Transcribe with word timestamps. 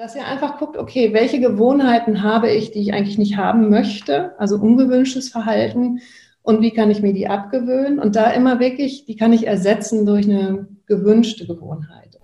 Dass 0.00 0.16
ihr 0.16 0.26
einfach 0.26 0.56
guckt, 0.56 0.78
okay, 0.78 1.12
welche 1.12 1.40
Gewohnheiten 1.40 2.22
habe 2.22 2.50
ich, 2.50 2.70
die 2.70 2.80
ich 2.80 2.94
eigentlich 2.94 3.18
nicht 3.18 3.36
haben 3.36 3.68
möchte, 3.68 4.32
also 4.38 4.56
ungewünschtes 4.56 5.28
Verhalten 5.28 6.00
und 6.40 6.62
wie 6.62 6.70
kann 6.70 6.90
ich 6.90 7.02
mir 7.02 7.12
die 7.12 7.28
abgewöhnen 7.28 7.98
und 7.98 8.16
da 8.16 8.30
immer 8.30 8.60
wirklich, 8.60 9.04
die 9.04 9.14
kann 9.16 9.34
ich 9.34 9.46
ersetzen 9.46 10.06
durch 10.06 10.24
eine 10.24 10.68
gewünschte 10.86 11.46
Gewohnheit. 11.46 12.18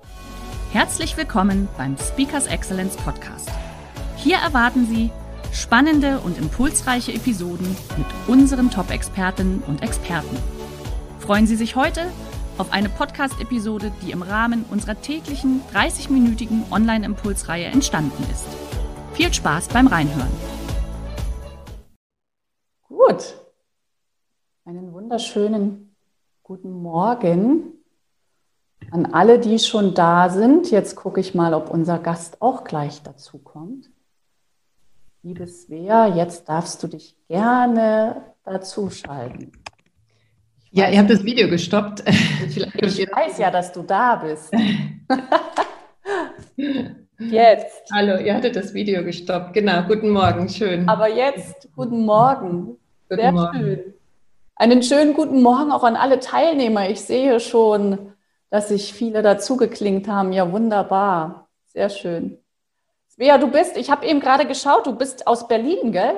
Herzlich 0.72 1.18
willkommen 1.18 1.68
beim 1.76 1.98
Speakers 1.98 2.46
Excellence 2.46 2.96
Podcast. 2.96 3.50
Hier 4.16 4.38
erwarten 4.38 4.86
Sie 4.86 5.10
spannende 5.52 6.20
und 6.20 6.38
impulsreiche 6.38 7.12
Episoden 7.12 7.76
mit 7.98 8.06
unseren 8.26 8.70
Top-Expertinnen 8.70 9.62
und 9.66 9.82
Experten. 9.82 10.34
Freuen 11.18 11.46
Sie 11.46 11.56
sich 11.56 11.76
heute 11.76 12.06
auf 12.58 12.72
eine 12.72 12.88
Podcast-Episode, 12.88 13.92
die 14.02 14.12
im 14.12 14.22
Rahmen 14.22 14.64
unserer 14.70 15.00
täglichen 15.00 15.60
30-minütigen 15.74 16.70
Online-Impulsreihe 16.70 17.66
entstanden 17.66 18.22
ist. 18.30 18.46
Viel 19.12 19.32
Spaß 19.32 19.68
beim 19.68 19.86
Reinhören. 19.86 20.30
Gut. 22.82 23.34
Einen 24.64 24.92
wunderschönen 24.92 25.94
guten 26.42 26.70
Morgen 26.70 27.72
an 28.90 29.06
alle, 29.06 29.38
die 29.38 29.58
schon 29.58 29.94
da 29.94 30.30
sind. 30.30 30.70
Jetzt 30.70 30.96
gucke 30.96 31.20
ich 31.20 31.34
mal, 31.34 31.54
ob 31.54 31.70
unser 31.70 31.98
Gast 31.98 32.40
auch 32.40 32.64
gleich 32.64 33.02
dazu 33.02 33.38
kommt. 33.38 33.90
Liebe 35.22 35.46
Svea, 35.46 36.06
jetzt 36.06 36.48
darfst 36.48 36.82
du 36.82 36.86
dich 36.86 37.16
gerne 37.26 38.34
dazuschalten. 38.44 39.52
Ja, 40.70 40.88
ihr 40.88 40.98
habt 40.98 41.10
das 41.10 41.24
Video 41.24 41.48
gestoppt. 41.48 42.02
ich 42.06 42.58
weiß 42.58 43.38
ja, 43.38 43.50
dass 43.50 43.72
du 43.72 43.82
da 43.82 44.16
bist. 44.16 44.52
jetzt. 47.18 47.92
Hallo, 47.92 48.18
ihr 48.18 48.34
hattet 48.34 48.56
das 48.56 48.74
Video 48.74 49.04
gestoppt. 49.04 49.54
Genau, 49.54 49.82
guten 49.82 50.10
Morgen, 50.10 50.48
schön. 50.48 50.88
Aber 50.88 51.08
jetzt, 51.08 51.68
guten 51.76 52.04
Morgen. 52.04 52.78
Guten 53.08 53.20
Sehr 53.20 53.32
Morgen. 53.32 53.58
schön. 53.58 53.94
Einen 54.56 54.82
schönen 54.82 55.14
guten 55.14 55.42
Morgen 55.42 55.70
auch 55.70 55.84
an 55.84 55.96
alle 55.96 56.18
Teilnehmer. 56.18 56.90
Ich 56.90 57.02
sehe 57.02 57.40
schon, 57.40 58.12
dass 58.50 58.68
sich 58.68 58.92
viele 58.92 59.22
dazu 59.22 59.56
geklingt 59.56 60.08
haben. 60.08 60.32
Ja, 60.32 60.50
wunderbar. 60.50 61.48
Sehr 61.66 61.90
schön. 61.90 62.38
Svea, 63.08 63.38
du 63.38 63.50
bist, 63.50 63.76
ich 63.76 63.90
habe 63.90 64.06
eben 64.06 64.20
gerade 64.20 64.46
geschaut, 64.46 64.86
du 64.86 64.96
bist 64.96 65.26
aus 65.26 65.46
Berlin, 65.46 65.92
gell? 65.92 66.16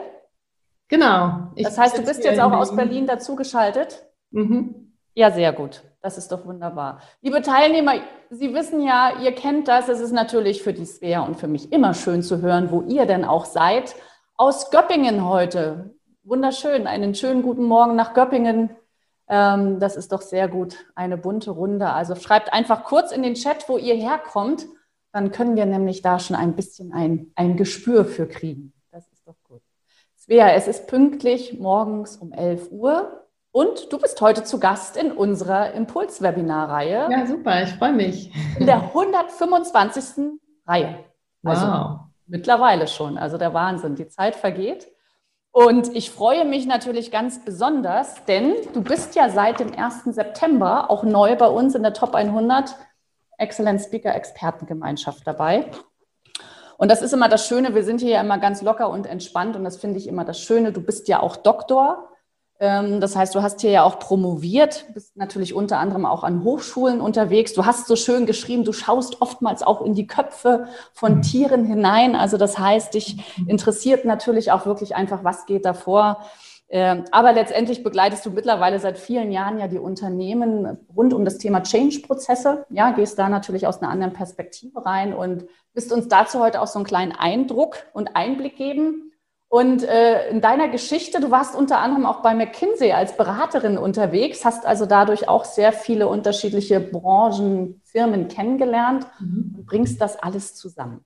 Genau. 0.89 1.53
das 1.57 1.77
heißt, 1.77 1.99
du 1.99 2.03
bist 2.03 2.25
jetzt 2.25 2.41
auch 2.41 2.53
aus 2.53 2.75
Berlin 2.75 3.07
dazugeschaltet? 3.07 4.08
Mhm. 4.31 4.93
Ja, 5.15 5.31
sehr 5.31 5.53
gut. 5.53 5.83
Das 6.01 6.17
ist 6.17 6.31
doch 6.31 6.47
wunderbar. 6.47 7.01
Liebe 7.23 7.43
Teilnehmer, 7.43 7.95
Sie 8.31 8.55
wissen 8.55 8.81
ja, 8.83 9.19
ihr 9.21 9.33
kennt 9.33 9.69
das. 9.69 9.89
Es 9.89 10.01
ist 10.01 10.13
natürlich 10.13 10.63
für 10.63 10.73
die 10.73 10.85
Svea 10.85 11.21
und 11.23 11.37
für 11.37 11.49
mich 11.49 11.73
immer 11.73 11.95
schön 11.95 12.23
zu 12.23 12.41
hören, 12.41 12.71
wo 12.71 12.83
ihr 12.83 13.07
denn 13.07 13.25
auch 13.25 13.47
seid. 13.47 13.97
Aus 14.37 14.71
Göppingen 14.71 15.29
heute. 15.29 15.95
Wunderschön. 16.23 16.87
Einen 16.87 17.15
schönen 17.15 17.43
guten 17.43 17.65
Morgen 17.65 17.97
nach 17.97 18.15
Göppingen. 18.15 18.71
Ähm, 19.29 19.81
das 19.81 19.97
ist 19.97 20.13
doch 20.13 20.23
sehr 20.23 20.47
gut. 20.47 20.77
Eine 20.95 21.17
bunte 21.17 21.51
Runde. 21.51 21.91
Also 21.91 22.15
schreibt 22.15 22.53
einfach 22.53 22.85
kurz 22.85 23.11
in 23.11 23.23
den 23.23 23.35
Chat, 23.35 23.69
wo 23.69 23.77
ihr 23.77 23.95
herkommt. 23.95 24.67
Dann 25.13 25.33
können 25.33 25.57
wir 25.57 25.67
nämlich 25.67 26.03
da 26.03 26.19
schon 26.19 26.37
ein 26.37 26.55
bisschen 26.55 26.93
ein, 26.93 27.33
ein 27.35 27.57
Gespür 27.57 28.05
für 28.05 28.29
kriegen. 28.29 28.73
Das 28.93 29.09
ist 29.09 29.27
doch 29.27 29.37
gut. 29.43 29.63
Svea, 30.17 30.53
es 30.53 30.69
ist 30.69 30.87
pünktlich 30.87 31.59
morgens 31.59 32.17
um 32.19 32.33
11 32.33 32.71
Uhr. 32.71 33.27
Und 33.51 33.93
du 33.93 33.99
bist 33.99 34.21
heute 34.21 34.45
zu 34.45 34.61
Gast 34.61 34.97
in 34.97 35.11
unserer 35.11 35.73
Impuls-Webinar-Reihe. 35.73 37.09
Ja, 37.11 37.27
super, 37.27 37.63
ich 37.63 37.71
freue 37.71 37.93
mich. 37.93 38.33
In 38.59 38.67
der 38.67 38.77
125. 38.77 40.39
Reihe. 40.67 41.05
Also 41.45 41.67
wow. 41.67 42.01
mittlerweile 42.27 42.87
schon. 42.87 43.17
Also 43.17 43.39
der 43.39 43.55
Wahnsinn, 43.55 43.95
die 43.95 44.09
Zeit 44.09 44.37
vergeht. 44.37 44.89
Und 45.51 45.97
ich 45.97 46.11
freue 46.11 46.45
mich 46.45 46.67
natürlich 46.67 47.11
ganz 47.11 47.45
besonders, 47.45 48.25
denn 48.27 48.55
du 48.75 48.83
bist 48.83 49.17
ja 49.17 49.31
seit 49.31 49.61
dem 49.61 49.75
1. 49.75 50.05
September 50.05 50.91
auch 50.91 51.03
neu 51.03 51.37
bei 51.37 51.49
uns 51.49 51.75
in 51.75 51.83
der 51.83 51.95
Top 51.95 52.15
100 52.15 52.77
Excellent 53.39 53.81
Speaker 53.81 54.15
Expertengemeinschaft 54.15 55.27
dabei. 55.27 55.71
Und 56.77 56.91
das 56.91 57.03
ist 57.03 57.13
immer 57.13 57.29
das 57.29 57.47
Schöne, 57.49 57.75
wir 57.75 57.83
sind 57.83 58.01
hier 58.01 58.11
ja 58.11 58.21
immer 58.21 58.39
ganz 58.39 58.63
locker 58.63 58.91
und 58.91 59.07
entspannt 59.07 59.57
und 59.57 59.65
das 59.65 59.79
finde 59.79 59.99
ich 59.99 60.07
immer 60.07 60.25
das 60.25 60.39
Schöne. 60.39 60.71
Du 60.71 60.81
bist 60.81 61.09
ja 61.09 61.21
auch 61.21 61.37
Doktor 61.37 62.09
das 62.59 63.15
heißt, 63.15 63.37
du 63.37 63.43
hast 63.43 63.61
hier 63.61 63.71
ja 63.71 63.83
auch 63.85 64.01
promoviert, 64.01 64.87
bist 64.93 65.17
natürlich 65.17 65.55
unter 65.55 65.79
anderem 65.79 66.05
auch 66.05 66.25
an 66.25 66.43
Hochschulen 66.43 67.01
unterwegs. 67.01 67.53
Du 67.53 67.65
hast 67.65 67.87
so 67.87 67.95
schön 67.95 68.27
geschrieben, 68.27 68.65
du 68.65 68.73
schaust 68.73 69.23
oftmals 69.23 69.63
auch 69.63 69.81
in 69.81 69.95
die 69.95 70.09
Köpfe 70.09 70.67
von 70.93 71.17
mhm. 71.17 71.23
Tieren 71.23 71.65
hinein. 71.65 72.17
Also 72.17 72.37
das 72.37 72.59
heißt, 72.59 72.95
dich 72.95 73.19
interessiert 73.47 74.05
natürlich 74.05 74.51
auch 74.51 74.67
wirklich 74.67 74.97
einfach, 74.97 75.23
was 75.23 75.47
geht 75.47 75.65
da 75.65 75.73
vor. 75.73 76.19
Ähm, 76.71 77.05
aber 77.13 77.33
letztendlich 77.33 77.83
begleitest 77.83 78.27
du 78.27 78.31
mittlerweile 78.31 78.79
seit 78.79 78.99
vielen 78.99 79.31
Jahren 79.31 79.59
ja 79.59 79.69
die 79.69 79.79
Unternehmen 79.79 80.79
rund 80.95 81.15
um 81.15 81.25
das 81.25 81.39
Thema 81.39 81.63
Change-Prozesse. 81.63 82.67
Ja, 82.71 82.91
gehst 82.91 83.19
da 83.19 83.29
natürlich 83.29 83.67
aus 83.67 83.81
einer 83.81 83.91
anderen 83.91 84.13
Perspektive 84.13 84.85
rein 84.85 85.15
und 85.15 85.47
bist 85.73 85.93
uns 85.93 86.09
dazu 86.09 86.41
heute 86.41 86.61
auch 86.61 86.67
so 86.67 86.81
einen 86.81 86.87
kleinen 86.87 87.13
Eindruck 87.13 87.77
und 87.95 88.17
Einblick 88.17 88.57
geben. 88.57 89.13
Und 89.51 89.83
äh, 89.83 90.29
in 90.29 90.43
deiner 90.43 90.69
Geschichte, 90.69 91.21
du 91.21 91.31
warst 91.31 91.57
unter 91.57 91.79
anderem 91.79 92.05
auch 92.05 92.21
bei 92.21 92.35
McKinsey 92.35 92.93
als 92.93 93.17
Beraterin 93.17 93.79
unterwegs, 93.79 94.45
hast 94.45 94.67
also 94.67 94.85
dadurch 94.85 95.27
auch 95.29 95.47
sehr 95.47 95.73
viele 95.73 96.07
unterschiedliche 96.07 96.81
Branchen, 96.81 97.81
Firmen 97.85 98.29
kennengelernt 98.29 99.07
mhm. 99.21 99.55
und 99.57 99.67
bringst 99.67 100.03
das 100.03 100.17
alles 100.17 100.55
zusammen. 100.55 101.05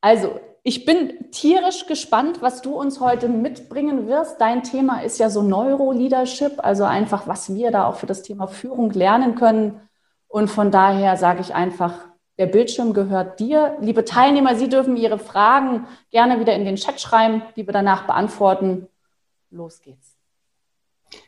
Also, 0.00 0.40
ich 0.64 0.86
bin 0.86 1.30
tierisch 1.30 1.86
gespannt, 1.86 2.42
was 2.42 2.62
du 2.62 2.74
uns 2.74 2.98
heute 2.98 3.28
mitbringen 3.28 4.08
wirst. 4.08 4.40
Dein 4.40 4.62
Thema 4.62 5.02
ist 5.02 5.18
ja 5.18 5.30
so 5.30 5.42
Neuroleadership, 5.42 6.54
also 6.64 6.84
einfach, 6.84 7.28
was 7.28 7.54
wir 7.54 7.70
da 7.70 7.86
auch 7.86 7.96
für 7.96 8.06
das 8.06 8.22
Thema 8.22 8.48
Führung 8.48 8.90
lernen 8.90 9.34
können. 9.34 9.80
Und 10.26 10.48
von 10.48 10.70
daher 10.70 11.16
sage 11.16 11.42
ich 11.42 11.54
einfach, 11.54 12.08
der 12.38 12.46
Bildschirm 12.46 12.92
gehört 12.92 13.40
dir. 13.40 13.76
Liebe 13.80 14.04
Teilnehmer, 14.04 14.56
Sie 14.56 14.68
dürfen 14.68 14.96
Ihre 14.96 15.18
Fragen 15.18 15.86
gerne 16.10 16.40
wieder 16.40 16.54
in 16.54 16.64
den 16.64 16.76
Chat 16.76 17.00
schreiben, 17.00 17.42
die 17.56 17.66
wir 17.66 17.72
danach 17.72 18.06
beantworten. 18.06 18.88
Los 19.50 19.80
geht's. 19.80 20.16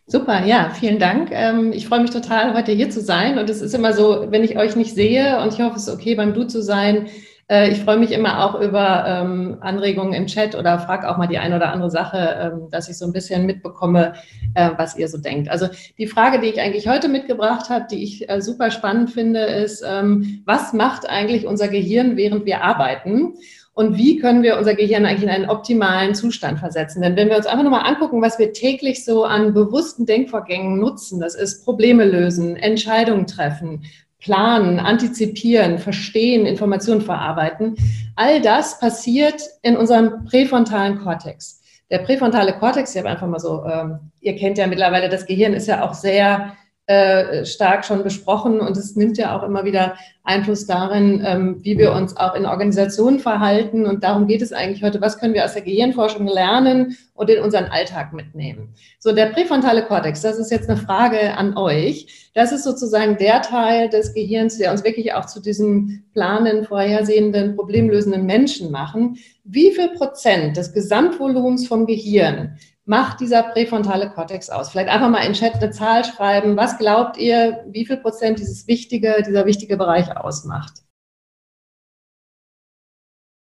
Super, 0.06 0.44
ja, 0.44 0.70
vielen 0.70 0.98
Dank. 0.98 1.30
Ähm, 1.32 1.72
ich 1.72 1.86
freue 1.86 2.00
mich 2.00 2.10
total, 2.10 2.54
heute 2.54 2.72
hier 2.72 2.90
zu 2.90 3.00
sein. 3.00 3.38
Und 3.38 3.48
es 3.50 3.60
ist 3.60 3.74
immer 3.74 3.92
so, 3.92 4.26
wenn 4.30 4.42
ich 4.42 4.56
euch 4.58 4.74
nicht 4.74 4.94
sehe 4.94 5.40
und 5.40 5.52
ich 5.52 5.60
hoffe, 5.60 5.76
es 5.76 5.86
ist 5.86 5.94
okay, 5.94 6.14
beim 6.14 6.34
Du 6.34 6.44
zu 6.44 6.62
sein, 6.62 7.08
äh, 7.48 7.70
ich 7.70 7.80
freue 7.80 7.98
mich 7.98 8.12
immer 8.12 8.44
auch 8.44 8.60
über 8.60 9.04
ähm, 9.06 9.58
Anregungen 9.60 10.14
im 10.14 10.26
Chat 10.26 10.54
oder 10.54 10.78
frage 10.78 11.08
auch 11.08 11.16
mal 11.16 11.28
die 11.28 11.38
eine 11.38 11.56
oder 11.56 11.72
andere 11.72 11.90
Sache, 11.90 12.52
ähm, 12.54 12.70
dass 12.70 12.88
ich 12.88 12.98
so 12.98 13.06
ein 13.06 13.12
bisschen 13.12 13.46
mitbekomme, 13.46 14.14
äh, 14.54 14.70
was 14.76 14.96
ihr 14.96 15.08
so 15.08 15.18
denkt. 15.18 15.48
Also 15.48 15.68
die 15.98 16.06
Frage, 16.06 16.40
die 16.40 16.48
ich 16.48 16.60
eigentlich 16.60 16.88
heute 16.88 17.08
mitgebracht 17.08 17.70
habe, 17.70 17.86
die 17.90 18.02
ich 18.02 18.28
äh, 18.28 18.40
super 18.40 18.70
spannend 18.70 19.10
finde, 19.10 19.40
ist, 19.40 19.84
ähm, 19.86 20.42
was 20.44 20.72
macht 20.72 21.08
eigentlich 21.08 21.46
unser 21.46 21.68
Gehirn, 21.68 22.16
während 22.16 22.46
wir 22.46 22.62
arbeiten? 22.62 23.34
Und 23.74 23.98
wie 23.98 24.18
können 24.18 24.42
wir 24.42 24.56
unser 24.56 24.74
Gehirn 24.74 25.04
eigentlich 25.04 25.24
in 25.24 25.28
einen 25.28 25.50
optimalen 25.50 26.14
Zustand 26.14 26.58
versetzen? 26.58 27.02
Denn 27.02 27.14
wenn 27.14 27.28
wir 27.28 27.36
uns 27.36 27.44
einfach 27.44 27.62
nochmal 27.62 27.84
angucken, 27.86 28.22
was 28.22 28.38
wir 28.38 28.54
täglich 28.54 29.04
so 29.04 29.24
an 29.24 29.52
bewussten 29.52 30.06
Denkvorgängen 30.06 30.78
nutzen, 30.78 31.20
das 31.20 31.34
ist 31.34 31.62
Probleme 31.62 32.06
lösen, 32.06 32.56
Entscheidungen 32.56 33.26
treffen, 33.26 33.82
planen, 34.18 34.78
antizipieren, 34.78 35.78
verstehen, 35.78 36.46
Informationen 36.46 37.02
verarbeiten. 37.02 37.76
All 38.14 38.40
das 38.40 38.80
passiert 38.80 39.42
in 39.62 39.76
unserem 39.76 40.24
präfrontalen 40.24 40.98
Kortex. 40.98 41.62
Der 41.90 41.98
präfrontale 41.98 42.54
Kortex, 42.54 42.94
ich 42.94 42.98
habe 42.98 43.10
einfach 43.10 43.28
mal 43.28 43.38
so, 43.38 43.64
ähm, 43.64 44.10
ihr 44.20 44.34
kennt 44.36 44.58
ja 44.58 44.66
mittlerweile, 44.66 45.08
das 45.08 45.26
Gehirn 45.26 45.52
ist 45.52 45.68
ja 45.68 45.84
auch 45.84 45.94
sehr 45.94 46.56
äh, 46.88 47.44
stark 47.44 47.84
schon 47.84 48.04
besprochen 48.04 48.60
und 48.60 48.76
es 48.76 48.94
nimmt 48.94 49.18
ja 49.18 49.36
auch 49.36 49.42
immer 49.42 49.64
wieder 49.64 49.96
Einfluss 50.22 50.66
darin, 50.66 51.20
ähm, 51.26 51.56
wie 51.62 51.78
wir 51.78 51.90
uns 51.90 52.16
auch 52.16 52.36
in 52.36 52.46
Organisationen 52.46 53.18
verhalten. 53.18 53.86
Und 53.86 54.04
darum 54.04 54.28
geht 54.28 54.40
es 54.40 54.52
eigentlich 54.52 54.84
heute, 54.84 55.00
was 55.00 55.18
können 55.18 55.34
wir 55.34 55.44
aus 55.44 55.54
der 55.54 55.62
Gehirnforschung 55.62 56.28
lernen 56.28 56.96
und 57.14 57.28
in 57.28 57.42
unseren 57.42 57.64
Alltag 57.64 58.12
mitnehmen. 58.12 58.74
So, 59.00 59.10
der 59.10 59.26
präfrontale 59.26 59.82
Kortex, 59.82 60.22
das 60.22 60.38
ist 60.38 60.52
jetzt 60.52 60.70
eine 60.70 60.78
Frage 60.78 61.36
an 61.36 61.56
euch. 61.56 62.30
Das 62.34 62.52
ist 62.52 62.62
sozusagen 62.62 63.16
der 63.16 63.42
Teil 63.42 63.88
des 63.88 64.14
Gehirns, 64.14 64.58
der 64.58 64.70
uns 64.70 64.84
wirklich 64.84 65.12
auch 65.14 65.26
zu 65.26 65.40
diesem 65.40 66.04
planen, 66.12 66.64
vorhersehenden, 66.64 67.56
problemlösenden 67.56 68.26
Menschen 68.26 68.70
machen. 68.70 69.18
Wie 69.42 69.72
viel 69.72 69.88
Prozent 69.88 70.56
des 70.56 70.72
Gesamtvolumens 70.72 71.66
vom 71.66 71.86
Gehirn 71.86 72.58
macht 72.86 73.20
dieser 73.20 73.42
präfrontale 73.42 74.08
Kortex 74.10 74.48
aus? 74.48 74.70
Vielleicht 74.70 74.88
einfach 74.88 75.10
mal 75.10 75.24
in 75.26 75.34
Chat 75.34 75.56
eine 75.56 75.70
Zahl 75.70 76.04
schreiben. 76.04 76.56
Was 76.56 76.78
glaubt 76.78 77.18
ihr, 77.18 77.64
wie 77.68 77.84
viel 77.84 77.98
Prozent 77.98 78.38
dieses 78.38 78.66
wichtige, 78.66 79.22
dieser 79.26 79.44
wichtige 79.44 79.76
Bereich 79.76 80.16
ausmacht? 80.16 80.72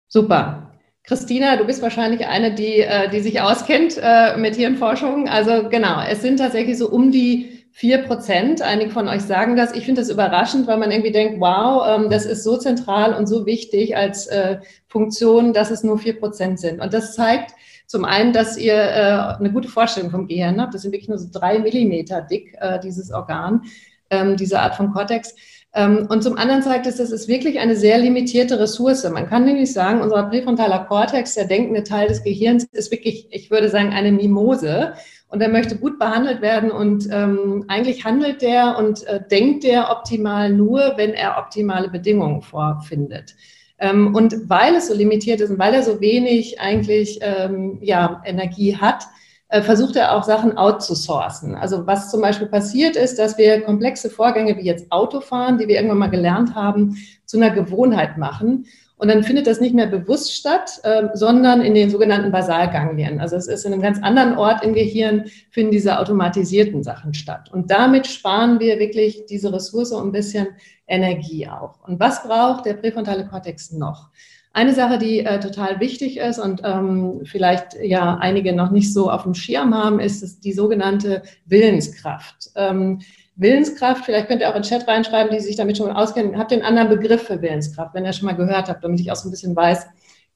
Super. 0.08 0.74
Christina, 1.04 1.56
du 1.56 1.66
bist 1.66 1.82
wahrscheinlich 1.82 2.28
eine, 2.28 2.54
die, 2.54 2.82
äh, 2.82 3.10
die 3.10 3.22
sich 3.22 3.42
auskennt 3.42 3.98
äh, 4.02 4.38
mit 4.38 4.56
Hirnforschung. 4.56 5.28
Also 5.28 5.70
genau, 5.70 6.02
es 6.02 6.22
sind 6.22 6.38
tatsächlich 6.38 6.78
so 6.78 6.90
um 6.90 7.12
die 7.12 7.66
vier 7.72 8.00
Prozent. 8.00 8.62
Einige 8.62 8.92
von 8.92 9.08
euch 9.08 9.22
sagen 9.22 9.56
das. 9.56 9.74
Ich 9.74 9.86
finde 9.86 10.02
das 10.02 10.10
überraschend, 10.10 10.68
weil 10.68 10.78
man 10.78 10.92
irgendwie 10.92 11.12
denkt, 11.12 11.40
wow, 11.40 11.84
ähm, 11.88 12.10
das 12.10 12.26
ist 12.26 12.44
so 12.44 12.58
zentral 12.58 13.14
und 13.14 13.28
so 13.28 13.46
wichtig 13.46 13.96
als 13.96 14.28
äh, 14.28 14.60
Funktion, 14.88 15.54
dass 15.54 15.72
es 15.72 15.84
nur 15.84 15.98
vier 15.98 16.20
Prozent 16.20 16.60
sind. 16.60 16.82
Und 16.82 16.94
das 16.94 17.16
zeigt, 17.16 17.54
zum 17.90 18.06
einen, 18.06 18.34
dass 18.34 18.56
ihr 18.56 18.76
äh, 18.76 19.40
eine 19.40 19.52
gute 19.52 19.68
Vorstellung 19.68 20.12
vom 20.12 20.28
Gehirn 20.28 20.62
habt. 20.62 20.76
Das 20.76 20.84
sind 20.84 20.92
wirklich 20.92 21.10
nur 21.10 21.18
so 21.18 21.28
drei 21.32 21.58
Millimeter 21.58 22.22
dick, 22.22 22.56
äh, 22.62 22.80
dieses 22.80 23.12
Organ, 23.12 23.64
ähm, 24.12 24.38
diese 24.38 24.60
Art 24.60 24.76
von 24.76 24.94
Cortex. 24.94 25.34
Ähm, 25.74 26.06
und 26.08 26.22
zum 26.22 26.38
anderen 26.38 26.62
zeigt 26.62 26.86
es, 26.86 26.98
das 26.98 27.10
ist 27.10 27.28
wirklich 27.28 27.58
eine 27.58 27.76
sehr 27.76 27.98
limitierte 27.98 28.60
Ressource. 28.60 29.10
Man 29.10 29.28
kann 29.28 29.44
nämlich 29.44 29.74
sagen, 29.74 30.02
unser 30.02 30.22
präfrontaler 30.22 30.86
Kortex, 30.86 31.34
der 31.34 31.46
denkende 31.46 31.82
Teil 31.82 32.08
des 32.08 32.22
Gehirns, 32.22 32.66
ist 32.66 32.92
wirklich, 32.92 33.28
ich 33.32 33.50
würde 33.50 33.70
sagen, 33.70 33.90
eine 33.90 34.12
Mimose. 34.12 34.94
Und 35.28 35.42
er 35.42 35.50
möchte 35.50 35.76
gut 35.76 35.98
behandelt 35.98 36.44
werden 36.44 36.70
und 36.70 37.08
ähm, 37.12 37.66
eigentlich 37.70 38.06
handelt 38.06 38.44
der 38.44 38.78
und 38.78 39.04
äh, 39.08 39.20
denkt 39.32 39.64
der 39.64 39.90
optimal 39.90 40.52
nur, 40.52 40.94
wenn 40.96 41.16
er 41.16 41.40
optimale 41.40 41.90
Bedingungen 41.90 42.44
vorfindet. 42.44 43.36
Ähm, 43.80 44.14
und 44.14 44.50
weil 44.50 44.76
es 44.76 44.88
so 44.88 44.94
limitiert 44.94 45.42
ist 45.42 45.50
und 45.50 45.60
weil 45.60 45.74
er 45.74 45.84
so 45.84 46.02
wenig 46.02 46.60
eigentlich 46.60 47.20
ähm, 47.22 47.80
ja, 47.82 48.22
Energie 48.26 48.76
hat, 48.76 49.06
äh, 49.50 49.62
versucht 49.62 49.96
er 49.96 50.16
auch 50.16 50.24
Sachen 50.24 50.58
outzusourcen. 50.58 51.56
Also 51.56 51.88
was 51.88 52.12
zum 52.12 52.22
Beispiel 52.22 52.48
passiert 52.48 52.96
ist, 52.96 53.18
dass 53.18 53.38
wir 53.38 53.62
komplexe 53.62 54.10
Vorgänge 54.10 54.56
wie 54.58 54.66
jetzt 54.66 54.92
Autofahren, 54.92 55.58
die 55.58 55.68
wir 55.68 55.76
irgendwann 55.76 55.98
mal 55.98 56.10
gelernt 56.10 56.54
haben, 56.54 56.98
zu 57.26 57.38
einer 57.38 57.50
Gewohnheit 57.50 58.18
machen. 58.18 58.66
Und 59.00 59.08
dann 59.08 59.24
findet 59.24 59.48
das 59.48 59.62
nicht 59.62 59.74
mehr 59.74 59.88
bewusst 59.88 60.34
statt, 60.34 60.82
äh, 60.84 61.08
sondern 61.14 61.62
in 61.62 61.74
den 61.74 61.90
sogenannten 61.90 62.34
Basalganglien. 62.34 63.22
Also 63.22 63.38
es 63.38 63.48
ist 63.48 63.66
in 63.66 63.72
einem 63.72 63.82
ganz 63.82 63.98
anderen 64.04 64.38
Ort 64.38 64.62
im 64.62 64.74
Gehirn, 64.74 65.24
finden 65.52 65.72
diese 65.72 66.00
automatisierten 66.00 66.84
Sachen 66.84 67.14
statt. 67.14 67.50
Und 67.52 67.72
damit 67.72 68.08
sparen 68.08 68.60
wir 68.60 68.78
wirklich 68.78 69.26
diese 69.26 69.54
Ressource 69.54 69.94
und 69.94 70.10
ein 70.10 70.12
bisschen 70.12 70.48
Energie 70.86 71.48
auch. 71.48 71.80
Und 71.88 72.02
was 72.02 72.24
braucht 72.24 72.66
der 72.66 72.74
präfrontale 72.74 73.26
Kortex 73.26 73.72
noch? 73.72 74.10
Eine 74.52 74.74
Sache, 74.74 74.98
die 74.98 75.20
äh, 75.20 75.40
total 75.40 75.80
wichtig 75.80 76.18
ist 76.18 76.38
und 76.38 76.62
ähm, 76.66 77.22
vielleicht 77.24 77.76
ja 77.82 78.16
einige 78.16 78.52
noch 78.52 78.72
nicht 78.72 78.94
so 78.94 79.10
auf 79.10 79.24
dem 79.24 79.34
Schirm 79.34 79.74
haben, 79.74 80.02
ist 80.02 80.44
die 80.44 80.52
sogenannte 80.52 81.24
Willenskraft. 81.46 82.50
Ähm, 82.56 83.00
Willenskraft, 83.40 84.06
vielleicht 84.06 84.28
könnt 84.28 84.42
ihr 84.42 84.50
auch 84.50 84.56
in 84.56 84.62
den 84.62 84.70
Chat 84.70 84.88
reinschreiben, 84.88 85.32
die 85.32 85.40
sich 85.40 85.56
damit 85.56 85.78
schon 85.78 85.92
auskennen. 85.92 86.38
Habt 86.38 86.52
ihr 86.52 86.58
einen 86.58 86.66
anderen 86.66 86.90
Begriff 86.90 87.24
für 87.24 87.42
Willenskraft, 87.42 87.94
wenn 87.94 88.06
ihr 88.06 88.14
schon 88.14 88.26
mal 88.26 88.36
gehört 88.36 88.68
habt, 88.68 88.84
damit 88.84 89.00
ich 89.00 89.12
auch 89.12 89.16
so 89.16 89.30
ein 89.30 89.32
bisschen 89.32 89.56
weiß, 89.56 89.88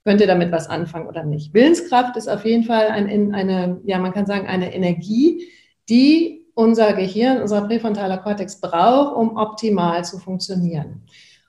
könnt 0.05 0.21
ihr 0.21 0.27
damit 0.27 0.51
was 0.51 0.69
anfangen 0.69 1.07
oder 1.07 1.23
nicht. 1.23 1.53
Willenskraft 1.53 2.15
ist 2.17 2.29
auf 2.29 2.45
jeden 2.45 2.63
Fall 2.63 2.87
ein, 2.87 3.33
eine, 3.33 3.81
ja, 3.85 3.99
man 3.99 4.13
kann 4.13 4.25
sagen, 4.25 4.47
eine 4.47 4.73
Energie, 4.73 5.47
die 5.89 6.45
unser 6.55 6.93
Gehirn, 6.93 7.41
unser 7.41 7.61
präfrontaler 7.61 8.17
Kortex 8.17 8.61
braucht, 8.61 9.15
um 9.15 9.37
optimal 9.37 10.05
zu 10.05 10.19
funktionieren. 10.19 11.03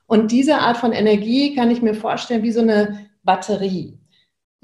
Und 0.07 0.31
diese 0.31 0.57
Art 0.57 0.77
von 0.77 0.91
Energie 0.91 1.55
kann 1.55 1.71
ich 1.71 1.81
mir 1.81 1.93
vorstellen 1.93 2.43
wie 2.43 2.51
so 2.51 2.61
eine 2.61 3.07
Batterie. 3.23 3.97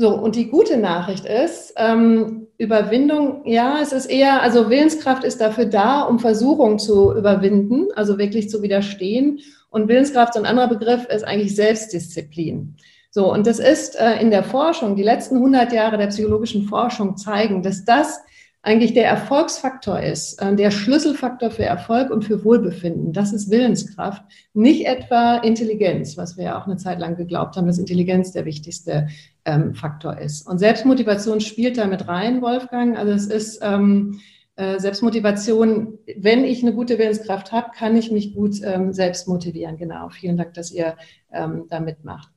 So, 0.01 0.15
und 0.15 0.35
die 0.35 0.49
gute 0.49 0.77
Nachricht 0.77 1.25
ist, 1.25 1.75
ähm, 1.77 2.47
Überwindung, 2.57 3.43
ja, 3.45 3.79
es 3.83 3.93
ist 3.93 4.07
eher, 4.07 4.41
also 4.41 4.67
Willenskraft 4.67 5.23
ist 5.23 5.39
dafür 5.39 5.65
da, 5.65 6.01
um 6.01 6.17
Versuchung 6.17 6.79
zu 6.79 7.15
überwinden, 7.15 7.89
also 7.95 8.17
wirklich 8.17 8.49
zu 8.49 8.63
widerstehen. 8.63 9.41
Und 9.69 9.89
Willenskraft, 9.89 10.33
so 10.33 10.39
ein 10.39 10.47
anderer 10.47 10.69
Begriff, 10.69 11.05
ist 11.05 11.21
eigentlich 11.23 11.55
Selbstdisziplin. 11.55 12.77
So, 13.11 13.31
und 13.31 13.45
das 13.45 13.59
ist 13.59 13.95
äh, 13.95 14.19
in 14.19 14.31
der 14.31 14.43
Forschung, 14.43 14.95
die 14.95 15.03
letzten 15.03 15.35
100 15.35 15.71
Jahre 15.71 15.99
der 15.99 16.07
psychologischen 16.07 16.63
Forschung 16.63 17.15
zeigen, 17.15 17.61
dass 17.61 17.85
das 17.85 18.21
eigentlich 18.63 18.93
der 18.93 19.07
Erfolgsfaktor 19.07 19.99
ist, 19.99 20.41
äh, 20.41 20.55
der 20.55 20.71
Schlüsselfaktor 20.71 21.49
für 21.49 21.63
Erfolg 21.63 22.11
und 22.11 22.23
für 22.23 22.43
Wohlbefinden. 22.43 23.11
Das 23.11 23.33
ist 23.33 23.49
Willenskraft, 23.49 24.23
nicht 24.53 24.85
etwa 24.85 25.37
Intelligenz, 25.37 26.17
was 26.17 26.37
wir 26.37 26.45
ja 26.45 26.61
auch 26.61 26.67
eine 26.67 26.77
Zeit 26.77 26.99
lang 26.99 27.15
geglaubt 27.15 27.55
haben, 27.55 27.67
dass 27.67 27.79
Intelligenz 27.79 28.31
der 28.31 28.45
wichtigste 28.45 29.07
ähm, 29.45 29.73
Faktor 29.73 30.19
ist. 30.19 30.47
Und 30.47 30.59
Selbstmotivation 30.59 31.41
spielt 31.41 31.77
da 31.77 31.87
mit 31.87 32.07
rein, 32.07 32.41
Wolfgang. 32.41 32.97
Also 32.97 33.13
es 33.13 33.25
ist 33.25 33.59
ähm, 33.63 34.19
äh, 34.55 34.79
Selbstmotivation, 34.79 35.97
wenn 36.17 36.43
ich 36.43 36.61
eine 36.61 36.73
gute 36.73 36.99
Willenskraft 36.99 37.51
habe, 37.51 37.71
kann 37.75 37.97
ich 37.97 38.11
mich 38.11 38.35
gut 38.35 38.57
ähm, 38.63 38.93
selbst 38.93 39.27
motivieren. 39.27 39.77
Genau. 39.77 40.09
Vielen 40.09 40.37
Dank, 40.37 40.53
dass 40.53 40.71
ihr 40.71 40.97
ähm, 41.31 41.65
da 41.67 41.79
mitmacht. 41.79 42.29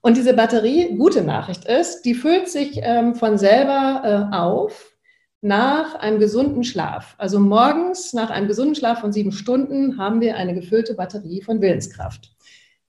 Und 0.00 0.16
diese 0.16 0.34
Batterie, 0.34 0.96
gute 0.96 1.22
Nachricht 1.22 1.64
ist, 1.64 2.02
die 2.02 2.14
füllt 2.14 2.48
sich 2.48 2.80
ähm, 2.82 3.14
von 3.14 3.38
selber 3.38 4.30
äh, 4.30 4.36
auf 4.36 4.91
nach 5.42 5.96
einem 5.96 6.20
gesunden 6.20 6.62
Schlaf. 6.64 7.16
Also 7.18 7.40
morgens 7.40 8.14
nach 8.14 8.30
einem 8.30 8.46
gesunden 8.46 8.76
Schlaf 8.76 9.00
von 9.00 9.12
sieben 9.12 9.32
Stunden 9.32 9.98
haben 9.98 10.20
wir 10.20 10.36
eine 10.36 10.54
gefüllte 10.54 10.94
Batterie 10.94 11.42
von 11.42 11.60
Willenskraft. 11.60 12.30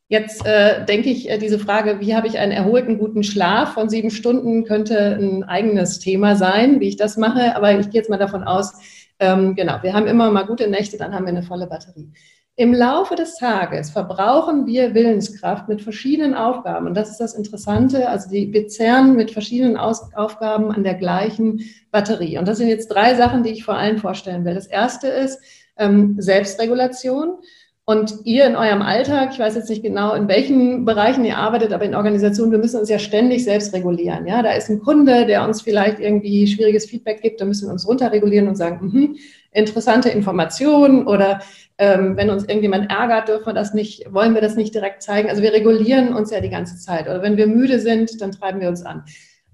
Jetzt 0.07 0.45
äh, 0.45 0.85
denke 0.85 1.09
ich, 1.09 1.27
äh, 1.27 1.39
diese 1.39 1.57
Frage, 1.57 1.99
wie 1.99 2.15
habe 2.15 2.27
ich 2.27 2.37
einen 2.37 2.51
erholten 2.51 2.99
guten 2.99 3.23
Schlaf 3.23 3.73
von 3.73 3.89
sieben 3.89 4.11
Stunden, 4.11 4.63
könnte 4.63 5.17
ein 5.19 5.43
eigenes 5.43 5.97
Thema 5.97 6.35
sein, 6.35 6.79
wie 6.79 6.89
ich 6.89 6.97
das 6.97 7.17
mache. 7.17 7.55
Aber 7.55 7.77
ich 7.79 7.89
gehe 7.89 7.99
jetzt 8.01 8.11
mal 8.11 8.17
davon 8.17 8.43
aus, 8.43 8.73
ähm, 9.17 9.55
genau, 9.55 9.81
wir 9.81 9.93
haben 9.93 10.05
immer 10.05 10.29
mal 10.29 10.45
gute 10.45 10.69
Nächte, 10.69 10.97
dann 10.97 11.15
haben 11.15 11.25
wir 11.25 11.29
eine 11.29 11.41
volle 11.41 11.65
Batterie. 11.65 12.11
Im 12.55 12.71
Laufe 12.71 13.15
des 13.15 13.35
Tages 13.35 13.89
verbrauchen 13.89 14.67
wir 14.67 14.93
Willenskraft 14.93 15.67
mit 15.67 15.81
verschiedenen 15.81 16.35
Aufgaben. 16.35 16.85
Und 16.85 16.93
das 16.93 17.09
ist 17.09 17.19
das 17.19 17.33
Interessante. 17.33 18.07
Also 18.07 18.29
die, 18.29 18.53
wir 18.53 18.67
zerren 18.67 19.15
mit 19.15 19.31
verschiedenen 19.31 19.75
Aus 19.75 20.13
Aufgaben 20.13 20.71
an 20.71 20.83
der 20.83 20.93
gleichen 20.93 21.61
Batterie. 21.89 22.37
Und 22.37 22.47
das 22.47 22.59
sind 22.59 22.67
jetzt 22.67 22.89
drei 22.89 23.15
Sachen, 23.15 23.41
die 23.41 23.49
ich 23.49 23.63
vor 23.63 23.75
allem 23.75 23.97
vorstellen 23.97 24.45
will. 24.45 24.53
Das 24.53 24.67
erste 24.67 25.07
ist 25.07 25.39
ähm, 25.77 26.15
Selbstregulation. 26.19 27.39
Und 27.85 28.13
ihr 28.23 28.45
in 28.45 28.55
eurem 28.55 28.81
Alltag, 28.81 29.31
ich 29.33 29.39
weiß 29.39 29.55
jetzt 29.55 29.69
nicht 29.69 29.83
genau, 29.83 30.13
in 30.13 30.29
welchen 30.29 30.85
Bereichen 30.85 31.25
ihr 31.25 31.37
arbeitet, 31.37 31.73
aber 31.73 31.83
in 31.83 31.95
Organisationen, 31.95 32.53
wir 32.53 32.59
müssen 32.59 32.79
uns 32.79 32.87
ja 32.87 32.97
ständig 32.97 33.43
selbst 33.43 33.73
regulieren. 33.73 34.25
Ja, 34.25 34.41
da 34.41 34.51
ist 34.53 34.69
ein 34.69 34.79
Kunde, 34.79 35.25
der 35.25 35.43
uns 35.43 35.61
vielleicht 35.61 35.99
irgendwie 35.99 36.47
schwieriges 36.47 36.85
Feedback 36.85 37.21
gibt, 37.21 37.41
da 37.41 37.45
müssen 37.45 37.67
wir 37.67 37.73
uns 37.73 37.85
runterregulieren 37.85 38.47
und 38.47 38.55
sagen, 38.55 38.89
mh, 38.93 39.19
interessante 39.51 40.09
Informationen 40.09 41.07
oder 41.07 41.41
ähm, 41.77 42.15
wenn 42.15 42.29
uns 42.29 42.43
irgendjemand 42.43 42.89
ärgert, 42.89 43.27
dürfen 43.27 43.47
wir 43.47 43.53
das 43.53 43.73
nicht, 43.73 44.13
wollen 44.13 44.33
wir 44.33 44.41
das 44.41 44.55
nicht 44.55 44.73
direkt 44.73 45.03
zeigen. 45.03 45.29
Also 45.29 45.41
wir 45.41 45.51
regulieren 45.51 46.13
uns 46.13 46.31
ja 46.31 46.39
die 46.39 46.49
ganze 46.49 46.77
Zeit. 46.77 47.07
Oder 47.07 47.21
wenn 47.21 47.35
wir 47.35 47.47
müde 47.47 47.79
sind, 47.79 48.21
dann 48.21 48.31
treiben 48.31 48.61
wir 48.61 48.69
uns 48.69 48.85
an. 48.85 49.03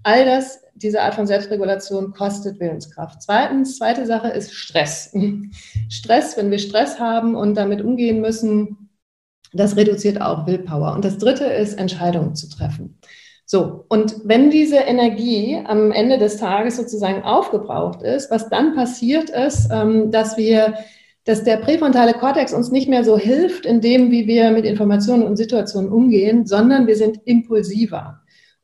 All 0.03 0.25
das, 0.25 0.61
diese 0.75 1.01
Art 1.01 1.15
von 1.15 1.27
Selbstregulation 1.27 2.13
kostet 2.13 2.59
Willenskraft. 2.59 3.21
Zweitens, 3.21 3.77
zweite 3.77 4.05
Sache 4.05 4.29
ist 4.29 4.53
Stress. 4.53 5.13
Stress, 5.89 6.37
wenn 6.37 6.51
wir 6.51 6.59
Stress 6.59 6.99
haben 6.99 7.35
und 7.35 7.55
damit 7.55 7.81
umgehen 7.81 8.21
müssen, 8.21 8.89
das 9.51 9.75
reduziert 9.75 10.21
auch 10.21 10.47
Willpower. 10.47 10.93
Und 10.93 11.03
das 11.03 11.17
dritte 11.17 11.45
ist, 11.45 11.77
Entscheidungen 11.77 12.35
zu 12.35 12.49
treffen. 12.49 12.99
So, 13.45 13.85
und 13.89 14.17
wenn 14.25 14.51
diese 14.51 14.77
Energie 14.77 15.59
am 15.65 15.91
Ende 15.91 16.19
des 16.19 16.37
Tages 16.37 16.77
sozusagen 16.77 17.23
aufgebraucht 17.23 18.03
ist, 18.03 18.29
was 18.29 18.47
dann 18.49 18.75
passiert 18.75 19.31
ist, 19.31 19.69
ähm, 19.71 20.11
dass 20.11 20.37
wir 20.37 20.75
dass 21.25 21.43
der 21.43 21.57
präfrontale 21.57 22.13
Kortex 22.13 22.53
uns 22.53 22.71
nicht 22.71 22.89
mehr 22.89 23.03
so 23.03 23.15
hilft 23.15 23.65
in 23.65 23.81
dem, 23.81 24.09
wie 24.09 24.25
wir 24.25 24.49
mit 24.49 24.65
Informationen 24.65 25.21
und 25.23 25.35
Situationen 25.35 25.91
umgehen, 25.91 26.47
sondern 26.47 26.87
wir 26.87 26.95
sind 26.95 27.19
impulsiver 27.25 28.18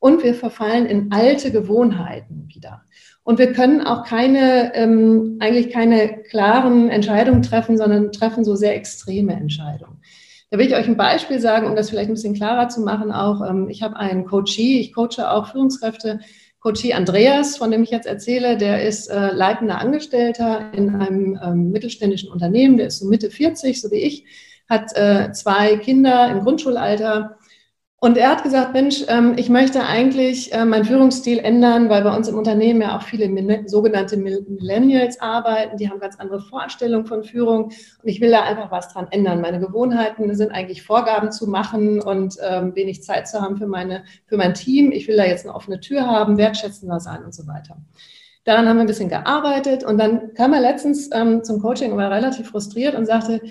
und 0.06 0.24
wir 0.24 0.36
verfallen 0.36 0.86
in 0.86 1.12
alte 1.12 1.50
Gewohnheiten 1.50 2.48
wieder. 2.54 2.84
Und 3.24 3.40
wir 3.40 3.54
können 3.54 3.82
auch 3.82 4.04
keine, 4.06 4.76
ähm, 4.76 5.38
eigentlich 5.40 5.72
keine 5.72 6.22
klaren 6.30 6.90
Entscheidungen 6.90 7.42
treffen, 7.42 7.76
sondern 7.76 8.12
treffen 8.12 8.46
so 8.46 8.54
sehr 8.54 8.76
extreme 8.76 9.34
Entscheidungen. 9.34 10.04
Da 10.52 10.60
will 10.60 10.68
ich 10.68 10.76
euch 10.76 10.88
ein 10.88 10.96
Beispiel 10.96 11.40
sagen, 11.40 11.66
um 11.66 11.76
das 11.76 11.90
vielleicht 11.90 12.10
ein 12.10 12.14
bisschen 12.14 12.36
klarer 12.36 12.70
zu 12.70 12.82
machen. 12.82 13.12
Auch 13.12 13.42
ähm, 13.50 13.68
ich 13.68 13.82
habe 13.82 13.96
einen 13.98 14.28
Coachee, 14.28 14.80
ich 14.80 14.94
coache 14.94 15.28
auch 15.28 15.48
Führungskräfte 15.48 16.20
Coachie 16.60 16.94
Andreas, 16.94 17.58
von 17.58 17.72
dem 17.72 17.82
ich 17.82 17.90
jetzt 17.90 18.06
erzähle, 18.06 18.58
der 18.58 18.84
ist 18.84 19.08
äh, 19.08 19.32
leitender 19.32 19.80
Angestellter 19.80 20.72
in 20.76 20.94
einem 20.94 21.40
ähm, 21.44 21.72
mittelständischen 21.72 22.30
Unternehmen, 22.30 22.78
der 22.78 22.88
ist 22.88 23.00
so 23.00 23.08
Mitte 23.08 23.32
40, 23.32 23.82
so 23.82 23.90
wie 23.90 24.04
ich, 24.04 24.26
hat 24.70 24.96
äh, 24.96 25.32
zwei 25.32 25.78
Kinder 25.78 26.30
im 26.30 26.42
Grundschulalter 26.42 27.40
und 28.02 28.18
er 28.18 28.30
hat 28.30 28.44
gesagt, 28.44 28.74
Mensch, 28.74 29.06
ähm, 29.08 29.36
ich 29.38 29.50
möchte 29.50 29.84
eigentlich 29.84 30.54
äh, 30.54 30.66
meinen 30.66 30.84
Führungsstil 30.84 31.40
ändern, 31.40 31.90
weil 31.90 32.04
bei 32.04 32.16
uns 32.16 32.28
im 32.28 32.38
Unternehmen 32.38 32.82
ja 32.82 32.98
auch 32.98 33.02
viele 33.02 33.68
sogenannte 33.68 34.18
Millennials 34.18 35.22
arbeiten, 35.22 35.78
die 35.78 35.90
haben 35.90 36.00
ganz 36.00 36.18
andere 36.18 36.42
Vorstellungen 36.42 37.06
von 37.06 37.24
Führung 37.24 37.66
und 37.66 37.74
ich 38.04 38.20
will 38.20 38.32
da 38.32 38.44
einfach 38.44 38.70
was 38.70 38.92
dran 38.92 39.08
ändern. 39.12 39.40
Meine 39.40 39.60
Gewohnheiten 39.60 40.36
sind 40.36 40.52
eigentlich 40.52 40.84
Vorgaben 40.84 41.32
zu 41.32 41.48
machen 41.48 42.02
und 42.02 42.36
ähm, 42.48 42.76
wenig 42.76 43.02
Zeit 43.02 43.30
zu 43.30 43.42
haben 43.42 43.58
für, 43.58 43.68
meine, 43.68 44.04
für 44.26 44.36
mein 44.36 44.54
Team. 44.54 44.92
Ich 44.92 45.08
will 45.08 45.16
da 45.16 45.26
jetzt 45.26 45.46
eine 45.46 45.56
offene 45.56 45.80
Tür 45.80 46.06
haben, 46.06 46.38
wertschätzender 46.38 47.00
sein 47.00 47.24
und 47.24 47.34
so 47.34 47.48
weiter. 47.48 47.78
Daran 48.44 48.68
haben 48.68 48.78
wir 48.78 48.84
ein 48.84 48.88
bisschen 48.88 49.10
gearbeitet 49.10 49.84
und 49.84 49.98
dann 49.98 50.34
kam 50.34 50.54
er 50.54 50.62
letztens 50.62 51.10
ähm, 51.14 51.44
zum 51.44 51.62
Coaching 51.62 51.94
und 51.94 51.98
war 51.98 52.12
relativ 52.12 52.50
frustriert 52.50 52.94
und 52.94 53.06
sagte, 53.06 53.42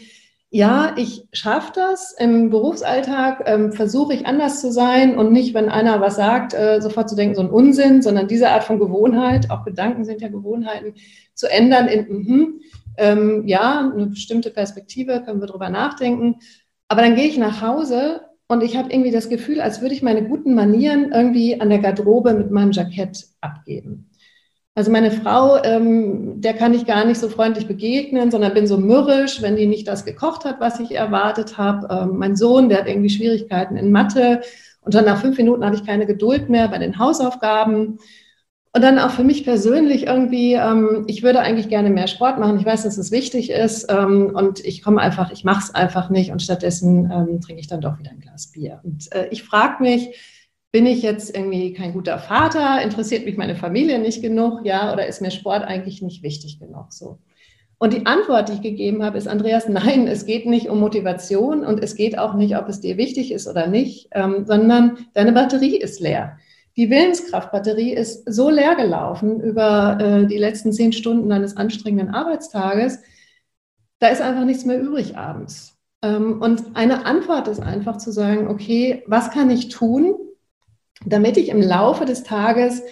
ja, 0.54 0.94
ich 0.96 1.26
schaffe 1.32 1.72
das. 1.74 2.14
Im 2.16 2.48
Berufsalltag 2.48 3.42
ähm, 3.46 3.72
versuche 3.72 4.14
ich 4.14 4.24
anders 4.24 4.60
zu 4.60 4.70
sein 4.70 5.18
und 5.18 5.32
nicht, 5.32 5.52
wenn 5.52 5.68
einer 5.68 6.00
was 6.00 6.14
sagt, 6.14 6.54
äh, 6.54 6.80
sofort 6.80 7.08
zu 7.08 7.16
denken, 7.16 7.34
so 7.34 7.40
ein 7.40 7.50
Unsinn, 7.50 8.02
sondern 8.02 8.28
diese 8.28 8.50
Art 8.50 8.62
von 8.62 8.78
Gewohnheit, 8.78 9.50
auch 9.50 9.64
Gedanken 9.64 10.04
sind 10.04 10.20
ja 10.20 10.28
Gewohnheiten, 10.28 10.94
zu 11.34 11.50
ändern 11.50 11.88
in, 11.88 12.06
mm, 12.06 12.60
ähm, 12.98 13.48
ja, 13.48 13.90
eine 13.92 14.06
bestimmte 14.06 14.50
Perspektive, 14.50 15.24
können 15.24 15.40
wir 15.40 15.48
drüber 15.48 15.70
nachdenken. 15.70 16.36
Aber 16.86 17.02
dann 17.02 17.16
gehe 17.16 17.26
ich 17.26 17.36
nach 17.36 17.60
Hause 17.60 18.20
und 18.46 18.62
ich 18.62 18.76
habe 18.76 18.92
irgendwie 18.92 19.10
das 19.10 19.28
Gefühl, 19.28 19.60
als 19.60 19.80
würde 19.80 19.96
ich 19.96 20.02
meine 20.04 20.22
guten 20.22 20.54
Manieren 20.54 21.10
irgendwie 21.10 21.60
an 21.60 21.68
der 21.68 21.80
Garderobe 21.80 22.32
mit 22.32 22.52
meinem 22.52 22.70
Jackett 22.70 23.26
abgeben. 23.40 24.08
Also 24.76 24.90
meine 24.90 25.12
Frau, 25.12 25.62
ähm, 25.62 26.40
der 26.40 26.54
kann 26.54 26.74
ich 26.74 26.84
gar 26.84 27.04
nicht 27.04 27.20
so 27.20 27.28
freundlich 27.28 27.68
begegnen, 27.68 28.32
sondern 28.32 28.54
bin 28.54 28.66
so 28.66 28.76
mürrisch, 28.76 29.40
wenn 29.40 29.54
die 29.54 29.66
nicht 29.66 29.86
das 29.86 30.04
gekocht 30.04 30.44
hat, 30.44 30.58
was 30.58 30.80
ich 30.80 30.96
erwartet 30.96 31.56
habe. 31.58 31.86
Ähm, 31.90 32.18
mein 32.18 32.34
Sohn, 32.34 32.68
der 32.68 32.78
hat 32.78 32.88
irgendwie 32.88 33.10
Schwierigkeiten 33.10 33.76
in 33.76 33.92
Mathe 33.92 34.40
und 34.80 34.94
dann 34.94 35.04
nach 35.04 35.20
fünf 35.20 35.38
Minuten 35.38 35.64
habe 35.64 35.76
ich 35.76 35.86
keine 35.86 36.06
Geduld 36.06 36.48
mehr 36.48 36.68
bei 36.68 36.78
den 36.78 36.98
Hausaufgaben. 36.98 37.98
Und 38.76 38.82
dann 38.82 38.98
auch 38.98 39.10
für 39.10 39.22
mich 39.22 39.44
persönlich 39.44 40.08
irgendwie, 40.08 40.54
ähm, 40.54 41.04
ich 41.06 41.22
würde 41.22 41.38
eigentlich 41.38 41.68
gerne 41.68 41.90
mehr 41.90 42.08
Sport 42.08 42.40
machen. 42.40 42.58
Ich 42.58 42.66
weiß, 42.66 42.82
dass 42.82 42.98
es 42.98 43.12
wichtig 43.12 43.50
ist 43.50 43.86
ähm, 43.88 44.32
und 44.34 44.58
ich 44.64 44.82
komme 44.82 45.00
einfach, 45.00 45.30
ich 45.30 45.44
mache 45.44 45.62
es 45.62 45.72
einfach 45.72 46.10
nicht 46.10 46.32
und 46.32 46.42
stattdessen 46.42 47.08
ähm, 47.12 47.40
trinke 47.40 47.60
ich 47.60 47.68
dann 47.68 47.80
doch 47.80 48.00
wieder 48.00 48.10
ein 48.10 48.18
Glas 48.18 48.48
Bier. 48.48 48.80
Und 48.82 49.12
äh, 49.12 49.28
ich 49.30 49.44
frage 49.44 49.80
mich, 49.80 50.33
bin 50.74 50.86
ich 50.86 51.02
jetzt 51.02 51.32
irgendwie 51.32 51.72
kein 51.72 51.92
guter 51.92 52.18
Vater? 52.18 52.82
Interessiert 52.82 53.24
mich 53.26 53.36
meine 53.36 53.54
Familie 53.54 54.00
nicht 54.00 54.22
genug? 54.22 54.62
Ja, 54.64 54.92
oder 54.92 55.06
ist 55.06 55.22
mir 55.22 55.30
Sport 55.30 55.62
eigentlich 55.62 56.02
nicht 56.02 56.24
wichtig 56.24 56.58
genug? 56.58 56.92
So. 56.92 57.20
Und 57.78 57.92
die 57.92 58.06
Antwort, 58.06 58.48
die 58.48 58.54
ich 58.54 58.60
gegeben 58.60 59.04
habe, 59.04 59.16
ist, 59.16 59.28
Andreas, 59.28 59.68
nein, 59.68 60.08
es 60.08 60.26
geht 60.26 60.46
nicht 60.46 60.68
um 60.68 60.80
Motivation 60.80 61.64
und 61.64 61.80
es 61.80 61.94
geht 61.94 62.18
auch 62.18 62.34
nicht, 62.34 62.56
ob 62.56 62.68
es 62.68 62.80
dir 62.80 62.96
wichtig 62.96 63.30
ist 63.30 63.46
oder 63.46 63.68
nicht, 63.68 64.08
ähm, 64.10 64.46
sondern 64.46 64.98
deine 65.14 65.30
Batterie 65.30 65.76
ist 65.76 66.00
leer. 66.00 66.38
Die 66.76 66.90
Willenskraftbatterie 66.90 67.92
ist 67.92 68.24
so 68.26 68.50
leer 68.50 68.74
gelaufen 68.74 69.40
über 69.40 69.96
äh, 70.00 70.26
die 70.26 70.38
letzten 70.38 70.72
zehn 70.72 70.92
Stunden 70.92 71.28
deines 71.28 71.56
anstrengenden 71.56 72.12
Arbeitstages, 72.12 72.98
da 74.00 74.08
ist 74.08 74.20
einfach 74.20 74.44
nichts 74.44 74.64
mehr 74.64 74.80
übrig 74.80 75.16
abends. 75.16 75.78
Ähm, 76.02 76.42
und 76.42 76.74
eine 76.74 77.06
Antwort 77.06 77.46
ist 77.46 77.62
einfach 77.62 77.98
zu 77.98 78.10
sagen, 78.10 78.48
okay, 78.48 79.04
was 79.06 79.30
kann 79.30 79.50
ich 79.50 79.68
tun, 79.68 80.16
damit 81.04 81.36
ich 81.36 81.48
im 81.48 81.60
Laufe 81.60 82.04
des 82.04 82.22
Tages 82.22 82.82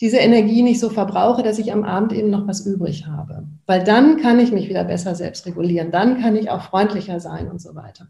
diese 0.00 0.18
Energie 0.18 0.62
nicht 0.62 0.80
so 0.80 0.90
verbrauche, 0.90 1.42
dass 1.42 1.60
ich 1.60 1.72
am 1.72 1.84
Abend 1.84 2.12
eben 2.12 2.28
noch 2.28 2.48
was 2.48 2.66
übrig 2.66 3.06
habe. 3.06 3.46
Weil 3.66 3.84
dann 3.84 4.16
kann 4.20 4.40
ich 4.40 4.50
mich 4.50 4.68
wieder 4.68 4.82
besser 4.82 5.14
selbst 5.14 5.46
regulieren, 5.46 5.92
dann 5.92 6.20
kann 6.20 6.34
ich 6.34 6.50
auch 6.50 6.62
freundlicher 6.62 7.20
sein 7.20 7.48
und 7.48 7.60
so 7.60 7.76
weiter. 7.76 8.08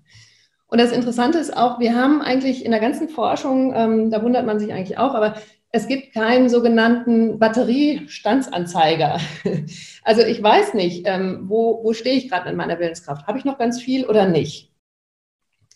Und 0.68 0.80
das 0.80 0.90
Interessante 0.90 1.36
ist 1.36 1.54
auch, 1.54 1.80
wir 1.80 1.94
haben 1.94 2.22
eigentlich 2.22 2.64
in 2.64 2.70
der 2.70 2.80
ganzen 2.80 3.10
Forschung, 3.10 3.74
ähm, 3.76 4.10
da 4.10 4.22
wundert 4.22 4.46
man 4.46 4.58
sich 4.58 4.72
eigentlich 4.72 4.96
auch, 4.96 5.14
aber 5.14 5.34
es 5.70 5.86
gibt 5.86 6.14
keinen 6.14 6.48
sogenannten 6.48 7.38
Batteriestandsanzeiger. 7.38 9.18
Also 10.04 10.22
ich 10.22 10.42
weiß 10.42 10.74
nicht, 10.74 11.06
ähm, 11.06 11.42
wo, 11.44 11.84
wo 11.84 11.92
stehe 11.92 12.16
ich 12.16 12.28
gerade 12.28 12.50
in 12.50 12.56
meiner 12.56 12.80
Willenskraft? 12.80 13.28
Habe 13.28 13.38
ich 13.38 13.44
noch 13.44 13.56
ganz 13.56 13.80
viel 13.80 14.04
oder 14.04 14.26
nicht? 14.26 14.72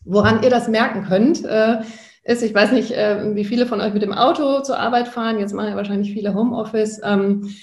Woran 0.04 0.42
ihr 0.42 0.50
das 0.50 0.66
merken 0.66 1.04
könnt, 1.04 1.44
äh, 1.44 1.82
ist, 2.26 2.42
ich 2.42 2.54
weiß 2.54 2.72
nicht, 2.72 2.92
äh, 2.92 3.34
wie 3.34 3.44
viele 3.44 3.66
von 3.66 3.80
euch 3.80 3.94
mit 3.94 4.02
dem 4.02 4.12
Auto 4.12 4.60
zur 4.60 4.78
Arbeit 4.78 5.08
fahren. 5.08 5.38
Jetzt 5.38 5.54
machen 5.54 5.70
ja 5.70 5.76
wahrscheinlich 5.76 6.12
viele 6.12 6.34
Homeoffice 6.34 7.00
ähm, 7.04 7.54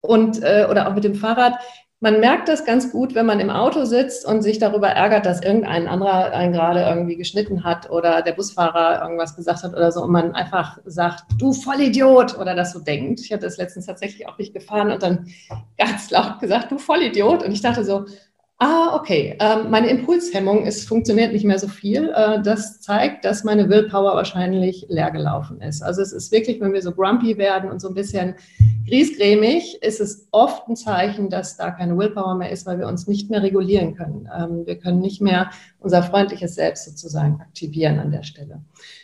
und 0.00 0.42
äh, 0.42 0.66
oder 0.68 0.88
auch 0.88 0.94
mit 0.94 1.04
dem 1.04 1.14
Fahrrad. 1.14 1.54
Man 2.00 2.20
merkt 2.20 2.48
das 2.48 2.64
ganz 2.64 2.92
gut, 2.92 3.16
wenn 3.16 3.26
man 3.26 3.40
im 3.40 3.50
Auto 3.50 3.84
sitzt 3.84 4.24
und 4.24 4.42
sich 4.42 4.58
darüber 4.58 4.88
ärgert, 4.88 5.26
dass 5.26 5.42
irgendein 5.42 5.88
anderer 5.88 6.32
einen 6.32 6.52
gerade 6.52 6.80
irgendwie 6.80 7.16
geschnitten 7.16 7.64
hat 7.64 7.90
oder 7.90 8.22
der 8.22 8.32
Busfahrer 8.32 9.02
irgendwas 9.02 9.34
gesagt 9.34 9.64
hat 9.64 9.72
oder 9.72 9.90
so 9.90 10.02
und 10.02 10.12
man 10.12 10.32
einfach 10.32 10.78
sagt, 10.84 11.24
du 11.38 11.52
Vollidiot 11.52 12.38
oder 12.38 12.54
das 12.54 12.72
so 12.72 12.78
denkt. 12.78 13.20
Ich 13.20 13.32
hatte 13.32 13.46
das 13.46 13.56
letztens 13.56 13.86
tatsächlich 13.86 14.28
auch 14.28 14.38
nicht 14.38 14.54
gefahren 14.54 14.92
und 14.92 15.02
dann 15.02 15.26
ganz 15.76 16.10
laut 16.10 16.38
gesagt, 16.38 16.70
du 16.70 16.78
Vollidiot 16.78 17.42
und 17.44 17.50
ich 17.50 17.62
dachte 17.62 17.84
so, 17.84 18.06
Ah, 18.60 18.96
okay. 18.96 19.36
Ähm, 19.38 19.70
meine 19.70 19.88
Impulshemmung 19.88 20.66
ist, 20.66 20.88
funktioniert 20.88 21.32
nicht 21.32 21.44
mehr 21.44 21.60
so 21.60 21.68
viel. 21.68 22.10
Äh, 22.10 22.42
das 22.42 22.80
zeigt, 22.80 23.24
dass 23.24 23.44
meine 23.44 23.68
Willpower 23.68 24.16
wahrscheinlich 24.16 24.84
leer 24.88 25.12
gelaufen 25.12 25.60
ist. 25.60 25.80
Also 25.80 26.02
es 26.02 26.12
ist 26.12 26.32
wirklich, 26.32 26.60
wenn 26.60 26.72
wir 26.72 26.82
so 26.82 26.90
grumpy 26.90 27.38
werden 27.38 27.70
und 27.70 27.80
so 27.80 27.86
ein 27.86 27.94
bisschen 27.94 28.34
griesgrämig, 28.88 29.80
ist 29.80 30.00
es 30.00 30.26
oft 30.32 30.66
ein 30.68 30.74
Zeichen, 30.74 31.30
dass 31.30 31.56
da 31.56 31.70
keine 31.70 31.96
Willpower 31.96 32.34
mehr 32.34 32.50
ist, 32.50 32.66
weil 32.66 32.80
wir 32.80 32.88
uns 32.88 33.06
nicht 33.06 33.30
mehr 33.30 33.44
regulieren 33.44 33.94
können. 33.94 34.28
Ähm, 34.36 34.66
wir 34.66 34.76
können 34.76 34.98
nicht 34.98 35.20
mehr 35.20 35.50
unser 35.78 36.02
freundliches 36.02 36.56
Selbst 36.56 36.84
sozusagen 36.84 37.40
aktivieren 37.40 38.00
an 38.00 38.10
der 38.10 38.24
Stelle. 38.24 38.62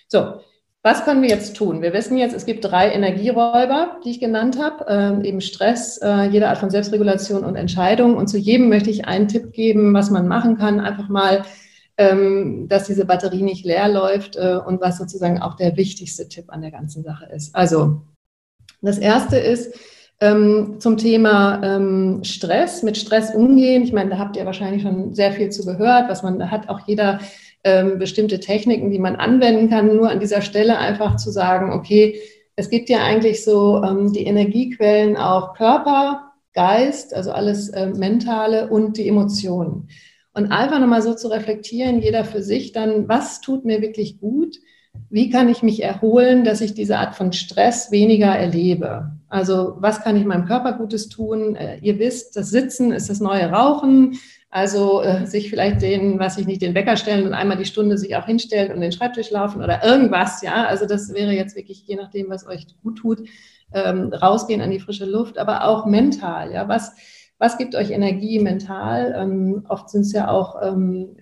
So, 0.08 0.40
was 0.84 1.06
können 1.06 1.22
wir 1.22 1.30
jetzt 1.30 1.56
tun? 1.56 1.80
Wir 1.80 1.94
wissen 1.94 2.18
jetzt, 2.18 2.34
es 2.34 2.44
gibt 2.44 2.62
drei 2.62 2.92
Energieräuber, 2.92 4.00
die 4.04 4.10
ich 4.10 4.20
genannt 4.20 4.58
habe, 4.62 4.86
äh, 4.86 5.26
eben 5.26 5.40
Stress, 5.40 5.96
äh, 5.96 6.24
jede 6.24 6.50
Art 6.50 6.58
von 6.58 6.68
Selbstregulation 6.68 7.42
und 7.42 7.56
Entscheidung. 7.56 8.18
Und 8.18 8.28
zu 8.28 8.36
jedem 8.36 8.68
möchte 8.68 8.90
ich 8.90 9.06
einen 9.06 9.26
Tipp 9.26 9.52
geben, 9.52 9.94
was 9.94 10.10
man 10.10 10.28
machen 10.28 10.58
kann. 10.58 10.80
Einfach 10.80 11.08
mal, 11.08 11.42
ähm, 11.96 12.68
dass 12.68 12.86
diese 12.86 13.06
Batterie 13.06 13.42
nicht 13.42 13.64
leer 13.64 13.88
läuft 13.88 14.36
äh, 14.36 14.58
und 14.64 14.82
was 14.82 14.98
sozusagen 14.98 15.40
auch 15.40 15.54
der 15.54 15.78
wichtigste 15.78 16.28
Tipp 16.28 16.44
an 16.48 16.60
der 16.60 16.70
ganzen 16.70 17.02
Sache 17.02 17.30
ist. 17.34 17.56
Also, 17.56 18.02
das 18.82 18.98
erste 18.98 19.38
ist, 19.38 19.74
ähm, 20.20 20.76
zum 20.80 20.98
Thema 20.98 21.62
ähm, 21.64 22.22
Stress, 22.24 22.82
mit 22.82 22.98
Stress 22.98 23.34
umgehen. 23.34 23.84
Ich 23.84 23.94
meine, 23.94 24.10
da 24.10 24.18
habt 24.18 24.36
ihr 24.36 24.44
wahrscheinlich 24.44 24.82
schon 24.82 25.14
sehr 25.14 25.32
viel 25.32 25.48
zu 25.48 25.64
gehört, 25.64 26.10
was 26.10 26.22
man 26.22 26.38
da 26.38 26.50
hat. 26.50 26.68
Auch 26.68 26.86
jeder 26.86 27.20
ähm, 27.64 27.98
bestimmte 27.98 28.40
Techniken, 28.40 28.90
die 28.90 28.98
man 28.98 29.16
anwenden 29.16 29.70
kann. 29.70 29.96
Nur 29.96 30.10
an 30.10 30.20
dieser 30.20 30.42
Stelle 30.42 30.78
einfach 30.78 31.16
zu 31.16 31.30
sagen, 31.30 31.72
okay, 31.72 32.20
es 32.56 32.70
gibt 32.70 32.88
ja 32.88 33.02
eigentlich 33.02 33.42
so 33.44 33.82
ähm, 33.82 34.12
die 34.12 34.24
Energiequellen 34.24 35.16
auch 35.16 35.54
Körper, 35.54 36.32
Geist, 36.52 37.14
also 37.14 37.32
alles 37.32 37.68
äh, 37.70 37.86
Mentale 37.86 38.68
und 38.68 38.96
die 38.96 39.08
Emotionen. 39.08 39.88
Und 40.34 40.52
einfach 40.52 40.78
nochmal 40.78 41.02
so 41.02 41.14
zu 41.14 41.28
reflektieren, 41.28 42.00
jeder 42.00 42.24
für 42.24 42.42
sich 42.42 42.72
dann, 42.72 43.08
was 43.08 43.40
tut 43.40 43.64
mir 43.64 43.82
wirklich 43.82 44.20
gut? 44.20 44.58
Wie 45.10 45.30
kann 45.30 45.48
ich 45.48 45.62
mich 45.62 45.82
erholen, 45.82 46.44
dass 46.44 46.60
ich 46.60 46.74
diese 46.74 46.98
Art 46.98 47.14
von 47.14 47.32
Stress 47.32 47.90
weniger 47.90 48.36
erlebe? 48.36 49.12
Also 49.28 49.74
was 49.78 50.02
kann 50.02 50.16
ich 50.16 50.24
meinem 50.24 50.44
Körper 50.44 50.74
Gutes 50.74 51.08
tun? 51.08 51.56
Äh, 51.56 51.78
ihr 51.80 51.98
wisst, 51.98 52.36
das 52.36 52.50
Sitzen 52.50 52.92
ist 52.92 53.10
das 53.10 53.20
neue 53.20 53.50
Rauchen. 53.50 54.16
Also 54.54 55.02
äh, 55.02 55.26
sich 55.26 55.50
vielleicht 55.50 55.82
den, 55.82 56.20
was 56.20 56.38
ich 56.38 56.46
nicht, 56.46 56.62
den 56.62 56.76
Wecker 56.76 56.96
stellen 56.96 57.26
und 57.26 57.34
einmal 57.34 57.56
die 57.56 57.64
Stunde 57.64 57.98
sich 57.98 58.14
auch 58.14 58.26
hinstellen 58.26 58.72
und 58.72 58.82
den 58.82 58.92
Schreibtisch 58.92 59.32
laufen 59.32 59.60
oder 59.60 59.82
irgendwas, 59.82 60.42
ja. 60.42 60.66
Also 60.66 60.86
das 60.86 61.12
wäre 61.12 61.32
jetzt 61.32 61.56
wirklich, 61.56 61.84
je 61.88 61.96
nachdem, 61.96 62.30
was 62.30 62.46
euch 62.46 62.68
gut 62.80 62.98
tut, 62.98 63.28
ähm, 63.72 64.12
rausgehen 64.12 64.60
an 64.60 64.70
die 64.70 64.78
frische 64.78 65.06
Luft, 65.06 65.38
aber 65.38 65.64
auch 65.64 65.86
mental, 65.86 66.52
ja. 66.52 66.68
Was, 66.68 66.94
was 67.36 67.58
gibt 67.58 67.74
euch 67.74 67.90
Energie 67.90 68.38
mental? 68.38 69.16
Ähm, 69.18 69.66
oft 69.68 69.90
sind 69.90 70.02
es 70.02 70.12
ja 70.12 70.28
auch 70.28 70.62
ähm, 70.62 71.16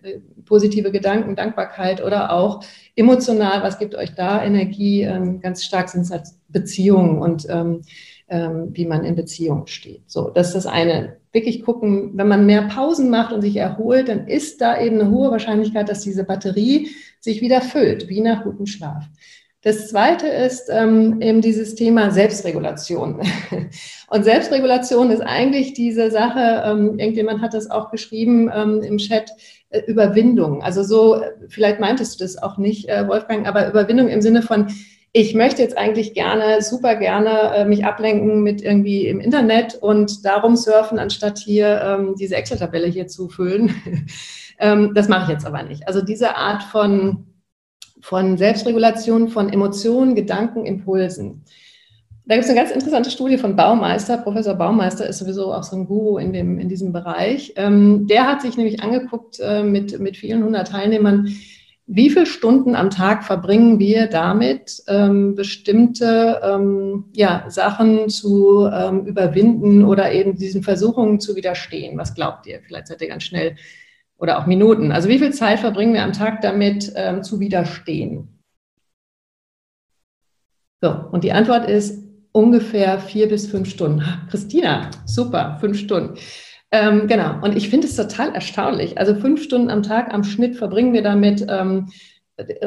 positive 0.44 0.92
Gedanken, 0.92 1.34
Dankbarkeit 1.34 2.04
oder 2.04 2.34
auch 2.34 2.62
emotional, 2.96 3.62
was 3.62 3.78
gibt 3.78 3.94
euch 3.94 4.14
da 4.14 4.44
Energie? 4.44 5.04
Ähm, 5.04 5.40
ganz 5.40 5.64
stark 5.64 5.88
sind 5.88 6.02
es 6.02 6.10
halt 6.10 6.24
Beziehungen 6.48 7.16
und 7.16 7.46
ähm, 7.48 7.80
ähm, 8.28 8.68
wie 8.72 8.84
man 8.84 9.06
in 9.06 9.14
Beziehungen 9.14 9.68
steht. 9.68 10.02
So, 10.10 10.28
das 10.28 10.48
ist 10.48 10.54
das 10.54 10.66
eine 10.66 11.16
wirklich 11.32 11.64
gucken, 11.64 12.12
wenn 12.14 12.28
man 12.28 12.46
mehr 12.46 12.62
Pausen 12.62 13.10
macht 13.10 13.32
und 13.32 13.42
sich 13.42 13.56
erholt, 13.56 14.08
dann 14.08 14.26
ist 14.26 14.60
da 14.60 14.80
eben 14.80 15.00
eine 15.00 15.10
hohe 15.10 15.30
Wahrscheinlichkeit, 15.30 15.88
dass 15.88 16.00
diese 16.00 16.24
Batterie 16.24 16.90
sich 17.20 17.40
wieder 17.40 17.60
füllt, 17.62 18.08
wie 18.08 18.20
nach 18.20 18.44
gutem 18.44 18.66
Schlaf. 18.66 19.04
Das 19.64 19.88
zweite 19.88 20.26
ist 20.26 20.68
ähm, 20.70 21.20
eben 21.22 21.40
dieses 21.40 21.76
Thema 21.76 22.10
Selbstregulation. 22.10 23.20
Und 24.10 24.24
Selbstregulation 24.24 25.10
ist 25.10 25.20
eigentlich 25.20 25.72
diese 25.72 26.10
Sache, 26.10 26.64
ähm, 26.66 26.98
irgendjemand 26.98 27.40
hat 27.40 27.54
das 27.54 27.70
auch 27.70 27.92
geschrieben 27.92 28.50
ähm, 28.52 28.82
im 28.82 28.98
Chat, 28.98 29.30
äh, 29.70 29.82
Überwindung. 29.86 30.62
Also 30.62 30.82
so, 30.82 31.22
vielleicht 31.48 31.78
meintest 31.78 32.18
du 32.18 32.24
das 32.24 32.42
auch 32.42 32.58
nicht, 32.58 32.88
äh, 32.88 33.06
Wolfgang, 33.06 33.46
aber 33.46 33.68
Überwindung 33.68 34.08
im 34.08 34.20
Sinne 34.20 34.42
von, 34.42 34.66
ich 35.14 35.34
möchte 35.34 35.60
jetzt 35.60 35.76
eigentlich 35.76 36.14
gerne, 36.14 36.62
super 36.62 36.96
gerne 36.96 37.54
äh, 37.54 37.64
mich 37.66 37.84
ablenken 37.84 38.42
mit 38.42 38.62
irgendwie 38.62 39.06
im 39.06 39.20
Internet 39.20 39.74
und 39.74 40.24
darum 40.24 40.56
surfen, 40.56 40.98
anstatt 40.98 41.38
hier 41.38 41.82
ähm, 41.82 42.14
diese 42.18 42.36
Excel-Tabelle 42.36 42.86
hier 42.86 43.06
zu 43.06 43.28
füllen. 43.28 43.74
ähm, 44.58 44.92
das 44.94 45.08
mache 45.08 45.24
ich 45.24 45.28
jetzt 45.28 45.46
aber 45.46 45.62
nicht. 45.64 45.86
Also 45.86 46.00
diese 46.00 46.36
Art 46.36 46.62
von, 46.62 47.26
von 48.00 48.38
Selbstregulation, 48.38 49.28
von 49.28 49.52
Emotionen, 49.52 50.14
Gedanken, 50.14 50.64
Impulsen. 50.64 51.44
Da 52.24 52.36
gibt 52.36 52.44
es 52.44 52.50
eine 52.50 52.60
ganz 52.60 52.70
interessante 52.70 53.10
Studie 53.10 53.36
von 53.36 53.54
Baumeister. 53.54 54.16
Professor 54.16 54.54
Baumeister 54.54 55.06
ist 55.06 55.18
sowieso 55.18 55.52
auch 55.52 55.64
so 55.64 55.76
ein 55.76 55.86
Guru 55.86 56.18
in, 56.18 56.32
dem, 56.32 56.58
in 56.58 56.68
diesem 56.68 56.92
Bereich. 56.92 57.52
Ähm, 57.56 58.06
der 58.06 58.26
hat 58.28 58.40
sich 58.40 58.56
nämlich 58.56 58.82
angeguckt 58.82 59.40
äh, 59.40 59.62
mit, 59.62 59.98
mit 59.98 60.16
vielen 60.16 60.42
hundert 60.44 60.68
Teilnehmern, 60.68 61.28
wie 61.94 62.08
viele 62.08 62.24
Stunden 62.24 62.74
am 62.74 62.88
Tag 62.88 63.22
verbringen 63.22 63.78
wir 63.78 64.06
damit, 64.06 64.82
ähm, 64.88 65.34
bestimmte 65.34 66.40
ähm, 66.42 67.04
ja, 67.12 67.44
Sachen 67.48 68.08
zu 68.08 68.66
ähm, 68.72 69.04
überwinden 69.04 69.84
oder 69.84 70.10
eben 70.10 70.36
diesen 70.36 70.62
Versuchungen 70.62 71.20
zu 71.20 71.36
widerstehen? 71.36 71.98
Was 71.98 72.14
glaubt 72.14 72.46
ihr? 72.46 72.60
Vielleicht 72.66 72.86
seid 72.86 73.02
ihr 73.02 73.08
ganz 73.08 73.24
schnell 73.24 73.56
oder 74.16 74.38
auch 74.38 74.46
Minuten. 74.46 74.90
Also 74.90 75.10
wie 75.10 75.18
viel 75.18 75.34
Zeit 75.34 75.60
verbringen 75.60 75.92
wir 75.92 76.02
am 76.02 76.14
Tag 76.14 76.40
damit 76.40 76.90
ähm, 76.96 77.22
zu 77.22 77.40
widerstehen? 77.40 78.40
So, 80.80 80.90
und 81.12 81.24
die 81.24 81.32
Antwort 81.32 81.68
ist 81.68 82.02
ungefähr 82.32 83.00
vier 83.00 83.28
bis 83.28 83.46
fünf 83.46 83.68
Stunden. 83.68 84.02
Christina, 84.30 84.90
super, 85.04 85.58
fünf 85.60 85.78
Stunden. 85.78 86.14
Ähm, 86.72 87.06
genau, 87.06 87.34
und 87.42 87.54
ich 87.54 87.68
finde 87.68 87.86
es 87.86 87.96
total 87.96 88.34
erstaunlich. 88.34 88.98
Also 88.98 89.14
fünf 89.14 89.42
Stunden 89.42 89.70
am 89.70 89.82
Tag 89.82 90.12
am 90.12 90.24
Schnitt 90.24 90.56
verbringen 90.56 90.94
wir 90.94 91.02
damit, 91.02 91.44
ähm, 91.48 91.90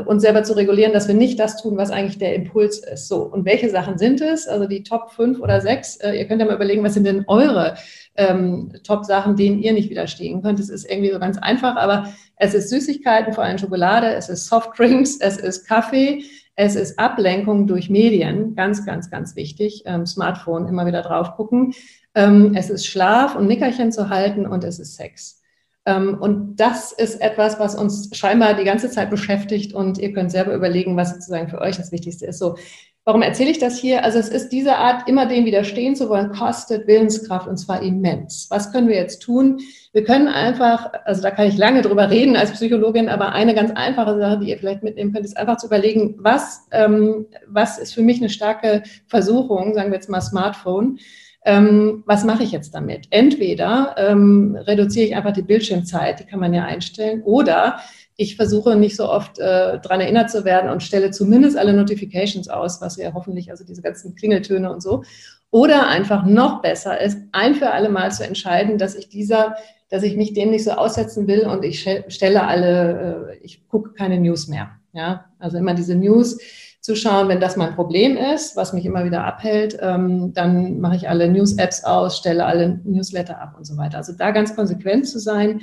uns 0.05 0.21
selber 0.21 0.43
zu 0.43 0.53
regulieren, 0.53 0.93
dass 0.93 1.07
wir 1.07 1.15
nicht 1.15 1.39
das 1.39 1.61
tun, 1.61 1.75
was 1.75 1.89
eigentlich 1.89 2.19
der 2.19 2.35
Impuls 2.35 2.77
ist. 2.77 3.07
So, 3.07 3.23
und 3.23 3.45
welche 3.45 3.69
Sachen 3.69 3.97
sind 3.97 4.21
es? 4.21 4.47
Also 4.47 4.67
die 4.67 4.83
Top 4.83 5.11
fünf 5.11 5.39
oder 5.39 5.59
sechs. 5.59 5.97
Äh, 5.97 6.19
ihr 6.19 6.27
könnt 6.27 6.39
ja 6.39 6.45
mal 6.45 6.55
überlegen, 6.55 6.83
was 6.83 6.93
sind 6.93 7.05
denn 7.05 7.25
eure 7.27 7.75
ähm, 8.15 8.71
Top-Sachen, 8.83 9.35
denen 9.35 9.59
ihr 9.59 9.73
nicht 9.73 9.89
widerstehen 9.89 10.43
könnt. 10.43 10.59
Es 10.59 10.69
ist 10.69 10.89
irgendwie 10.89 11.11
so 11.11 11.19
ganz 11.19 11.39
einfach, 11.39 11.75
aber 11.75 12.13
es 12.37 12.53
ist 12.53 12.69
Süßigkeiten, 12.69 13.33
vor 13.33 13.43
allem 13.43 13.57
Schokolade, 13.57 14.13
es 14.13 14.29
ist 14.29 14.45
Softdrinks, 14.45 15.17
es 15.19 15.37
ist 15.37 15.67
Kaffee, 15.67 16.23
es 16.55 16.75
ist 16.75 16.99
Ablenkung 16.99 17.65
durch 17.65 17.89
Medien, 17.89 18.55
ganz, 18.55 18.85
ganz, 18.85 19.09
ganz 19.09 19.35
wichtig. 19.35 19.83
Ähm, 19.85 20.05
Smartphone 20.05 20.67
immer 20.67 20.85
wieder 20.85 21.01
drauf 21.01 21.35
gucken. 21.35 21.73
Ähm, 22.15 22.53
es 22.55 22.69
ist 22.69 22.87
Schlaf 22.87 23.35
und 23.35 23.47
Nickerchen 23.47 23.91
zu 23.91 24.09
halten 24.09 24.45
und 24.45 24.63
es 24.63 24.79
ist 24.79 24.95
Sex. 24.95 25.41
Ähm, 25.85 26.17
und 26.19 26.55
das 26.55 26.91
ist 26.91 27.21
etwas, 27.21 27.59
was 27.59 27.75
uns 27.75 28.09
scheinbar 28.13 28.55
die 28.55 28.63
ganze 28.63 28.89
Zeit 28.89 29.09
beschäftigt 29.09 29.73
und 29.73 29.97
ihr 29.97 30.13
könnt 30.13 30.31
selber 30.31 30.53
überlegen, 30.55 30.97
was 30.97 31.11
sozusagen 31.11 31.49
für 31.49 31.61
euch 31.61 31.77
das 31.77 31.91
Wichtigste 31.91 32.25
ist. 32.25 32.39
So, 32.39 32.55
warum 33.03 33.21
erzähle 33.21 33.51
ich 33.51 33.59
das 33.59 33.77
hier? 33.77 34.03
Also 34.03 34.17
es 34.17 34.29
ist 34.29 34.49
diese 34.49 34.77
Art, 34.77 35.07
immer 35.07 35.27
dem 35.27 35.45
widerstehen 35.45 35.95
zu 35.95 36.09
wollen, 36.09 36.31
kostet 36.31 36.87
Willenskraft 36.87 37.47
und 37.47 37.57
zwar 37.57 37.83
immens. 37.83 38.47
Was 38.49 38.71
können 38.71 38.87
wir 38.87 38.95
jetzt 38.95 39.21
tun? 39.21 39.59
Wir 39.93 40.03
können 40.03 40.27
einfach, 40.27 40.91
also 41.05 41.21
da 41.21 41.29
kann 41.29 41.47
ich 41.47 41.57
lange 41.57 41.83
drüber 41.83 42.09
reden 42.09 42.35
als 42.35 42.51
Psychologin, 42.53 43.07
aber 43.07 43.33
eine 43.33 43.53
ganz 43.53 43.71
einfache 43.75 44.17
Sache, 44.17 44.39
die 44.39 44.49
ihr 44.49 44.57
vielleicht 44.57 44.81
mitnehmen 44.81 45.13
könnt, 45.13 45.25
ist 45.25 45.37
einfach 45.37 45.57
zu 45.57 45.67
überlegen, 45.67 46.15
was, 46.17 46.67
ähm, 46.71 47.27
was 47.47 47.77
ist 47.77 47.93
für 47.93 48.01
mich 48.01 48.17
eine 48.17 48.29
starke 48.29 48.81
Versuchung, 49.05 49.75
sagen 49.75 49.91
wir 49.91 49.97
jetzt 49.97 50.09
mal 50.09 50.21
Smartphone, 50.21 50.97
ähm, 51.45 52.03
was 52.05 52.23
mache 52.23 52.43
ich 52.43 52.51
jetzt 52.51 52.73
damit? 52.73 53.07
Entweder 53.11 53.95
ähm, 53.97 54.57
reduziere 54.59 55.05
ich 55.05 55.15
einfach 55.15 55.33
die 55.33 55.43
Bildschirmzeit, 55.43 56.19
die 56.19 56.25
kann 56.25 56.39
man 56.39 56.53
ja 56.53 56.65
einstellen, 56.65 57.21
oder 57.23 57.79
ich 58.17 58.35
versuche 58.35 58.75
nicht 58.75 58.95
so 58.95 59.09
oft 59.09 59.39
äh, 59.39 59.79
daran 59.79 60.01
erinnert 60.01 60.31
zu 60.31 60.43
werden 60.43 60.69
und 60.69 60.81
stelle 60.81 61.11
zumindest 61.11 61.57
alle 61.57 61.73
Notifications 61.73 62.47
aus, 62.47 62.81
was 62.81 62.97
ja 62.97 63.13
hoffentlich, 63.13 63.51
also 63.51 63.63
diese 63.63 63.81
ganzen 63.81 64.15
Klingeltöne 64.15 64.71
und 64.71 64.81
so. 64.81 65.03
Oder 65.51 65.87
einfach 65.87 66.25
noch 66.25 66.61
besser 66.61 66.99
ist, 66.99 67.19
ein 67.31 67.55
für 67.55 67.71
alle 67.71 67.89
Mal 67.89 68.11
zu 68.11 68.25
entscheiden, 68.25 68.77
dass 68.77 68.95
ich 68.95 69.09
dieser, 69.09 69.55
dass 69.89 70.03
ich 70.03 70.17
mich 70.17 70.33
dem 70.33 70.49
nicht 70.49 70.63
so 70.63 70.71
aussetzen 70.71 71.27
will 71.27 71.45
und 71.45 71.63
ich 71.63 71.87
stelle 72.07 72.47
alle, 72.47 73.31
äh, 73.33 73.45
ich 73.45 73.67
gucke 73.67 73.93
keine 73.93 74.19
News 74.19 74.47
mehr. 74.47 74.71
Ja, 74.93 75.25
also 75.39 75.57
immer 75.57 75.73
diese 75.73 75.95
News, 75.95 76.39
zu 76.85 76.95
schauen, 76.95 77.29
wenn 77.29 77.39
das 77.39 77.57
mein 77.57 77.73
Problem 77.73 78.15
ist, 78.15 78.55
was 78.55 78.71
mich 78.71 78.85
immer 78.85 79.05
wieder 79.05 79.23
abhält, 79.23 79.75
ähm, 79.81 80.33
dann 80.35 80.79
mache 80.79 80.95
ich 80.95 81.09
alle 81.09 81.27
News-Apps 81.31 81.83
aus, 81.83 82.15
stelle 82.15 82.45
alle 82.45 82.79
Newsletter 82.83 83.41
ab 83.41 83.55
und 83.57 83.65
so 83.65 83.75
weiter. 83.75 83.97
Also 83.97 84.13
da 84.13 84.29
ganz 84.29 84.55
konsequent 84.55 85.07
zu 85.07 85.17
sein. 85.17 85.61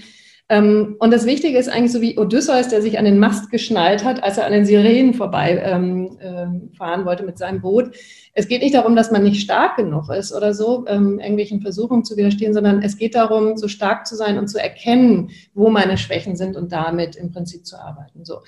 Ähm, 0.49 0.97
und 0.99 1.13
das 1.13 1.25
Wichtige 1.25 1.59
ist 1.59 1.69
eigentlich 1.69 1.93
so 1.93 2.01
wie 2.01 2.19
Odysseus, 2.19 2.67
der 2.67 2.83
sich 2.83 2.99
an 2.99 3.05
den 3.05 3.21
Mast 3.21 3.53
geschnallt 3.53 4.03
hat, 4.03 4.21
als 4.25 4.37
er 4.37 4.47
an 4.47 4.53
den 4.53 4.67
Sirenen 4.67 5.15
vorbei 5.15 5.63
ähm, 5.65 6.19
äh, 6.19 6.77
fahren 6.77 7.05
wollte 7.05 7.23
mit 7.23 7.39
seinem 7.39 7.61
Boot. 7.61 7.95
Es 8.35 8.49
geht 8.49 8.61
nicht 8.61 8.75
darum, 8.75 8.97
dass 8.97 9.13
man 9.13 9.23
nicht 9.23 9.43
stark 9.43 9.77
genug 9.77 10.11
ist 10.11 10.35
oder 10.35 10.53
so, 10.55 10.87
ähm, 10.89 11.21
irgendwelchen 11.21 11.61
Versuchungen 11.61 12.05
zu 12.05 12.17
widerstehen, 12.17 12.53
sondern 12.53 12.83
es 12.83 12.97
geht 12.97 13.15
darum, 13.15 13.57
so 13.57 13.69
stark 13.69 14.09
zu 14.09 14.17
sein 14.17 14.39
und 14.39 14.49
zu 14.49 14.61
erkennen, 14.61 15.31
wo 15.55 15.71
meine 15.71 15.99
Schwächen 15.99 16.35
sind 16.35 16.57
und 16.57 16.73
damit 16.73 17.15
im 17.15 17.31
Prinzip 17.31 17.65
zu 17.65 17.77
arbeiten. 17.77 18.25
So. 18.25 18.41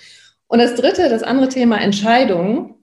Und 0.54 0.60
das 0.60 0.76
dritte, 0.76 1.08
das 1.08 1.24
andere 1.24 1.48
Thema 1.48 1.80
Entscheidungen. 1.80 2.76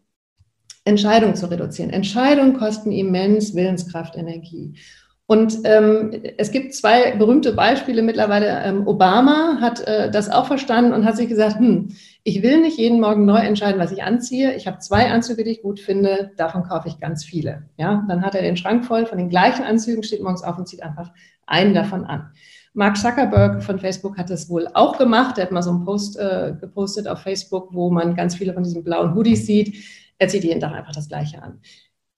Entscheidungen 0.84 1.36
zu 1.36 1.50
reduzieren. 1.50 1.90
Entscheidungen 1.90 2.58
kosten 2.58 2.92
immens 2.92 3.56
Willenskraft, 3.56 4.18
Energie. 4.18 4.78
Und 5.26 5.60
ähm, 5.64 6.22
es 6.38 6.52
gibt 6.52 6.76
zwei 6.76 7.16
berühmte 7.16 7.54
Beispiele 7.54 8.02
mittlerweile. 8.02 8.62
Ähm, 8.66 8.86
Obama 8.86 9.60
hat 9.62 9.88
äh, 9.88 10.12
das 10.12 10.30
auch 10.30 10.48
verstanden 10.48 10.92
und 10.92 11.06
hat 11.06 11.16
sich 11.16 11.30
gesagt, 11.30 11.60
hm, 11.60 11.96
ich 12.26 12.44
will 12.44 12.60
nicht 12.60 12.78
jeden 12.78 13.00
Morgen 13.00 13.24
neu 13.24 13.40
entscheiden, 13.40 13.80
was 13.80 13.94
ich 13.94 14.04
anziehe. 14.04 14.54
Ich 14.56 14.68
habe 14.68 14.80
zwei 14.80 15.10
Anzüge, 15.10 15.46
die 15.46 15.52
ich 15.52 15.62
gut 15.62 15.80
finde, 15.80 16.32
davon 16.36 16.64
kaufe 16.64 16.90
ich 16.90 17.00
ganz 17.00 17.24
viele. 17.24 17.70
Ja, 17.78 18.04
dann 18.10 18.22
hat 18.22 18.36
er 18.36 18.42
den 18.42 18.58
Schrank 18.58 18.84
voll 18.84 19.06
von 19.06 19.18
den 19.18 19.30
gleichen 19.30 19.64
Anzügen, 19.64 20.04
steht 20.04 20.22
morgens 20.22 20.44
auf 20.44 20.58
und 20.58 20.68
zieht 20.68 20.84
einfach 20.84 21.14
einen 21.46 21.74
davon 21.74 22.04
an. 22.04 22.34
Mark 22.74 22.98
Zuckerberg 22.98 23.64
von 23.64 23.80
Facebook 23.80 24.18
hat 24.18 24.30
das 24.30 24.50
wohl 24.50 24.68
auch 24.74 24.98
gemacht. 24.98 25.38
Er 25.38 25.46
hat 25.46 25.52
mal 25.52 25.62
so 25.62 25.72
einen 25.72 25.84
Post 25.84 26.18
äh, 26.18 26.54
gepostet 26.60 27.08
auf 27.08 27.20
Facebook, 27.20 27.74
wo 27.74 27.90
man 27.90 28.16
ganz 28.16 28.36
viele 28.36 28.54
von 28.54 28.64
diesen 28.64 28.84
blauen 28.84 29.14
Hoodies 29.14 29.46
sieht. 29.46 29.76
Er 30.18 30.30
zieht 30.30 30.44
jeden 30.44 30.62
Tag 30.62 30.74
einfach 30.74 30.94
das 30.94 31.10
Gleiche 31.10 31.42
an. 31.42 31.60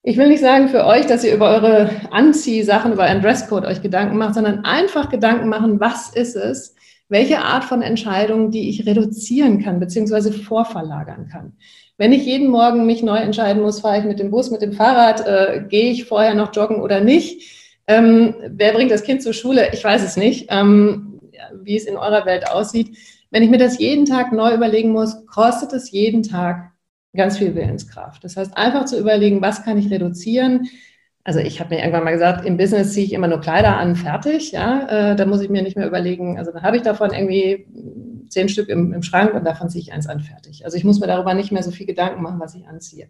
Ich 0.04 0.18
will 0.18 0.28
nicht 0.28 0.42
sagen 0.42 0.68
für 0.68 0.86
euch, 0.86 1.06
dass 1.08 1.24
ihr 1.24 1.34
über 1.34 1.50
eure 1.50 1.90
Anziehsachen, 2.12 2.92
über 2.92 3.04
euren 3.04 3.22
Dresscode 3.22 3.66
euch 3.66 3.82
Gedanken 3.82 4.18
macht, 4.18 4.36
sondern 4.36 4.66
einfach 4.66 5.10
Gedanken 5.10 5.48
machen, 5.48 5.80
was 5.80 6.14
ist 6.14 6.36
es, 6.36 6.76
welche 7.08 7.40
Art 7.40 7.64
von 7.64 7.82
Entscheidungen, 7.82 8.52
die 8.52 8.70
ich 8.70 8.86
reduzieren 8.86 9.64
kann, 9.64 9.80
beziehungsweise 9.80 10.34
vorverlagern 10.34 11.30
kann. 11.30 11.54
Wenn 11.98 12.12
ich 12.12 12.26
jeden 12.26 12.50
Morgen 12.50 12.86
mich 12.86 13.02
neu 13.02 13.18
entscheiden 13.18 13.62
muss, 13.62 13.80
fahre 13.80 14.00
ich 14.00 14.06
mit 14.06 14.20
dem 14.20 14.30
Bus, 14.30 14.52
mit 14.52 14.62
dem 14.62 14.74
Fahrrad, 14.74 15.26
äh, 15.26 15.64
gehe 15.70 15.92
ich 15.92 16.06
vorher 16.06 16.36
noch 16.36 16.54
joggen 16.54 16.82
oder 16.82 17.00
nicht, 17.00 17.63
ähm, 17.88 18.36
wer 18.48 18.74
bringt 18.74 18.92
das 18.92 19.04
Kind 19.04 19.22
zur 19.22 19.34
Schule? 19.34 19.74
Ich 19.74 19.84
weiß 19.84 20.04
es 20.04 20.18
nicht, 20.18 20.48
ähm, 20.50 21.20
wie 21.64 21.76
es 21.76 21.86
in 21.86 21.98
eurer 21.98 22.26
Welt 22.26 22.50
aussieht. 22.50 22.98
Wenn 23.32 23.44
ich 23.44 23.50
mir 23.50 23.58
das 23.58 23.80
jeden 23.80 24.06
Tag 24.06 24.32
neu 24.32 24.54
überlegen 24.54 24.92
muss, 24.92 25.26
kostet 25.26 25.74
es 25.74 25.92
jeden 25.92 26.24
Tag 26.24 26.72
ganz 27.16 27.38
viel 27.38 27.56
Willenskraft. 27.56 28.24
Das 28.24 28.38
heißt, 28.38 28.58
einfach 28.58 28.86
zu 28.86 29.00
überlegen, 29.00 29.42
was 29.42 29.64
kann 29.64 29.78
ich 29.78 29.92
reduzieren? 29.92 30.70
Also 31.24 31.40
ich 31.40 31.60
habe 31.60 31.74
mir 31.74 31.82
irgendwann 31.82 32.04
mal 32.04 32.12
gesagt, 32.12 32.46
im 32.46 32.58
Business 32.58 32.94
ziehe 32.94 33.06
ich 33.06 33.14
immer 33.14 33.28
nur 33.28 33.40
Kleider 33.40 33.78
an, 33.78 33.96
fertig. 33.96 34.52
Ja, 34.52 35.12
äh, 35.12 35.16
da 35.16 35.26
muss 35.26 35.42
ich 35.42 35.50
mir 35.50 35.62
nicht 35.62 35.78
mehr 35.78 35.88
überlegen. 35.88 36.38
Also 36.38 36.52
dann 36.52 36.64
habe 36.64 36.78
ich 36.78 36.84
davon 36.84 37.12
irgendwie 37.14 37.66
zehn 38.30 38.50
Stück 38.50 38.68
im, 38.70 38.94
im 38.94 39.04
Schrank 39.04 39.34
und 39.34 39.46
davon 39.46 39.70
ziehe 39.70 39.82
ich 39.82 39.94
eins 39.94 40.08
an, 40.08 40.20
fertig. 40.20 40.66
Also 40.66 40.76
ich 40.76 40.84
muss 40.84 41.00
mir 41.00 41.08
darüber 41.08 41.34
nicht 41.34 41.52
mehr 41.52 41.64
so 41.64 41.72
viel 41.72 41.86
Gedanken 41.86 42.22
machen, 42.22 42.40
was 42.40 42.56
ich 42.56 42.68
anziehe. 42.68 43.08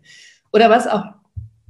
Oder 0.52 0.70
was 0.70 0.88
auch 0.88 1.06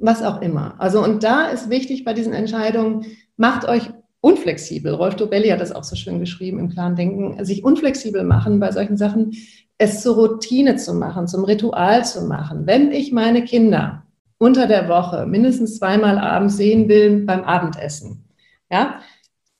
was 0.03 0.21
auch 0.21 0.41
immer. 0.41 0.75
Also 0.79 1.03
und 1.03 1.23
da 1.23 1.47
ist 1.47 1.69
wichtig 1.69 2.03
bei 2.03 2.13
diesen 2.13 2.33
Entscheidungen, 2.33 3.05
macht 3.37 3.67
euch 3.67 3.89
unflexibel. 4.19 4.93
Rolf 4.93 5.15
Dobelli 5.15 5.49
hat 5.49 5.61
das 5.61 5.71
auch 5.71 5.83
so 5.83 5.95
schön 5.95 6.19
geschrieben 6.19 6.59
im 6.59 6.69
klaren 6.69 6.95
Denken, 6.95 7.43
sich 7.43 7.63
unflexibel 7.63 8.23
machen 8.23 8.59
bei 8.59 8.71
solchen 8.71 8.97
Sachen, 8.97 9.33
es 9.77 10.01
zur 10.01 10.15
Routine 10.15 10.75
zu 10.75 10.93
machen, 10.93 11.27
zum 11.27 11.43
Ritual 11.43 12.05
zu 12.05 12.25
machen. 12.25 12.67
Wenn 12.67 12.91
ich 12.91 13.11
meine 13.11 13.43
Kinder 13.43 14.03
unter 14.37 14.67
der 14.67 14.87
Woche 14.89 15.25
mindestens 15.25 15.77
zweimal 15.77 16.17
abends 16.17 16.57
sehen 16.57 16.89
will 16.89 17.25
beim 17.25 17.43
Abendessen, 17.43 18.25
ja, 18.69 18.99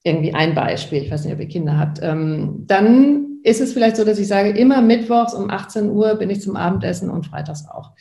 irgendwie 0.03 0.34
ein 0.34 0.53
Beispiel, 0.53 1.03
ich 1.03 1.12
weiß 1.12 1.23
nicht, 1.23 1.34
ob 1.34 1.39
ihr 1.39 1.47
Kinder 1.47 1.77
habt, 1.77 1.99
ähm, 2.01 2.65
dann 2.67 3.39
ist 3.43 3.62
es 3.62 3.73
vielleicht 3.73 3.95
so, 3.97 4.03
dass 4.03 4.19
ich 4.19 4.27
sage, 4.27 4.49
immer 4.49 4.82
mittwochs 4.82 5.34
um 5.34 5.49
18 5.49 5.89
Uhr 5.89 6.15
bin 6.15 6.29
ich 6.29 6.41
zum 6.41 6.56
Abendessen 6.56 7.10
und 7.10 7.27
freitags 7.27 7.65
auch. 7.69 7.91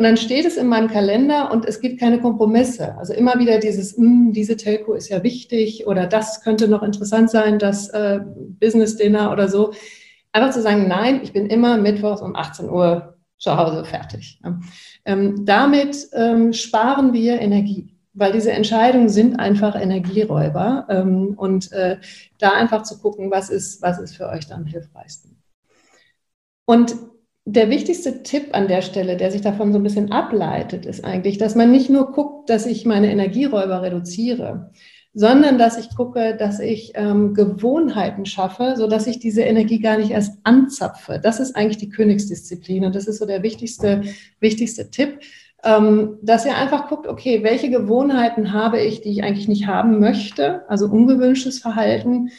Und 0.00 0.04
dann 0.04 0.16
steht 0.16 0.46
es 0.46 0.56
in 0.56 0.66
meinem 0.66 0.88
Kalender 0.88 1.52
und 1.52 1.66
es 1.66 1.78
gibt 1.78 2.00
keine 2.00 2.22
Kompromisse. 2.22 2.96
Also 2.96 3.12
immer 3.12 3.38
wieder 3.38 3.58
dieses, 3.58 3.98
hm, 3.98 4.32
diese 4.32 4.56
Telco 4.56 4.94
ist 4.94 5.10
ja 5.10 5.22
wichtig 5.22 5.86
oder 5.86 6.06
das 6.06 6.40
könnte 6.40 6.68
noch 6.68 6.82
interessant 6.82 7.28
sein, 7.28 7.58
das 7.58 7.90
äh, 7.90 8.20
Business 8.58 8.96
Dinner 8.96 9.30
oder 9.30 9.46
so. 9.46 9.74
Einfach 10.32 10.52
zu 10.52 10.62
sagen, 10.62 10.88
nein, 10.88 11.20
ich 11.22 11.34
bin 11.34 11.48
immer 11.48 11.76
mittwochs 11.76 12.22
um 12.22 12.34
18 12.34 12.70
Uhr 12.70 13.18
zu 13.36 13.58
Hause 13.58 13.84
fertig. 13.84 14.40
Ähm, 15.04 15.44
damit 15.44 16.08
ähm, 16.14 16.54
sparen 16.54 17.12
wir 17.12 17.38
Energie, 17.38 17.94
weil 18.14 18.32
diese 18.32 18.52
Entscheidungen 18.52 19.10
sind 19.10 19.38
einfach 19.38 19.78
Energieräuber. 19.78 20.86
Ähm, 20.88 21.34
und 21.36 21.72
äh, 21.72 21.98
da 22.38 22.52
einfach 22.52 22.84
zu 22.84 22.98
gucken, 23.00 23.30
was 23.30 23.50
ist, 23.50 23.82
was 23.82 23.98
ist 23.98 24.16
für 24.16 24.30
euch 24.30 24.46
dann 24.46 24.64
hilfreichsten. 24.64 25.36
Und 26.64 26.96
der 27.44 27.70
wichtigste 27.70 28.22
Tipp 28.22 28.50
an 28.52 28.68
der 28.68 28.82
Stelle, 28.82 29.16
der 29.16 29.30
sich 29.30 29.40
davon 29.40 29.72
so 29.72 29.78
ein 29.78 29.82
bisschen 29.82 30.12
ableitet, 30.12 30.86
ist 30.86 31.04
eigentlich, 31.04 31.38
dass 31.38 31.54
man 31.54 31.70
nicht 31.70 31.90
nur 31.90 32.12
guckt, 32.12 32.50
dass 32.50 32.66
ich 32.66 32.84
meine 32.84 33.10
Energieräuber 33.10 33.82
reduziere, 33.82 34.70
sondern 35.14 35.58
dass 35.58 35.78
ich 35.78 35.94
gucke, 35.96 36.36
dass 36.36 36.60
ich 36.60 36.92
ähm, 36.94 37.34
Gewohnheiten 37.34 38.26
schaffe, 38.26 38.74
so 38.76 38.86
dass 38.86 39.06
ich 39.06 39.18
diese 39.18 39.42
Energie 39.42 39.80
gar 39.80 39.98
nicht 39.98 40.10
erst 40.10 40.38
anzapfe. 40.44 41.18
Das 41.22 41.40
ist 41.40 41.56
eigentlich 41.56 41.78
die 41.78 41.88
Königsdisziplin 41.88 42.84
und 42.84 42.94
das 42.94 43.08
ist 43.08 43.18
so 43.18 43.26
der 43.26 43.42
wichtigste, 43.42 44.02
wichtigste 44.38 44.90
Tipp, 44.90 45.20
ähm, 45.64 46.18
dass 46.22 46.46
ihr 46.46 46.56
einfach 46.56 46.88
guckt, 46.88 47.08
okay, 47.08 47.42
welche 47.42 47.70
Gewohnheiten 47.70 48.52
habe 48.52 48.80
ich, 48.80 49.00
die 49.00 49.10
ich 49.10 49.24
eigentlich 49.24 49.48
nicht 49.48 49.66
haben 49.66 49.98
möchte, 49.98 50.68
also 50.68 50.86
ungewünschtes 50.86 51.58
Verhalten 51.58 52.30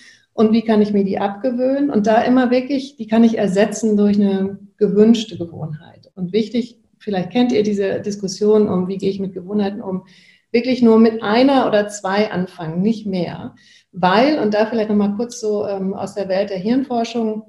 und 0.41 0.53
wie 0.53 0.63
kann 0.63 0.81
ich 0.81 0.91
mir 0.91 1.03
die 1.03 1.19
abgewöhnen 1.19 1.91
und 1.91 2.07
da 2.07 2.23
immer 2.23 2.49
wirklich, 2.49 2.95
die 2.97 3.05
kann 3.05 3.23
ich 3.23 3.37
ersetzen 3.37 3.95
durch 3.95 4.19
eine 4.19 4.57
gewünschte 4.77 5.37
Gewohnheit. 5.37 6.11
Und 6.15 6.33
wichtig, 6.33 6.79
vielleicht 6.97 7.29
kennt 7.29 7.51
ihr 7.51 7.61
diese 7.61 8.01
Diskussion 8.01 8.67
um, 8.67 8.87
wie 8.87 8.97
gehe 8.97 9.11
ich 9.11 9.19
mit 9.19 9.33
Gewohnheiten 9.33 9.81
um, 9.81 10.05
wirklich 10.51 10.81
nur 10.81 10.97
mit 10.97 11.21
einer 11.21 11.67
oder 11.67 11.87
zwei 11.89 12.31
anfangen, 12.31 12.81
nicht 12.81 13.05
mehr. 13.05 13.53
Weil, 13.91 14.39
und 14.39 14.55
da 14.55 14.65
vielleicht 14.65 14.89
nochmal 14.89 15.15
kurz 15.15 15.39
so 15.39 15.67
ähm, 15.67 15.93
aus 15.93 16.15
der 16.15 16.27
Welt 16.27 16.49
der 16.49 16.57
Hirnforschung, 16.57 17.43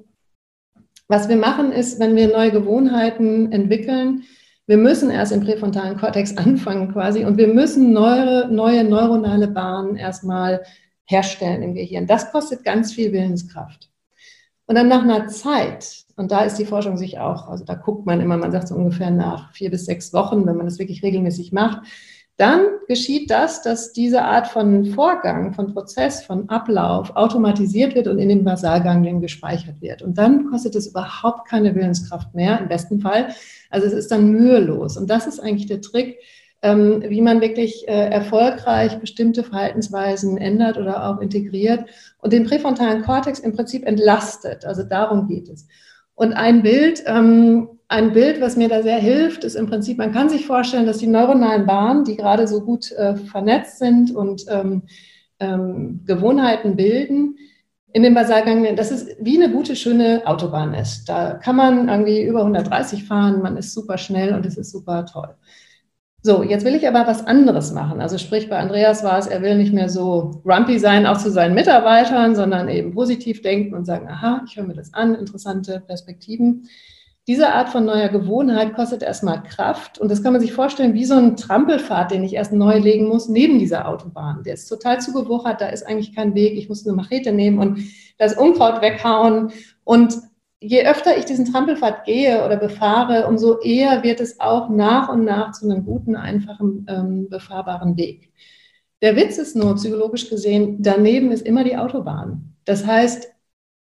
was 1.07 1.27
wir 1.27 1.35
machen 1.35 1.71
ist, 1.71 1.99
wenn 1.99 2.15
wir 2.15 2.27
neue 2.27 2.51
Gewohnheiten 2.51 3.51
entwickeln, 3.51 4.23
wir 4.67 4.77
müssen 4.77 5.09
erst 5.09 5.31
im 5.31 5.41
präfrontalen 5.41 5.97
Kortex 5.97 6.37
anfangen 6.37 6.93
quasi 6.93 7.25
und 7.25 7.37
wir 7.37 7.47
müssen 7.47 7.91
neue, 7.91 8.47
neue 8.49 8.83
neuronale 8.83 9.47
Bahnen 9.47 9.95
erstmal 9.95 10.61
herstellen 11.05 11.63
im 11.63 11.73
Gehirn. 11.73 12.07
Das 12.07 12.31
kostet 12.31 12.63
ganz 12.63 12.93
viel 12.93 13.11
Willenskraft. 13.11 13.89
Und 14.65 14.75
dann 14.75 14.87
nach 14.87 15.03
einer 15.03 15.27
Zeit, 15.27 16.05
und 16.15 16.31
da 16.31 16.41
ist 16.41 16.57
die 16.57 16.65
Forschung 16.65 16.97
sich 16.97 17.19
auch, 17.19 17.49
also 17.49 17.65
da 17.65 17.75
guckt 17.75 18.05
man 18.05 18.21
immer, 18.21 18.37
man 18.37 18.51
sagt 18.51 18.69
so 18.69 18.75
ungefähr 18.75 19.11
nach 19.11 19.51
vier 19.51 19.69
bis 19.69 19.85
sechs 19.85 20.13
Wochen, 20.13 20.45
wenn 20.45 20.55
man 20.55 20.65
das 20.65 20.79
wirklich 20.79 21.03
regelmäßig 21.03 21.51
macht, 21.51 21.81
dann 22.37 22.65
geschieht 22.87 23.29
das, 23.29 23.61
dass 23.61 23.93
diese 23.93 24.23
Art 24.23 24.47
von 24.47 24.85
Vorgang, 24.85 25.53
von 25.53 25.71
Prozess, 25.71 26.23
von 26.23 26.49
Ablauf 26.49 27.15
automatisiert 27.15 27.93
wird 27.93 28.07
und 28.07 28.17
in 28.17 28.29
den 28.29 28.43
Basalganglien 28.43 29.21
gespeichert 29.21 29.81
wird. 29.81 30.01
Und 30.01 30.17
dann 30.17 30.49
kostet 30.49 30.73
es 30.75 30.87
überhaupt 30.87 31.47
keine 31.47 31.75
Willenskraft 31.75 32.33
mehr, 32.33 32.59
im 32.59 32.69
besten 32.69 33.01
Fall. 33.01 33.35
Also 33.69 33.85
es 33.85 33.93
ist 33.93 34.11
dann 34.11 34.31
mühelos. 34.31 34.97
Und 34.97 35.09
das 35.11 35.27
ist 35.27 35.39
eigentlich 35.39 35.67
der 35.67 35.81
Trick, 35.81 36.17
wie 36.63 37.21
man 37.21 37.41
wirklich 37.41 37.87
äh, 37.87 38.09
erfolgreich 38.09 38.97
bestimmte 38.99 39.43
Verhaltensweisen 39.43 40.37
ändert 40.37 40.77
oder 40.77 41.09
auch 41.09 41.19
integriert 41.19 41.85
und 42.19 42.31
den 42.31 42.45
präfrontalen 42.45 43.03
Kortex 43.03 43.39
im 43.39 43.53
Prinzip 43.53 43.85
entlastet. 43.85 44.65
Also 44.65 44.83
darum 44.83 45.27
geht 45.27 45.49
es. 45.49 45.67
Und 46.15 46.33
ein 46.33 46.61
Bild, 46.61 47.03
ähm, 47.05 47.69
ein 47.87 48.13
Bild, 48.13 48.39
was 48.39 48.55
mir 48.55 48.69
da 48.69 48.81
sehr 48.81 48.97
hilft, 48.97 49.43
ist 49.43 49.55
im 49.55 49.67
Prinzip, 49.67 49.97
man 49.97 50.13
kann 50.13 50.29
sich 50.29 50.45
vorstellen, 50.45 50.85
dass 50.85 50.97
die 50.97 51.07
neuronalen 51.07 51.65
Bahnen, 51.65 52.05
die 52.05 52.15
gerade 52.15 52.47
so 52.47 52.61
gut 52.61 52.91
äh, 52.93 53.15
vernetzt 53.15 53.79
sind 53.79 54.15
und 54.15 54.45
ähm, 54.47 54.83
ähm, 55.39 56.01
Gewohnheiten 56.05 56.75
bilden, 56.75 57.37
in 57.93 58.01
den 58.01 58.15
Basalganglien, 58.15 58.75
das 58.75 58.89
ist 58.89 59.15
wie 59.19 59.41
eine 59.41 59.53
gute, 59.53 59.75
schöne 59.75 60.23
Autobahn 60.25 60.73
ist. 60.73 61.07
Da 61.07 61.35
kann 61.35 61.55
man 61.55 61.89
irgendwie 61.89 62.23
über 62.23 62.39
130 62.39 63.03
fahren, 63.03 63.43
man 63.43 63.55
ist 63.55 63.73
super 63.73 63.99
schnell 63.99 64.33
und 64.33 64.45
es 64.47 64.57
ist 64.57 64.71
super 64.71 65.05
toll. 65.05 65.35
So, 66.25 66.41
jetzt 66.41 66.63
will 66.63 66.73
ich 66.73 66.87
aber 66.87 67.05
was 67.05 67.27
anderes 67.27 67.73
machen. 67.73 67.99
Also 67.99 68.17
sprich, 68.17 68.49
bei 68.49 68.57
Andreas 68.57 69.03
war 69.03 69.19
es, 69.19 69.27
er 69.27 69.41
will 69.41 69.57
nicht 69.57 69.73
mehr 69.73 69.89
so 69.89 70.41
grumpy 70.45 70.79
sein, 70.79 71.05
auch 71.05 71.17
zu 71.17 71.29
seinen 71.29 71.53
Mitarbeitern, 71.53 72.33
sondern 72.33 72.69
eben 72.69 72.93
positiv 72.93 73.41
denken 73.41 73.75
und 73.75 73.83
sagen, 73.83 74.07
aha, 74.07 74.41
ich 74.47 74.55
höre 74.55 74.63
mir 74.63 74.73
das 74.73 74.93
an, 74.93 75.15
interessante 75.15 75.83
Perspektiven. 75.85 76.69
Diese 77.27 77.53
Art 77.53 77.67
von 77.67 77.83
neuer 77.83 78.07
Gewohnheit 78.07 78.73
kostet 78.73 79.03
erstmal 79.03 79.43
Kraft 79.43 79.99
und 79.99 80.09
das 80.09 80.23
kann 80.23 80.31
man 80.31 80.41
sich 80.41 80.53
vorstellen 80.53 80.93
wie 80.93 81.03
so 81.03 81.15
ein 81.15 81.35
Trampelpfad, 81.35 82.11
den 82.11 82.23
ich 82.23 82.35
erst 82.35 82.53
neu 82.53 82.77
legen 82.77 83.09
muss 83.09 83.27
neben 83.27 83.59
dieser 83.59 83.89
Autobahn. 83.89 84.43
Der 84.43 84.53
ist 84.53 84.69
total 84.69 85.01
zugewuchert, 85.01 85.59
da 85.59 85.67
ist 85.67 85.85
eigentlich 85.85 86.15
kein 86.15 86.35
Weg, 86.35 86.57
ich 86.57 86.69
muss 86.69 86.87
eine 86.87 86.95
Machete 86.95 87.33
nehmen 87.33 87.59
und 87.59 87.79
das 88.17 88.37
Unkraut 88.37 88.81
weghauen 88.81 89.51
und 89.83 90.17
je 90.63 90.85
öfter 90.85 91.17
ich 91.17 91.25
diesen 91.25 91.45
Trampelpfad 91.45 92.05
gehe 92.05 92.45
oder 92.45 92.57
befahre, 92.57 93.27
umso 93.27 93.59
eher 93.59 94.03
wird 94.03 94.19
es 94.19 94.39
auch 94.39 94.69
nach 94.69 95.09
und 95.09 95.25
nach 95.25 95.51
zu 95.51 95.69
einem 95.69 95.85
guten, 95.85 96.15
einfachen, 96.15 96.85
ähm, 96.89 97.29
befahrbaren 97.29 97.97
Weg. 97.97 98.31
Der 99.01 99.15
Witz 99.15 99.37
ist 99.37 99.55
nur, 99.55 99.75
psychologisch 99.75 100.29
gesehen, 100.29 100.77
daneben 100.79 101.31
ist 101.31 101.45
immer 101.45 101.63
die 101.63 101.77
Autobahn. 101.77 102.55
Das 102.65 102.85
heißt, 102.85 103.27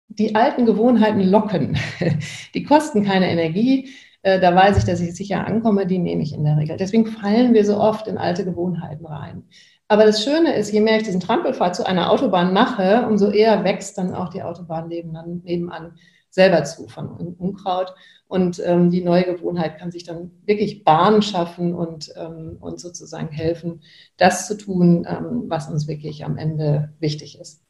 die 0.07 0.35
alten 0.35 0.65
Gewohnheiten 0.65 1.21
locken. 1.21 1.77
Die 2.53 2.63
kosten 2.63 3.03
keine 3.03 3.31
Energie. 3.31 3.89
Äh, 4.21 4.39
da 4.39 4.55
weiß 4.55 4.77
ich, 4.77 4.83
dass 4.83 5.01
ich 5.01 5.15
sicher 5.15 5.45
ankomme, 5.45 5.87
die 5.87 5.97
nehme 5.97 6.21
ich 6.21 6.33
in 6.33 6.43
der 6.43 6.57
Regel. 6.57 6.77
Deswegen 6.77 7.07
fallen 7.07 7.53
wir 7.53 7.65
so 7.65 7.77
oft 7.77 8.07
in 8.07 8.17
alte 8.17 8.45
Gewohnheiten 8.45 9.05
rein. 9.05 9.43
Aber 9.87 10.05
das 10.05 10.23
Schöne 10.23 10.55
ist, 10.55 10.71
je 10.71 10.81
mehr 10.81 10.97
ich 10.97 11.03
diesen 11.03 11.19
Trampelpfad 11.19 11.75
zu 11.75 11.85
einer 11.85 12.11
Autobahn 12.11 12.53
mache, 12.53 13.05
umso 13.07 13.29
eher 13.29 13.63
wächst 13.63 13.97
dann 13.97 14.13
auch 14.13 14.29
die 14.29 14.43
Autobahn 14.43 14.87
nebenan 14.87 15.97
selber 16.33 16.63
zu 16.63 16.87
von 16.87 17.09
Unkraut. 17.37 17.93
Und 18.27 18.59
ähm, 18.65 18.89
die 18.89 19.03
neue 19.03 19.25
Gewohnheit 19.25 19.77
kann 19.77 19.91
sich 19.91 20.03
dann 20.03 20.31
wirklich 20.45 20.83
Bahn 20.83 21.21
schaffen 21.21 21.75
und, 21.75 22.11
ähm, 22.15 22.57
und 22.59 22.79
sozusagen 22.79 23.29
helfen, 23.29 23.81
das 24.17 24.47
zu 24.47 24.57
tun, 24.57 25.05
ähm, 25.07 25.43
was 25.47 25.69
uns 25.69 25.87
wirklich 25.87 26.25
am 26.25 26.37
Ende 26.37 26.93
wichtig 26.99 27.39
ist. 27.39 27.61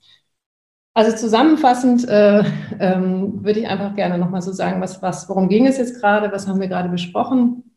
Also 0.94 1.18
zusammenfassend 1.18 2.08
äh, 2.08 2.44
ähm, 2.80 3.44
würde 3.44 3.60
ich 3.60 3.68
einfach 3.68 3.96
gerne 3.96 4.18
nochmal 4.18 4.42
so 4.42 4.54
sagen, 4.54 4.80
was, 4.80 5.02
was, 5.02 5.28
worum 5.28 5.50
ging 5.50 5.66
es 5.68 5.78
jetzt 5.78 6.00
gerade, 6.00 6.32
was 6.32 6.48
haben 6.48 6.62
wir 6.62 6.68
gerade 6.68 6.90
besprochen. 6.90 7.73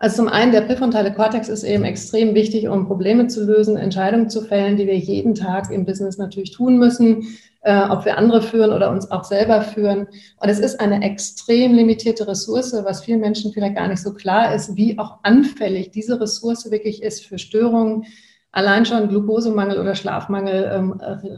Also 0.00 0.16
zum 0.16 0.28
einen, 0.28 0.52
der 0.52 0.60
präfrontale 0.60 1.12
Kortex 1.12 1.48
ist 1.48 1.64
eben 1.64 1.84
extrem 1.84 2.34
wichtig, 2.34 2.68
um 2.68 2.86
Probleme 2.86 3.26
zu 3.26 3.44
lösen, 3.44 3.76
Entscheidungen 3.76 4.30
zu 4.30 4.42
fällen, 4.42 4.76
die 4.76 4.86
wir 4.86 4.96
jeden 4.96 5.34
Tag 5.34 5.72
im 5.72 5.84
Business 5.84 6.18
natürlich 6.18 6.52
tun 6.52 6.78
müssen 6.78 7.26
äh, 7.62 7.82
ob 7.88 8.04
wir 8.04 8.16
andere 8.16 8.42
führen 8.42 8.72
oder 8.72 8.90
uns 8.90 9.10
auch 9.10 9.24
selber 9.24 9.62
führen. 9.62 10.08
Und 10.40 10.48
es 10.48 10.58
ist 10.58 10.80
eine 10.80 11.02
extrem 11.02 11.74
limitierte 11.74 12.26
Ressource, 12.26 12.72
was 12.84 13.04
vielen 13.04 13.20
Menschen 13.20 13.52
vielleicht 13.52 13.76
gar 13.76 13.88
nicht 13.88 14.02
so 14.02 14.14
klar 14.14 14.54
ist, 14.54 14.76
wie 14.76 14.98
auch 14.98 15.18
anfällig 15.22 15.90
diese 15.90 16.20
Ressource 16.20 16.70
wirklich 16.70 17.02
ist 17.02 17.26
für 17.26 17.38
Störungen. 17.38 18.04
Allein 18.52 18.86
schon 18.86 19.08
Glukosemangel 19.08 19.78
oder 19.78 19.94
Schlafmangel 19.94 20.70
ähm, 20.72 20.92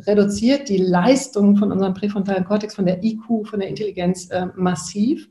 reduziert 0.07 0.69
die 0.69 0.79
Leistung 0.79 1.57
von 1.57 1.73
unserem 1.73 1.95
präfrontalen 1.95 2.45
Kortex, 2.45 2.77
von 2.77 2.87
der 2.87 3.03
IQ, 3.03 3.49
von 3.49 3.59
der 3.59 3.69
Intelligenz 3.69 4.31
äh, 4.31 4.47
massiv. 4.55 5.29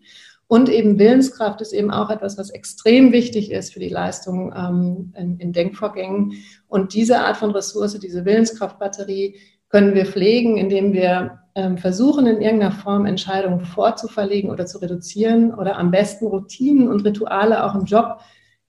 Und 0.49 0.67
eben 0.67 0.97
Willenskraft 0.97 1.61
ist 1.61 1.73
eben 1.73 1.91
auch 1.91 2.09
etwas, 2.09 2.39
was 2.39 2.49
extrem 2.49 3.11
wichtig 3.11 3.51
ist 3.51 3.71
für 3.71 3.79
die 3.79 3.87
Leistung 3.87 4.51
ähm, 4.57 5.13
in, 5.15 5.37
in 5.37 5.53
Denkvorgängen. 5.53 6.33
Und 6.67 6.95
diese 6.95 7.19
Art 7.19 7.37
von 7.37 7.51
Ressource, 7.51 7.99
diese 7.99 8.25
Willenskraftbatterie, 8.25 9.35
können 9.69 9.93
wir 9.93 10.07
pflegen, 10.07 10.57
indem 10.57 10.91
wir 10.93 11.41
ähm, 11.53 11.77
versuchen, 11.77 12.25
in 12.25 12.41
irgendeiner 12.41 12.71
Form 12.71 13.05
Entscheidungen 13.05 13.63
vorzuverlegen 13.63 14.49
oder 14.49 14.65
zu 14.65 14.79
reduzieren 14.79 15.53
oder 15.53 15.77
am 15.77 15.91
besten 15.91 16.25
Routinen 16.25 16.87
und 16.87 17.05
Rituale 17.05 17.63
auch 17.63 17.75
im 17.75 17.85
Job 17.85 18.19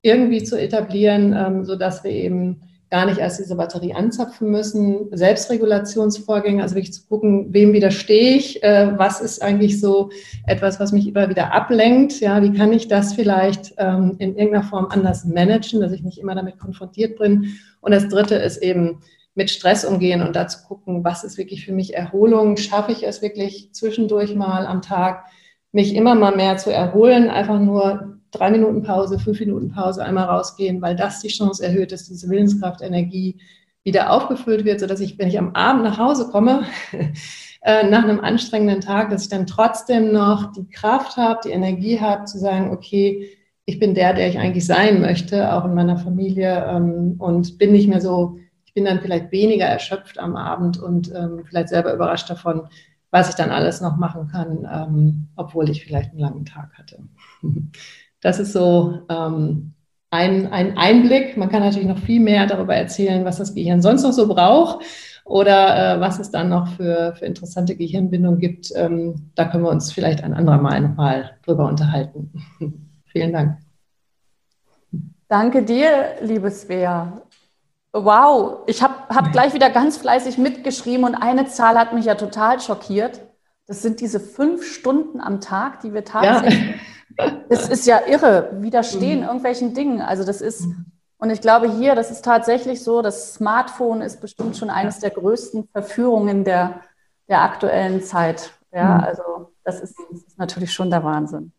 irgendwie 0.02 0.42
zu 0.42 0.60
etablieren, 0.60 1.34
ähm, 1.34 1.64
sodass 1.64 2.04
wir 2.04 2.10
eben 2.10 2.60
gar 2.90 3.06
nicht 3.06 3.18
erst 3.18 3.38
diese 3.38 3.54
Batterie 3.54 3.94
anzapfen 3.94 4.50
müssen. 4.50 5.06
Selbstregulationsvorgänge, 5.12 6.60
also 6.60 6.74
wirklich 6.74 6.92
zu 6.92 7.06
gucken, 7.06 7.54
wem 7.54 7.72
widerstehe 7.72 8.36
ich, 8.36 8.62
äh, 8.64 8.98
was 8.98 9.20
ist 9.20 9.42
eigentlich 9.42 9.80
so 9.80 10.10
etwas, 10.46 10.80
was 10.80 10.90
mich 10.90 11.06
immer 11.06 11.28
wieder 11.28 11.54
ablenkt, 11.54 12.20
ja, 12.20 12.42
wie 12.42 12.52
kann 12.52 12.72
ich 12.72 12.88
das 12.88 13.14
vielleicht 13.14 13.74
ähm, 13.78 14.16
in 14.18 14.36
irgendeiner 14.36 14.64
Form 14.64 14.88
anders 14.90 15.24
managen, 15.24 15.80
dass 15.80 15.92
ich 15.92 16.02
nicht 16.02 16.18
immer 16.18 16.34
damit 16.34 16.58
konfrontiert 16.58 17.18
bin. 17.18 17.58
Und 17.80 17.92
das 17.92 18.08
Dritte 18.08 18.34
ist 18.34 18.56
eben 18.58 19.00
mit 19.36 19.50
Stress 19.50 19.84
umgehen 19.84 20.20
und 20.20 20.34
dazu 20.34 20.58
gucken, 20.66 21.04
was 21.04 21.22
ist 21.22 21.38
wirklich 21.38 21.64
für 21.64 21.72
mich 21.72 21.94
Erholung? 21.94 22.56
Schaffe 22.56 22.90
ich 22.90 23.06
es 23.06 23.22
wirklich 23.22 23.72
zwischendurch 23.72 24.34
mal 24.34 24.66
am 24.66 24.82
Tag, 24.82 25.24
mich 25.70 25.94
immer 25.94 26.16
mal 26.16 26.34
mehr 26.34 26.56
zu 26.56 26.70
erholen? 26.70 27.30
Einfach 27.30 27.60
nur 27.60 28.19
drei 28.30 28.50
Minuten 28.50 28.82
Pause, 28.82 29.18
fünf 29.18 29.40
Minuten 29.40 29.70
Pause, 29.70 30.04
einmal 30.04 30.24
rausgehen, 30.24 30.80
weil 30.82 30.96
das 30.96 31.20
die 31.20 31.28
Chance 31.28 31.64
erhöht, 31.64 31.92
dass 31.92 32.08
diese 32.08 32.28
Willenskraft, 32.28 32.80
Energie 32.80 33.38
wieder 33.82 34.10
aufgefüllt 34.10 34.64
wird, 34.64 34.80
sodass 34.80 35.00
ich, 35.00 35.18
wenn 35.18 35.28
ich 35.28 35.38
am 35.38 35.54
Abend 35.54 35.84
nach 35.84 35.98
Hause 35.98 36.28
komme, 36.30 36.64
äh, 37.62 37.88
nach 37.88 38.04
einem 38.04 38.20
anstrengenden 38.20 38.80
Tag, 38.80 39.10
dass 39.10 39.22
ich 39.22 39.28
dann 39.28 39.46
trotzdem 39.46 40.12
noch 40.12 40.52
die 40.52 40.68
Kraft 40.68 41.16
habe, 41.16 41.40
die 41.44 41.50
Energie 41.50 42.00
habe, 42.00 42.24
zu 42.24 42.38
sagen, 42.38 42.70
okay, 42.70 43.28
ich 43.64 43.78
bin 43.78 43.94
der, 43.94 44.14
der 44.14 44.28
ich 44.28 44.38
eigentlich 44.38 44.66
sein 44.66 45.00
möchte, 45.00 45.52
auch 45.52 45.64
in 45.64 45.74
meiner 45.74 45.96
Familie 45.96 46.66
ähm, 46.68 47.14
und 47.18 47.58
bin 47.58 47.72
nicht 47.72 47.88
mehr 47.88 48.00
so 48.00 48.36
ich 48.70 48.74
bin 48.74 48.84
dann 48.84 49.00
vielleicht 49.00 49.32
weniger 49.32 49.64
erschöpft 49.64 50.20
am 50.20 50.36
Abend 50.36 50.78
und 50.78 51.12
ähm, 51.12 51.42
vielleicht 51.44 51.70
selber 51.70 51.92
überrascht 51.92 52.30
davon, 52.30 52.68
was 53.10 53.28
ich 53.28 53.34
dann 53.34 53.50
alles 53.50 53.80
noch 53.80 53.96
machen 53.96 54.28
kann, 54.28 54.64
ähm, 54.72 55.26
obwohl 55.34 55.68
ich 55.68 55.84
vielleicht 55.84 56.12
einen 56.12 56.20
langen 56.20 56.44
Tag 56.44 56.78
hatte. 56.78 57.02
Das 58.20 58.38
ist 58.38 58.52
so 58.52 59.02
ähm, 59.08 59.72
ein, 60.10 60.52
ein 60.52 60.76
Einblick. 60.76 61.36
Man 61.36 61.48
kann 61.48 61.62
natürlich 61.62 61.88
noch 61.88 61.98
viel 61.98 62.20
mehr 62.20 62.46
darüber 62.46 62.74
erzählen, 62.74 63.24
was 63.24 63.38
das 63.38 63.54
Gehirn 63.54 63.80
sonst 63.80 64.02
noch 64.02 64.12
so 64.12 64.26
braucht 64.28 64.84
oder 65.24 65.96
äh, 65.96 66.00
was 66.00 66.18
es 66.18 66.30
dann 66.30 66.48
noch 66.48 66.68
für, 66.68 67.14
für 67.16 67.24
interessante 67.24 67.76
Gehirnbindungen 67.76 68.40
gibt. 68.40 68.72
Ähm, 68.74 69.30
da 69.34 69.44
können 69.44 69.64
wir 69.64 69.70
uns 69.70 69.92
vielleicht 69.92 70.22
ein 70.24 70.34
andermal 70.34 70.80
nochmal 70.80 71.38
drüber 71.44 71.66
unterhalten. 71.68 72.32
Vielen 73.06 73.32
Dank. 73.32 73.58
Danke 75.28 75.62
dir, 75.62 76.16
liebe 76.22 76.50
Svea. 76.50 77.22
Wow, 77.92 78.64
ich 78.66 78.82
habe 78.82 78.94
hab 79.08 79.32
gleich 79.32 79.54
wieder 79.54 79.70
ganz 79.70 79.96
fleißig 79.96 80.38
mitgeschrieben 80.38 81.04
und 81.04 81.14
eine 81.14 81.46
Zahl 81.46 81.76
hat 81.76 81.92
mich 81.92 82.04
ja 82.04 82.16
total 82.16 82.60
schockiert. 82.60 83.20
Das 83.66 83.82
sind 83.82 84.00
diese 84.00 84.18
fünf 84.18 84.64
Stunden 84.64 85.20
am 85.20 85.40
Tag, 85.40 85.80
die 85.80 85.94
wir 85.94 86.04
tatsächlich. 86.04 86.70
Ja. 86.70 86.74
Das 87.48 87.68
ist 87.68 87.86
ja 87.86 88.00
irre, 88.06 88.50
widerstehen 88.62 89.20
mhm. 89.20 89.24
irgendwelchen 89.24 89.74
Dingen. 89.74 90.00
Also 90.00 90.24
das 90.24 90.40
ist, 90.40 90.66
und 91.18 91.30
ich 91.30 91.40
glaube 91.40 91.70
hier, 91.70 91.94
das 91.94 92.10
ist 92.10 92.24
tatsächlich 92.24 92.82
so, 92.82 93.02
das 93.02 93.34
Smartphone 93.34 94.00
ist 94.00 94.20
bestimmt 94.20 94.56
schon 94.56 94.70
eines 94.70 95.00
der 95.00 95.10
größten 95.10 95.68
Verführungen 95.72 96.44
der, 96.44 96.80
der 97.28 97.42
aktuellen 97.42 98.02
Zeit. 98.02 98.52
Ja, 98.72 98.96
mhm. 98.96 99.04
also 99.04 99.52
das 99.64 99.80
ist, 99.80 99.96
das 100.10 100.22
ist 100.22 100.38
natürlich 100.38 100.72
schon 100.72 100.90
der 100.90 101.04
Wahnsinn. 101.04 101.52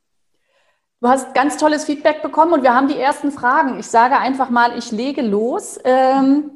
Du 1.02 1.08
hast 1.08 1.34
ganz 1.34 1.58
tolles 1.58 1.86
Feedback 1.86 2.22
bekommen 2.22 2.54
und 2.54 2.64
wir 2.64 2.76
haben 2.76 2.88
die 2.88 3.00
ersten 3.00 3.32
Fragen. 3.32 3.80
Ich 3.80 3.88
sage 3.88 4.18
einfach 4.18 4.52
mal, 4.52 4.78
ich 4.78 4.92
lege 4.92 5.24
los. 5.24 5.80
Ähm, 5.84 6.52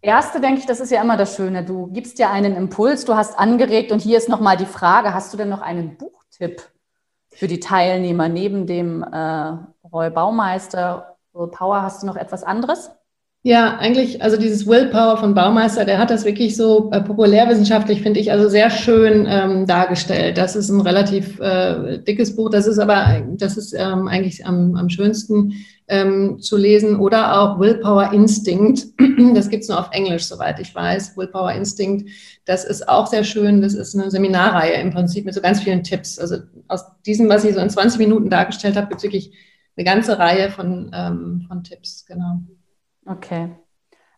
erste, 0.00 0.40
denke 0.40 0.60
ich, 0.60 0.66
das 0.66 0.78
ist 0.78 0.92
ja 0.92 1.02
immer 1.02 1.16
das 1.16 1.34
Schöne. 1.34 1.64
Du 1.64 1.88
gibst 1.88 2.18
dir 2.18 2.30
einen 2.30 2.56
Impuls, 2.56 3.04
du 3.04 3.16
hast 3.16 3.36
angeregt 3.38 3.90
und 3.90 4.00
hier 4.00 4.16
ist 4.16 4.28
nochmal 4.28 4.56
die 4.56 4.64
Frage, 4.66 5.12
hast 5.12 5.32
du 5.32 5.36
denn 5.36 5.48
noch 5.48 5.60
einen 5.60 5.96
Buchtipp 5.96 6.62
für 7.30 7.46
die 7.46 7.60
Teilnehmer 7.60 8.28
neben 8.28 8.66
dem 8.66 9.02
äh, 9.02 9.56
Roy 9.92 10.10
Baumeister? 10.10 11.16
Power, 11.32 11.82
hast 11.82 12.02
du 12.02 12.06
noch 12.06 12.16
etwas 12.16 12.42
anderes? 12.42 12.90
Ja, 13.44 13.78
eigentlich, 13.78 14.20
also 14.20 14.36
dieses 14.36 14.66
Willpower 14.66 15.16
von 15.16 15.34
Baumeister, 15.34 15.84
der 15.84 15.98
hat 15.98 16.10
das 16.10 16.24
wirklich 16.24 16.56
so 16.56 16.90
äh, 16.90 17.00
populärwissenschaftlich, 17.00 18.02
finde 18.02 18.18
ich, 18.18 18.32
also 18.32 18.48
sehr 18.48 18.68
schön 18.68 19.26
ähm, 19.28 19.64
dargestellt. 19.64 20.36
Das 20.36 20.56
ist 20.56 20.68
ein 20.70 20.80
relativ 20.80 21.38
äh, 21.38 21.98
dickes 21.98 22.34
Buch, 22.34 22.50
das 22.50 22.66
ist 22.66 22.80
aber, 22.80 23.22
das 23.36 23.56
ist 23.56 23.74
ähm, 23.74 24.08
eigentlich 24.08 24.44
am, 24.44 24.74
am 24.74 24.90
schönsten 24.90 25.52
ähm, 25.88 26.40
zu 26.40 26.56
lesen. 26.56 27.00
Oder 27.00 27.40
auch 27.40 27.58
Willpower 27.58 28.12
Instinct, 28.12 28.86
das 29.34 29.48
gibt's 29.48 29.68
nur 29.68 29.78
auf 29.78 29.90
Englisch, 29.92 30.26
soweit 30.26 30.60
ich 30.60 30.74
weiß. 30.74 31.16
Willpower 31.16 31.52
Instinct, 31.52 32.08
das 32.44 32.64
ist 32.64 32.88
auch 32.88 33.06
sehr 33.06 33.24
schön. 33.24 33.62
Das 33.62 33.74
ist 33.74 33.94
eine 33.94 34.10
Seminarreihe 34.10 34.80
im 34.80 34.90
Prinzip 34.90 35.24
mit 35.24 35.34
so 35.34 35.40
ganz 35.40 35.60
vielen 35.60 35.82
Tipps. 35.82 36.18
Also 36.18 36.36
aus 36.68 36.84
diesem, 37.06 37.28
was 37.28 37.44
ich 37.44 37.54
so 37.54 37.60
in 37.60 37.70
20 37.70 37.98
Minuten 37.98 38.30
dargestellt 38.30 38.76
habe, 38.76 38.88
gibt 38.88 38.98
es 38.98 39.04
wirklich 39.04 39.32
eine 39.76 39.84
ganze 39.84 40.18
Reihe 40.18 40.50
von, 40.50 40.90
ähm, 40.94 41.44
von 41.48 41.64
Tipps, 41.64 42.04
genau. 42.06 42.40
Okay. 43.06 43.50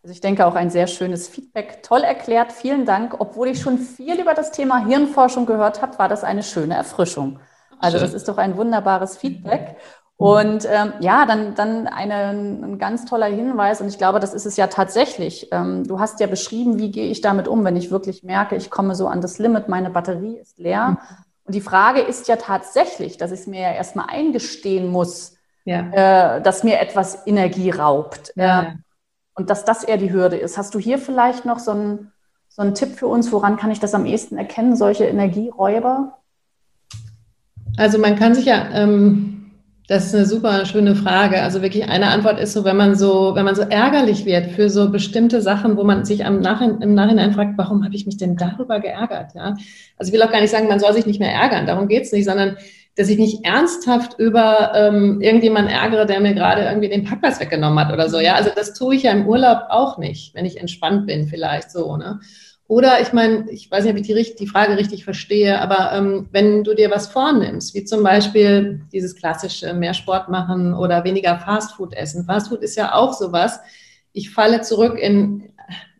Also 0.02 0.12
ich 0.12 0.22
denke 0.22 0.46
auch 0.46 0.54
ein 0.54 0.70
sehr 0.70 0.86
schönes 0.86 1.28
Feedback. 1.28 1.82
Toll 1.82 2.00
erklärt. 2.00 2.52
Vielen 2.52 2.86
Dank. 2.86 3.20
Obwohl 3.20 3.48
ich 3.48 3.60
schon 3.60 3.78
viel 3.78 4.18
über 4.18 4.32
das 4.32 4.50
Thema 4.50 4.86
Hirnforschung 4.86 5.44
gehört 5.44 5.82
habe, 5.82 5.98
war 5.98 6.08
das 6.08 6.24
eine 6.24 6.42
schöne 6.42 6.74
Erfrischung. 6.74 7.38
Also 7.78 7.98
das 7.98 8.14
ist 8.14 8.28
doch 8.28 8.38
ein 8.38 8.56
wunderbares 8.56 9.16
Feedback. 9.16 9.76
Und 10.20 10.68
ähm, 10.70 10.92
ja, 11.00 11.24
dann, 11.24 11.54
dann 11.54 11.86
eine, 11.86 12.28
ein 12.28 12.78
ganz 12.78 13.06
toller 13.06 13.24
Hinweis. 13.24 13.80
Und 13.80 13.88
ich 13.88 13.96
glaube, 13.96 14.20
das 14.20 14.34
ist 14.34 14.44
es 14.44 14.58
ja 14.58 14.66
tatsächlich. 14.66 15.48
Ähm, 15.50 15.86
du 15.86 15.98
hast 15.98 16.20
ja 16.20 16.26
beschrieben, 16.26 16.78
wie 16.78 16.90
gehe 16.90 17.10
ich 17.10 17.22
damit 17.22 17.48
um, 17.48 17.64
wenn 17.64 17.74
ich 17.74 17.90
wirklich 17.90 18.22
merke, 18.22 18.54
ich 18.54 18.68
komme 18.68 18.94
so 18.94 19.06
an 19.08 19.22
das 19.22 19.38
Limit, 19.38 19.68
meine 19.70 19.88
Batterie 19.88 20.36
ist 20.36 20.58
leer. 20.58 20.90
Mhm. 20.90 20.98
Und 21.44 21.54
die 21.54 21.62
Frage 21.62 22.00
ist 22.00 22.28
ja 22.28 22.36
tatsächlich, 22.36 23.16
dass 23.16 23.32
ich 23.32 23.40
es 23.40 23.46
mir 23.46 23.62
ja 23.62 23.72
erstmal 23.72 24.10
eingestehen 24.10 24.88
muss, 24.88 25.36
ja. 25.64 26.36
äh, 26.36 26.42
dass 26.42 26.64
mir 26.64 26.80
etwas 26.80 27.26
Energie 27.26 27.70
raubt. 27.70 28.34
Ja. 28.36 28.62
Äh, 28.62 28.66
und 29.36 29.48
dass 29.48 29.64
das 29.64 29.84
eher 29.84 29.96
die 29.96 30.12
Hürde 30.12 30.36
ist. 30.36 30.58
Hast 30.58 30.74
du 30.74 30.78
hier 30.78 30.98
vielleicht 30.98 31.46
noch 31.46 31.60
so 31.60 31.70
einen, 31.70 32.12
so 32.50 32.60
einen 32.60 32.74
Tipp 32.74 32.98
für 32.98 33.06
uns, 33.06 33.32
woran 33.32 33.56
kann 33.56 33.70
ich 33.70 33.80
das 33.80 33.94
am 33.94 34.04
ehesten 34.04 34.36
erkennen, 34.36 34.76
solche 34.76 35.06
Energieräuber? 35.06 36.18
Also 37.78 37.98
man 37.98 38.16
kann 38.16 38.34
sich 38.34 38.44
ja, 38.44 38.68
ähm, 38.74 39.39
das 39.90 40.06
ist 40.06 40.14
eine 40.14 40.24
super 40.24 40.64
schöne 40.66 40.94
Frage. 40.94 41.42
Also 41.42 41.62
wirklich 41.62 41.88
eine 41.88 42.10
Antwort 42.10 42.38
ist 42.38 42.52
so, 42.52 42.64
wenn 42.64 42.76
man 42.76 42.94
so, 42.94 43.34
wenn 43.34 43.44
man 43.44 43.56
so 43.56 43.62
ärgerlich 43.62 44.24
wird 44.24 44.52
für 44.52 44.70
so 44.70 44.88
bestimmte 44.88 45.42
Sachen, 45.42 45.76
wo 45.76 45.82
man 45.82 46.04
sich 46.04 46.24
am 46.24 46.40
Nachhinein, 46.40 46.80
im 46.80 46.94
Nachhinein 46.94 47.32
fragt, 47.32 47.58
warum 47.58 47.84
habe 47.84 47.96
ich 47.96 48.06
mich 48.06 48.16
denn 48.16 48.36
darüber 48.36 48.78
geärgert? 48.78 49.34
Ja? 49.34 49.56
Also 49.96 50.08
ich 50.08 50.12
will 50.12 50.22
auch 50.22 50.30
gar 50.30 50.40
nicht 50.40 50.52
sagen, 50.52 50.68
man 50.68 50.78
soll 50.78 50.92
sich 50.92 51.06
nicht 51.06 51.18
mehr 51.18 51.32
ärgern, 51.32 51.66
darum 51.66 51.88
geht 51.88 52.04
es 52.04 52.12
nicht, 52.12 52.24
sondern 52.24 52.56
dass 52.94 53.08
ich 53.08 53.18
mich 53.18 53.44
ernsthaft 53.44 54.16
über 54.16 54.70
ähm, 54.76 55.20
irgendjemanden 55.20 55.74
ärgere, 55.74 56.06
der 56.06 56.20
mir 56.20 56.34
gerade 56.34 56.62
irgendwie 56.62 56.88
den 56.88 57.02
Parkplatz 57.02 57.40
weggenommen 57.40 57.84
hat 57.84 57.92
oder 57.92 58.08
so. 58.08 58.20
Ja, 58.20 58.34
also 58.34 58.50
das 58.54 58.74
tue 58.74 58.94
ich 58.94 59.02
ja 59.02 59.10
im 59.10 59.26
Urlaub 59.26 59.62
auch 59.70 59.98
nicht, 59.98 60.36
wenn 60.36 60.44
ich 60.44 60.60
entspannt 60.60 61.08
bin, 61.08 61.26
vielleicht 61.26 61.72
so. 61.72 61.96
Ne? 61.96 62.20
Oder 62.70 63.00
ich 63.00 63.12
meine, 63.12 63.50
ich 63.50 63.68
weiß 63.68 63.82
nicht, 63.82 63.92
ob 63.92 63.98
ich 63.98 64.06
die, 64.06 64.36
die 64.36 64.46
Frage 64.46 64.76
richtig 64.76 65.02
verstehe, 65.02 65.60
aber 65.60 65.90
ähm, 65.92 66.28
wenn 66.30 66.62
du 66.62 66.72
dir 66.72 66.88
was 66.88 67.08
vornimmst, 67.08 67.74
wie 67.74 67.82
zum 67.82 68.04
Beispiel 68.04 68.82
dieses 68.92 69.16
klassische 69.16 69.74
mehr 69.74 69.92
Sport 69.92 70.28
machen 70.28 70.72
oder 70.72 71.02
weniger 71.02 71.36
Fastfood 71.36 71.94
essen. 71.94 72.26
Fastfood 72.26 72.62
ist 72.62 72.76
ja 72.76 72.94
auch 72.94 73.12
sowas. 73.12 73.58
Ich 74.12 74.30
falle 74.30 74.60
zurück 74.60 74.96
in 75.00 75.50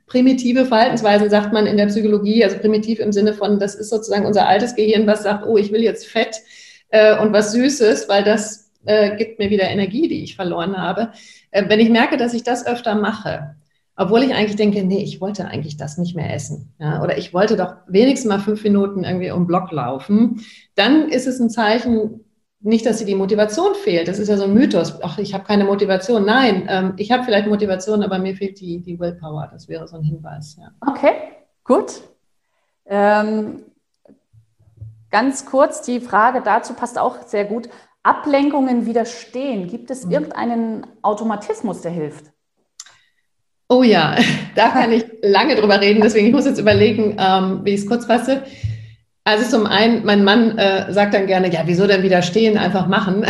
primitive 0.06 0.64
Verhaltensweisen, 0.64 1.28
sagt 1.28 1.52
man 1.52 1.66
in 1.66 1.76
der 1.76 1.86
Psychologie, 1.86 2.44
also 2.44 2.58
primitiv 2.58 3.00
im 3.00 3.10
Sinne 3.10 3.34
von, 3.34 3.58
das 3.58 3.74
ist 3.74 3.90
sozusagen 3.90 4.24
unser 4.24 4.46
altes 4.46 4.76
Gehirn, 4.76 5.08
was 5.08 5.24
sagt, 5.24 5.44
oh, 5.44 5.56
ich 5.56 5.72
will 5.72 5.82
jetzt 5.82 6.06
Fett 6.06 6.36
äh, 6.90 7.18
und 7.18 7.32
was 7.32 7.50
Süßes, 7.50 8.08
weil 8.08 8.22
das 8.22 8.70
äh, 8.84 9.16
gibt 9.16 9.40
mir 9.40 9.50
wieder 9.50 9.64
Energie, 9.64 10.06
die 10.06 10.22
ich 10.22 10.36
verloren 10.36 10.78
habe. 10.78 11.10
Äh, 11.50 11.64
wenn 11.66 11.80
ich 11.80 11.90
merke, 11.90 12.16
dass 12.16 12.32
ich 12.32 12.44
das 12.44 12.64
öfter 12.64 12.94
mache, 12.94 13.56
obwohl 14.00 14.22
ich 14.22 14.34
eigentlich 14.34 14.56
denke, 14.56 14.82
nee, 14.82 15.02
ich 15.02 15.20
wollte 15.20 15.46
eigentlich 15.46 15.76
das 15.76 15.98
nicht 15.98 16.16
mehr 16.16 16.34
essen. 16.34 16.74
Ja, 16.78 17.02
oder 17.02 17.18
ich 17.18 17.32
wollte 17.34 17.56
doch 17.56 17.74
wenigstens 17.86 18.28
mal 18.28 18.40
fünf 18.40 18.62
Minuten 18.64 19.04
irgendwie 19.04 19.30
um 19.30 19.46
Block 19.46 19.70
laufen, 19.72 20.40
dann 20.74 21.08
ist 21.08 21.26
es 21.26 21.38
ein 21.40 21.50
Zeichen, 21.50 22.24
nicht, 22.62 22.84
dass 22.84 22.98
sie 22.98 23.04
die 23.04 23.14
Motivation 23.14 23.74
fehlt. 23.74 24.08
Das 24.08 24.18
ist 24.18 24.28
ja 24.28 24.36
so 24.36 24.44
ein 24.44 24.54
Mythos. 24.54 24.98
Ach, 25.02 25.18
ich 25.18 25.32
habe 25.32 25.44
keine 25.44 25.64
Motivation. 25.64 26.24
Nein, 26.26 26.66
ähm, 26.68 26.94
ich 26.98 27.10
habe 27.10 27.24
vielleicht 27.24 27.48
Motivation, 27.48 28.02
aber 28.02 28.18
mir 28.18 28.36
fehlt 28.36 28.60
die, 28.60 28.82
die 28.82 29.00
Willpower. 29.00 29.48
Das 29.50 29.68
wäre 29.68 29.88
so 29.88 29.96
ein 29.96 30.02
Hinweis. 30.02 30.56
Ja. 30.58 30.70
Okay, 30.86 31.12
gut. 31.64 32.02
Ähm, 32.84 33.64
Ganz 35.10 35.44
kurz, 35.44 35.82
die 35.82 36.00
Frage 36.00 36.40
dazu 36.40 36.74
passt 36.74 36.98
auch 36.98 37.22
sehr 37.26 37.44
gut. 37.44 37.68
Ablenkungen 38.02 38.86
widerstehen. 38.86 39.66
Gibt 39.66 39.90
es 39.90 40.06
mhm. 40.06 40.12
irgendeinen 40.12 40.86
Automatismus, 41.02 41.82
der 41.82 41.90
hilft? 41.90 42.32
Oh 43.70 43.84
ja, 43.84 44.16
da 44.56 44.68
kann 44.68 44.92
ich 44.92 45.04
lange 45.22 45.54
drüber 45.54 45.80
reden. 45.80 46.02
Deswegen 46.02 46.26
ich 46.26 46.32
muss 46.32 46.44
jetzt 46.44 46.58
überlegen, 46.58 47.16
ähm, 47.18 47.60
wie 47.64 47.70
ich 47.70 47.80
es 47.80 47.86
kurz 47.86 48.04
fasse. 48.04 48.42
Also 49.22 49.48
zum 49.48 49.66
einen, 49.66 50.04
mein 50.04 50.24
Mann 50.24 50.58
äh, 50.58 50.92
sagt 50.92 51.14
dann 51.14 51.26
gerne, 51.26 51.52
ja, 51.52 51.62
wieso 51.66 51.86
denn 51.86 52.02
widerstehen, 52.02 52.58
einfach 52.58 52.88
machen. 52.88 53.24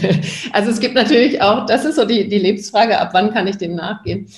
also 0.52 0.70
es 0.70 0.78
gibt 0.78 0.94
natürlich 0.94 1.42
auch, 1.42 1.66
das 1.66 1.84
ist 1.84 1.96
so 1.96 2.04
die, 2.04 2.28
die 2.28 2.38
Lebensfrage, 2.38 3.00
ab 3.00 3.10
wann 3.12 3.32
kann 3.32 3.48
ich 3.48 3.56
dem 3.56 3.74
nachgehen. 3.74 4.28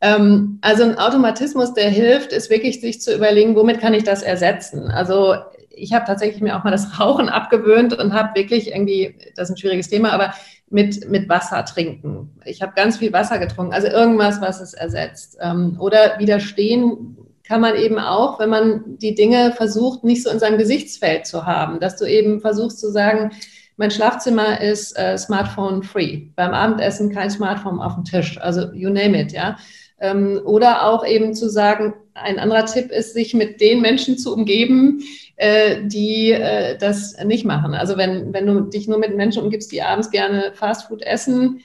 Ähm, 0.00 0.58
also 0.60 0.82
ein 0.82 0.98
Automatismus, 0.98 1.72
der 1.72 1.88
hilft, 1.88 2.32
ist 2.32 2.50
wirklich 2.50 2.80
sich 2.80 3.00
zu 3.00 3.14
überlegen, 3.14 3.56
womit 3.56 3.80
kann 3.80 3.94
ich 3.94 4.04
das 4.04 4.22
ersetzen. 4.22 4.90
Also 4.90 5.36
ich 5.70 5.94
habe 5.94 6.04
tatsächlich 6.04 6.42
mir 6.42 6.56
auch 6.56 6.64
mal 6.64 6.70
das 6.70 7.00
Rauchen 7.00 7.28
abgewöhnt 7.28 7.96
und 7.96 8.12
habe 8.12 8.38
wirklich 8.38 8.72
irgendwie, 8.72 9.14
das 9.36 9.48
ist 9.48 9.54
ein 9.54 9.58
schwieriges 9.58 9.88
Thema, 9.88 10.12
aber 10.12 10.34
mit, 10.70 11.08
mit 11.10 11.28
Wasser 11.28 11.64
trinken. 11.64 12.30
Ich 12.44 12.62
habe 12.62 12.72
ganz 12.74 12.98
viel 12.98 13.12
Wasser 13.12 13.38
getrunken, 13.38 13.72
also 13.72 13.88
irgendwas, 13.88 14.40
was 14.40 14.60
es 14.60 14.74
ersetzt. 14.74 15.38
Ähm, 15.40 15.76
oder 15.78 16.18
widerstehen 16.18 17.16
kann 17.44 17.60
man 17.62 17.76
eben 17.76 17.98
auch, 17.98 18.38
wenn 18.38 18.50
man 18.50 18.98
die 18.98 19.14
Dinge 19.14 19.52
versucht, 19.52 20.04
nicht 20.04 20.22
so 20.22 20.30
in 20.30 20.38
seinem 20.38 20.58
Gesichtsfeld 20.58 21.26
zu 21.26 21.46
haben, 21.46 21.80
dass 21.80 21.96
du 21.96 22.04
eben 22.04 22.40
versuchst 22.40 22.78
zu 22.78 22.90
sagen, 22.90 23.30
mein 23.78 23.90
Schlafzimmer 23.90 24.60
ist 24.60 24.98
äh, 24.98 25.16
Smartphone-free. 25.16 26.30
Beim 26.34 26.52
Abendessen 26.52 27.14
kein 27.14 27.30
Smartphone 27.30 27.80
auf 27.80 27.94
dem 27.94 28.04
Tisch. 28.04 28.38
Also 28.40 28.72
you 28.72 28.90
name 28.90 29.18
it, 29.18 29.32
ja. 29.32 29.56
Ähm, 30.00 30.40
oder 30.44 30.86
auch 30.86 31.04
eben 31.04 31.34
zu 31.34 31.48
sagen, 31.48 31.94
ein 32.14 32.38
anderer 32.38 32.66
Tipp 32.66 32.90
ist, 32.90 33.14
sich 33.14 33.34
mit 33.34 33.60
den 33.60 33.80
Menschen 33.80 34.18
zu 34.18 34.32
umgeben, 34.32 35.02
äh, 35.36 35.82
die 35.84 36.32
äh, 36.32 36.76
das 36.78 37.16
nicht 37.24 37.44
machen. 37.44 37.74
Also 37.74 37.96
wenn, 37.96 38.32
wenn 38.32 38.46
du 38.46 38.60
dich 38.60 38.88
nur 38.88 38.98
mit 38.98 39.16
Menschen 39.16 39.42
umgibst, 39.42 39.72
die 39.72 39.82
abends 39.82 40.10
gerne 40.10 40.52
Fastfood 40.54 41.02
essen, 41.02 41.60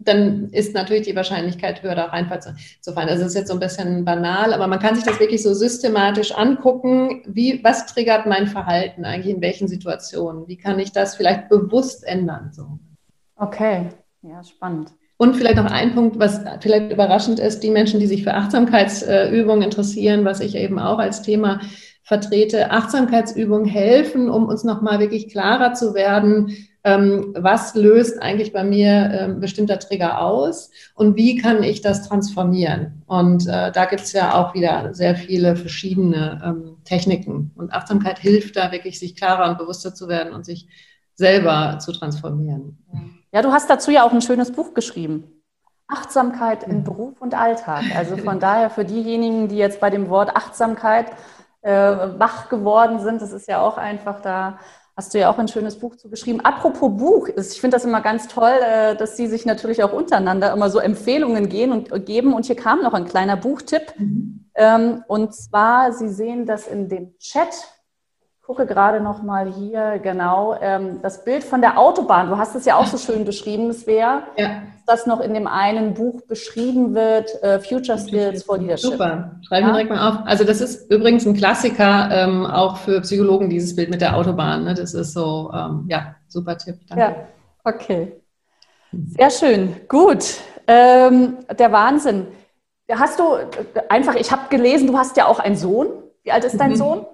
dann 0.00 0.48
ist 0.50 0.74
natürlich 0.74 1.06
die 1.06 1.14
Wahrscheinlichkeit 1.14 1.82
höher, 1.82 1.94
da 1.94 2.06
reinzufallen. 2.06 3.10
Also 3.10 3.22
das 3.22 3.32
ist 3.32 3.34
jetzt 3.34 3.48
so 3.48 3.54
ein 3.54 3.60
bisschen 3.60 4.04
banal, 4.04 4.54
aber 4.54 4.66
man 4.66 4.78
kann 4.78 4.94
sich 4.94 5.04
das 5.04 5.20
wirklich 5.20 5.42
so 5.42 5.52
systematisch 5.52 6.32
angucken. 6.32 7.22
Wie, 7.26 7.62
was 7.62 7.86
triggert 7.86 8.24
mein 8.26 8.46
Verhalten 8.46 9.04
eigentlich 9.04 9.34
in 9.34 9.42
welchen 9.42 9.68
Situationen? 9.68 10.48
Wie 10.48 10.56
kann 10.56 10.78
ich 10.78 10.92
das 10.92 11.16
vielleicht 11.16 11.50
bewusst 11.50 12.04
ändern? 12.04 12.50
So. 12.52 12.78
Okay, 13.36 13.88
ja, 14.22 14.42
spannend. 14.42 14.92
Und 15.20 15.36
vielleicht 15.36 15.56
noch 15.56 15.70
ein 15.70 15.94
Punkt, 15.94 16.18
was 16.18 16.40
vielleicht 16.62 16.90
überraschend 16.90 17.40
ist, 17.40 17.60
die 17.60 17.70
Menschen, 17.70 18.00
die 18.00 18.06
sich 18.06 18.24
für 18.24 18.32
Achtsamkeitsübungen 18.32 19.60
interessieren, 19.60 20.24
was 20.24 20.40
ich 20.40 20.54
eben 20.54 20.78
auch 20.78 20.98
als 20.98 21.20
Thema 21.20 21.60
vertrete, 22.02 22.70
Achtsamkeitsübungen 22.70 23.66
helfen, 23.66 24.30
um 24.30 24.46
uns 24.46 24.64
nochmal 24.64 24.98
wirklich 24.98 25.28
klarer 25.28 25.74
zu 25.74 25.92
werden, 25.92 26.56
ähm, 26.84 27.34
was 27.36 27.74
löst 27.74 28.22
eigentlich 28.22 28.54
bei 28.54 28.64
mir 28.64 29.10
ähm, 29.12 29.40
bestimmter 29.40 29.78
Trigger 29.78 30.22
aus 30.22 30.70
und 30.94 31.16
wie 31.16 31.36
kann 31.36 31.62
ich 31.64 31.82
das 31.82 32.08
transformieren? 32.08 33.02
Und 33.04 33.46
äh, 33.46 33.70
da 33.72 33.84
gibt 33.84 34.00
es 34.00 34.14
ja 34.14 34.40
auch 34.40 34.54
wieder 34.54 34.94
sehr 34.94 35.16
viele 35.16 35.54
verschiedene 35.54 36.40
ähm, 36.42 36.76
Techniken. 36.84 37.50
Und 37.56 37.74
Achtsamkeit 37.74 38.18
hilft 38.18 38.56
da 38.56 38.72
wirklich, 38.72 38.98
sich 38.98 39.16
klarer 39.16 39.50
und 39.50 39.58
bewusster 39.58 39.94
zu 39.94 40.08
werden 40.08 40.32
und 40.32 40.46
sich 40.46 40.66
selber 41.14 41.78
zu 41.78 41.92
transformieren. 41.92 42.78
Ja, 43.32 43.42
du 43.42 43.52
hast 43.52 43.70
dazu 43.70 43.90
ja 43.90 44.04
auch 44.04 44.12
ein 44.12 44.22
schönes 44.22 44.52
Buch 44.52 44.74
geschrieben. 44.74 45.42
Achtsamkeit 45.86 46.62
in 46.64 46.84
Beruf 46.84 47.20
und 47.20 47.34
Alltag. 47.34 47.84
Also 47.96 48.16
von 48.16 48.38
daher 48.38 48.70
für 48.70 48.84
diejenigen, 48.84 49.48
die 49.48 49.56
jetzt 49.56 49.80
bei 49.80 49.90
dem 49.90 50.08
Wort 50.08 50.36
Achtsamkeit 50.36 51.06
äh, 51.62 51.72
wach 51.72 52.48
geworden 52.48 53.00
sind, 53.00 53.20
das 53.20 53.32
ist 53.32 53.48
ja 53.48 53.60
auch 53.60 53.76
einfach 53.76 54.20
da 54.20 54.58
hast 55.00 55.14
du 55.14 55.18
ja 55.18 55.30
auch 55.30 55.38
ein 55.38 55.48
schönes 55.48 55.78
Buch 55.78 55.96
zu 55.96 56.10
geschrieben. 56.10 56.40
Apropos 56.42 56.94
Buch, 56.94 57.28
ich 57.28 57.58
finde 57.58 57.76
das 57.76 57.86
immer 57.86 58.02
ganz 58.02 58.28
toll, 58.28 58.52
äh, 58.62 58.94
dass 58.96 59.16
Sie 59.16 59.28
sich 59.28 59.46
natürlich 59.46 59.82
auch 59.82 59.94
untereinander 59.94 60.52
immer 60.52 60.68
so 60.68 60.78
Empfehlungen 60.78 61.48
gehen 61.48 61.72
und 61.72 61.90
äh, 61.90 62.00
geben. 62.00 62.34
Und 62.34 62.44
hier 62.44 62.56
kam 62.56 62.82
noch 62.82 62.92
ein 62.92 63.06
kleiner 63.06 63.38
Buchtipp. 63.38 63.94
Mhm. 63.96 64.50
Ähm, 64.54 65.04
und 65.08 65.34
zwar, 65.34 65.92
Sie 65.92 66.10
sehen 66.10 66.44
das 66.44 66.66
in 66.66 66.90
dem 66.90 67.16
Chat 67.18 67.48
gucke 68.50 68.66
gerade 68.66 69.00
noch 69.00 69.22
mal 69.22 69.46
hier 69.52 70.00
genau 70.02 70.56
ähm, 70.60 70.98
das 71.02 71.24
Bild 71.24 71.44
von 71.44 71.60
der 71.60 71.78
Autobahn. 71.78 72.30
Du 72.30 72.36
hast 72.36 72.56
es 72.56 72.64
ja 72.64 72.74
auch 72.74 72.86
so 72.86 72.98
schön 72.98 73.24
beschrieben, 73.24 73.72
Svea, 73.72 74.24
ja. 74.36 74.62
das 74.88 75.06
noch 75.06 75.20
in 75.20 75.34
dem 75.34 75.46
einen 75.46 75.94
Buch 75.94 76.22
beschrieben 76.22 76.92
wird, 76.92 77.30
äh, 77.44 77.60
Future 77.60 77.96
Skills 77.96 78.42
for 78.42 78.58
Leadership. 78.58 78.90
Super, 78.90 79.36
schreiben 79.46 79.66
wir 79.66 79.68
ja? 79.68 79.72
direkt 79.74 79.90
mal 79.90 80.08
auf. 80.08 80.26
Also 80.26 80.42
das 80.42 80.60
ist 80.60 80.90
übrigens 80.90 81.24
ein 81.26 81.34
Klassiker 81.34 82.10
ähm, 82.10 82.44
auch 82.44 82.78
für 82.78 83.00
Psychologen, 83.02 83.50
dieses 83.50 83.76
Bild 83.76 83.88
mit 83.88 84.00
der 84.00 84.16
Autobahn. 84.16 84.64
Ne? 84.64 84.74
Das 84.74 84.94
ist 84.94 85.12
so, 85.12 85.52
ähm, 85.54 85.84
ja, 85.88 86.16
super 86.26 86.58
Tipp. 86.58 86.74
Danke. 86.88 87.04
Ja, 87.04 87.16
okay. 87.62 88.20
Sehr 89.16 89.30
schön, 89.30 89.76
gut. 89.88 90.24
Ähm, 90.66 91.36
der 91.56 91.70
Wahnsinn. 91.70 92.26
Hast 92.90 93.20
du 93.20 93.36
einfach, 93.88 94.16
ich 94.16 94.32
habe 94.32 94.48
gelesen, 94.50 94.88
du 94.88 94.98
hast 94.98 95.16
ja 95.16 95.26
auch 95.26 95.38
einen 95.38 95.54
Sohn. 95.54 95.86
Wie 96.24 96.32
alt 96.32 96.42
ist 96.42 96.58
dein 96.58 96.70
mhm. 96.70 96.76
Sohn? 96.76 97.06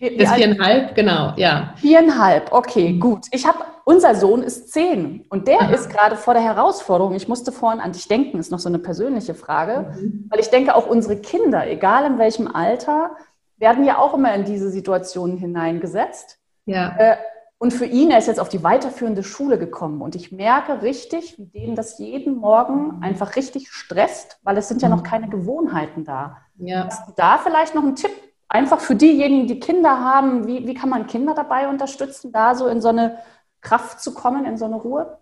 Wie, 0.00 0.18
wie 0.18 0.26
viereinhalb, 0.26 0.94
genau, 0.94 1.34
ja. 1.36 1.74
Viereinhalb, 1.76 2.52
okay, 2.52 2.94
mhm. 2.94 3.00
gut. 3.00 3.26
Ich 3.32 3.46
habe, 3.46 3.58
unser 3.84 4.14
Sohn 4.14 4.42
ist 4.42 4.72
zehn 4.72 5.26
und 5.28 5.46
der 5.46 5.60
Aha. 5.60 5.74
ist 5.74 5.90
gerade 5.90 6.16
vor 6.16 6.32
der 6.32 6.42
Herausforderung. 6.42 7.14
Ich 7.14 7.28
musste 7.28 7.52
vorhin 7.52 7.80
an 7.80 7.92
dich 7.92 8.08
denken, 8.08 8.38
ist 8.38 8.50
noch 8.50 8.58
so 8.58 8.70
eine 8.70 8.78
persönliche 8.78 9.34
Frage, 9.34 9.92
mhm. 10.00 10.26
weil 10.30 10.40
ich 10.40 10.48
denke, 10.48 10.74
auch 10.74 10.86
unsere 10.86 11.16
Kinder, 11.16 11.70
egal 11.70 12.06
in 12.06 12.18
welchem 12.18 12.48
Alter, 12.48 13.10
werden 13.58 13.84
ja 13.84 13.98
auch 13.98 14.14
immer 14.14 14.34
in 14.34 14.44
diese 14.44 14.70
Situationen 14.70 15.36
hineingesetzt. 15.36 16.38
Ja. 16.64 16.96
Äh, 16.96 17.16
und 17.58 17.74
für 17.74 17.84
ihn, 17.84 18.10
er 18.10 18.16
ist 18.16 18.26
jetzt 18.26 18.40
auf 18.40 18.48
die 18.48 18.62
weiterführende 18.62 19.22
Schule 19.22 19.58
gekommen 19.58 20.00
und 20.00 20.14
ich 20.14 20.32
merke 20.32 20.80
richtig, 20.80 21.36
wie 21.36 21.44
denen 21.44 21.76
das 21.76 21.98
jeden 21.98 22.36
Morgen 22.36 23.02
einfach 23.02 23.36
richtig 23.36 23.70
stresst, 23.70 24.38
weil 24.44 24.56
es 24.56 24.68
sind 24.68 24.80
ja 24.80 24.88
noch 24.88 25.02
mhm. 25.02 25.06
keine 25.06 25.28
Gewohnheiten 25.28 26.06
da. 26.06 26.38
Ja. 26.56 26.86
Hast 26.86 27.06
du 27.06 27.12
da 27.14 27.36
vielleicht 27.36 27.74
noch 27.74 27.82
einen 27.82 27.96
Tipp 27.96 28.12
einfach 28.50 28.80
für 28.80 28.96
diejenigen, 28.96 29.46
die 29.46 29.60
Kinder 29.60 30.00
haben, 30.00 30.46
wie, 30.46 30.66
wie 30.66 30.74
kann 30.74 30.90
man 30.90 31.06
Kinder 31.06 31.34
dabei 31.34 31.68
unterstützen, 31.68 32.32
da 32.32 32.54
so 32.54 32.66
in 32.66 32.82
so 32.82 32.88
eine 32.88 33.18
Kraft 33.62 34.00
zu 34.00 34.12
kommen, 34.12 34.44
in 34.44 34.58
so 34.58 34.66
eine 34.66 34.76
Ruhe? 34.76 35.18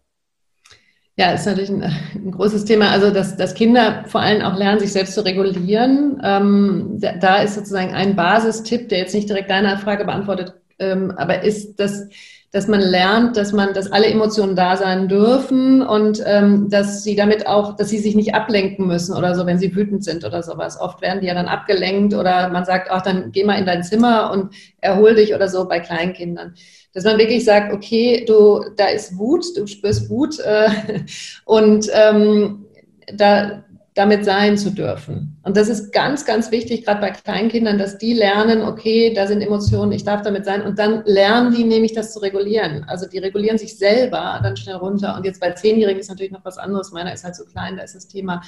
Ja, 1.17 1.33
ist 1.33 1.47
natürlich 1.47 1.69
ein, 1.69 1.83
ein, 1.83 2.31
großes 2.31 2.65
Thema. 2.65 2.91
Also, 2.91 3.11
dass, 3.11 3.37
dass 3.37 3.55
Kinder 3.55 4.05
vor 4.07 4.21
allem 4.21 4.43
auch 4.43 4.57
lernen, 4.57 4.79
sich 4.79 4.93
selbst 4.93 5.15
zu 5.15 5.25
regulieren. 5.25 6.21
Ähm, 6.23 7.01
da, 7.21 7.43
ist 7.43 7.57
sozusagen 7.57 7.93
ein 7.93 8.17
Basistipp, 8.17 8.89
der 8.89 8.99
jetzt 8.99 9.15
nicht 9.15 9.29
direkt 9.29 9.51
deine 9.51 9.77
Frage 9.79 10.05
beantwortet, 10.05 10.55
ähm, 10.79 11.13
aber 11.17 11.43
ist, 11.43 11.81
dass 11.81 12.09
dass 12.51 12.67
man 12.67 12.81
lernt, 12.81 13.37
dass 13.37 13.53
man, 13.53 13.75
dass 13.75 13.93
alle 13.93 14.07
Emotionen 14.07 14.57
da 14.57 14.77
sein 14.77 15.07
dürfen 15.09 15.83
und 15.83 16.23
ähm, 16.25 16.71
dass 16.71 17.05
sie 17.05 17.15
damit 17.15 17.47
auch, 17.47 17.77
dass 17.77 17.91
sie 17.91 17.99
sich 17.99 18.15
nicht 18.15 18.35
ablenken 18.35 18.87
müssen 18.87 19.15
oder 19.15 19.35
so, 19.35 19.45
wenn 19.45 19.59
sie 19.59 19.77
wütend 19.77 20.03
sind 20.03 20.25
oder 20.25 20.43
sowas. 20.43 20.81
Oft 20.81 21.03
werden 21.03 21.21
die 21.21 21.27
ja 21.27 21.35
dann 21.35 21.47
abgelenkt 21.47 22.15
oder 22.15 22.49
man 22.49 22.65
sagt, 22.65 22.91
ach, 22.91 23.03
dann 23.03 23.33
geh 23.33 23.45
mal 23.45 23.59
in 23.59 23.67
dein 23.67 23.83
Zimmer 23.83 24.31
und 24.33 24.55
erhol 24.81 25.15
dich 25.15 25.35
oder 25.35 25.49
so 25.49 25.69
bei 25.69 25.81
Kleinkindern. 25.81 26.55
Dass 26.95 27.05
man 27.05 27.19
wirklich 27.19 27.45
sagt, 27.45 27.73
okay, 27.73 28.25
du, 28.27 28.65
da 28.77 28.87
ist 28.87 29.19
Wut, 29.19 29.45
du 29.55 29.67
spürst 29.67 30.09
Wut 30.09 30.39
äh, 30.41 30.71
und 31.45 31.87
ähm, 31.93 32.65
da, 33.13 33.63
damit 33.95 34.25
sein 34.25 34.57
zu 34.57 34.71
dürfen. 34.71 35.38
Und 35.49 35.57
das 35.57 35.71
ist 35.71 35.95
ganz, 35.95 36.27
ganz 36.27 36.51
wichtig, 36.51 36.85
gerade 36.85 37.01
bei 37.01 37.11
Kleinkindern, 37.11 37.79
dass 37.79 37.97
die 37.97 38.13
lernen, 38.13 38.61
okay, 38.61 39.15
da 39.15 39.27
sind 39.27 39.41
Emotionen, 39.41 39.93
ich 39.93 40.05
darf 40.05 40.21
damit 40.21 40.45
sein. 40.45 40.61
Und 40.61 40.79
dann 40.79 41.05
lernen 41.07 41.55
die 41.55 41.65
nämlich 41.65 41.95
das 41.95 42.13
zu 42.13 42.19
regulieren. 42.19 42.85
Also 42.87 43.09
die 43.09 43.17
regulieren 43.17 43.57
sich 43.57 43.79
selber 43.79 44.41
dann 44.43 44.59
schnell 44.59 44.77
runter. 44.77 45.17
Und 45.17 45.25
jetzt 45.25 45.41
bei 45.41 45.53
Zehnjährigen 45.53 46.01
ist 46.01 46.11
natürlich 46.11 46.33
noch 46.33 46.45
was 46.45 46.59
anderes. 46.59 46.93
Meiner 46.93 47.15
ist 47.15 47.25
halt 47.25 47.35
so 47.35 47.47
klein, 47.47 47.79
da 47.79 47.83
ist 47.83 47.95
das 47.95 48.09
Thema 48.09 48.43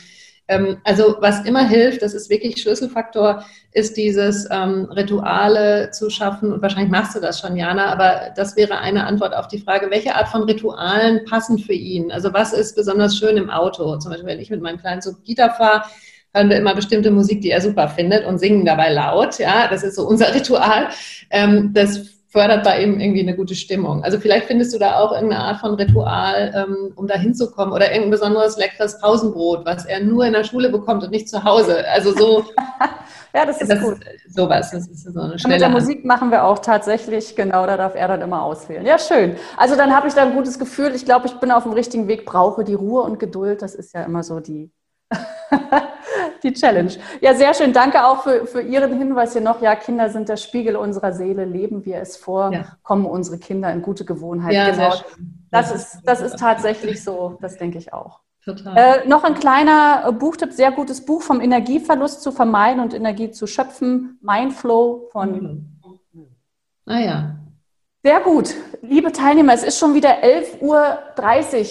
ähm, 0.48 0.78
also 0.82 1.16
was 1.20 1.44
immer 1.44 1.66
hilft, 1.66 2.02
das 2.02 2.12
ist 2.12 2.28
wirklich 2.28 2.60
Schlüsselfaktor, 2.60 3.44
ist 3.72 3.96
dieses 3.96 4.48
ähm, 4.50 4.86
Rituale 4.90 5.92
zu 5.92 6.10
schaffen. 6.10 6.52
Und 6.52 6.60
wahrscheinlich 6.60 6.90
machst 6.90 7.14
du 7.14 7.20
das 7.20 7.38
schon, 7.40 7.56
Jana, 7.56 7.86
aber 7.86 8.32
das 8.34 8.56
wäre 8.56 8.78
eine 8.78 9.06
Antwort 9.06 9.34
auf 9.34 9.46
die 9.46 9.60
Frage, 9.60 9.90
welche 9.90 10.16
Art 10.16 10.28
von 10.28 10.42
Ritualen 10.42 11.24
passen 11.24 11.58
für 11.58 11.72
ihn? 11.72 12.10
Also 12.10 12.34
was 12.34 12.52
ist 12.52 12.74
besonders 12.74 13.16
schön 13.16 13.36
im 13.36 13.48
Auto? 13.48 13.96
Zum 13.98 14.10
Beispiel, 14.10 14.28
wenn 14.28 14.40
ich 14.40 14.50
mit 14.50 14.60
meinem 14.60 14.78
kleinen 14.78 15.00
Zug 15.00 15.22
Gitter 15.22 15.50
fahre, 15.50 15.84
hören 16.32 16.50
wir 16.50 16.56
immer 16.56 16.74
bestimmte 16.74 17.10
Musik, 17.10 17.40
die 17.40 17.50
er 17.50 17.60
super 17.60 17.88
findet 17.88 18.24
und 18.24 18.38
singen 18.38 18.64
dabei 18.64 18.92
laut. 18.92 19.38
Ja, 19.38 19.68
das 19.68 19.82
ist 19.82 19.96
so 19.96 20.06
unser 20.06 20.34
Ritual. 20.34 20.88
Ähm, 21.30 21.70
das 21.72 22.20
fördert 22.30 22.64
da 22.64 22.78
eben 22.78 23.00
irgendwie 23.00 23.22
eine 23.22 23.34
gute 23.34 23.56
Stimmung. 23.56 24.04
Also 24.04 24.20
vielleicht 24.20 24.46
findest 24.46 24.72
du 24.72 24.78
da 24.78 25.00
auch 25.00 25.12
irgendeine 25.12 25.42
Art 25.42 25.60
von 25.60 25.74
Ritual, 25.74 26.52
ähm, 26.54 26.92
um 26.94 27.08
da 27.08 27.16
hinzukommen 27.16 27.74
oder 27.74 27.86
irgendein 27.86 28.12
besonderes 28.12 28.56
leckeres 28.56 29.00
Pausenbrot, 29.00 29.66
was 29.66 29.84
er 29.84 30.00
nur 30.00 30.24
in 30.24 30.32
der 30.32 30.44
Schule 30.44 30.68
bekommt 30.68 31.02
und 31.02 31.10
nicht 31.10 31.28
zu 31.28 31.42
Hause. 31.42 31.84
Also 31.88 32.12
so. 32.12 32.44
ja, 33.34 33.44
das 33.44 33.60
ist 33.60 33.68
das, 33.68 33.80
gut. 33.80 33.98
Sowas, 34.28 34.70
das 34.70 34.86
ist 34.86 35.12
so 35.12 35.20
eine 35.20 35.40
schnelle 35.40 35.54
Mit 35.56 35.60
der 35.60 35.70
Musik 35.70 36.04
machen 36.04 36.30
wir 36.30 36.44
auch 36.44 36.60
tatsächlich, 36.60 37.34
genau, 37.34 37.66
da 37.66 37.76
darf 37.76 37.96
er 37.96 38.06
dann 38.06 38.22
immer 38.22 38.44
auswählen. 38.44 38.86
Ja, 38.86 39.00
schön. 39.00 39.34
Also 39.56 39.74
dann 39.74 39.92
habe 39.92 40.06
ich 40.06 40.14
da 40.14 40.22
ein 40.22 40.34
gutes 40.34 40.56
Gefühl. 40.60 40.94
Ich 40.94 41.04
glaube, 41.04 41.26
ich 41.26 41.34
bin 41.40 41.50
auf 41.50 41.64
dem 41.64 41.72
richtigen 41.72 42.06
Weg, 42.06 42.24
brauche 42.26 42.62
die 42.62 42.74
Ruhe 42.74 43.02
und 43.02 43.18
Geduld. 43.18 43.60
Das 43.60 43.74
ist 43.74 43.92
ja 43.92 44.04
immer 44.04 44.22
so 44.22 44.38
die 44.38 44.70
die 46.42 46.52
Challenge. 46.52 46.92
Ja, 47.20 47.34
sehr 47.34 47.54
schön. 47.54 47.72
Danke 47.72 48.04
auch 48.04 48.22
für, 48.22 48.46
für 48.46 48.60
Ihren 48.60 48.96
Hinweis 48.98 49.32
hier 49.32 49.42
noch. 49.42 49.60
Ja, 49.60 49.74
Kinder 49.76 50.10
sind 50.10 50.28
der 50.28 50.36
Spiegel 50.36 50.76
unserer 50.76 51.12
Seele. 51.12 51.44
Leben 51.44 51.84
wir 51.84 51.98
es 51.98 52.16
vor, 52.16 52.52
ja. 52.52 52.76
kommen 52.82 53.06
unsere 53.06 53.38
Kinder 53.38 53.72
in 53.72 53.82
gute 53.82 54.04
Gewohnheiten. 54.04 54.54
Ja, 54.54 54.70
genau. 54.70 54.94
Das 55.50 55.72
ist, 55.72 55.98
das 56.04 56.20
ist 56.20 56.38
tatsächlich 56.38 57.02
so. 57.02 57.38
Das 57.40 57.56
denke 57.56 57.78
ich 57.78 57.92
auch. 57.92 58.20
Total. 58.44 58.76
Äh, 58.76 59.08
noch 59.08 59.24
ein 59.24 59.34
kleiner 59.34 60.10
Buchtipp, 60.12 60.52
sehr 60.52 60.72
gutes 60.72 61.04
Buch 61.04 61.22
vom 61.22 61.40
Energieverlust 61.40 62.22
zu 62.22 62.32
vermeiden 62.32 62.80
und 62.80 62.94
Energie 62.94 63.30
zu 63.30 63.46
schöpfen. 63.46 64.18
Mindflow 64.22 65.08
von. 65.12 65.32
Mhm. 65.32 65.80
Ah 66.86 66.98
ja, 66.98 67.39
sehr 68.02 68.20
gut. 68.20 68.54
Liebe 68.80 69.12
Teilnehmer, 69.12 69.52
es 69.52 69.62
ist 69.62 69.78
schon 69.78 69.94
wieder 69.94 70.22
11.30 70.22 70.60
Uhr. 70.60 70.98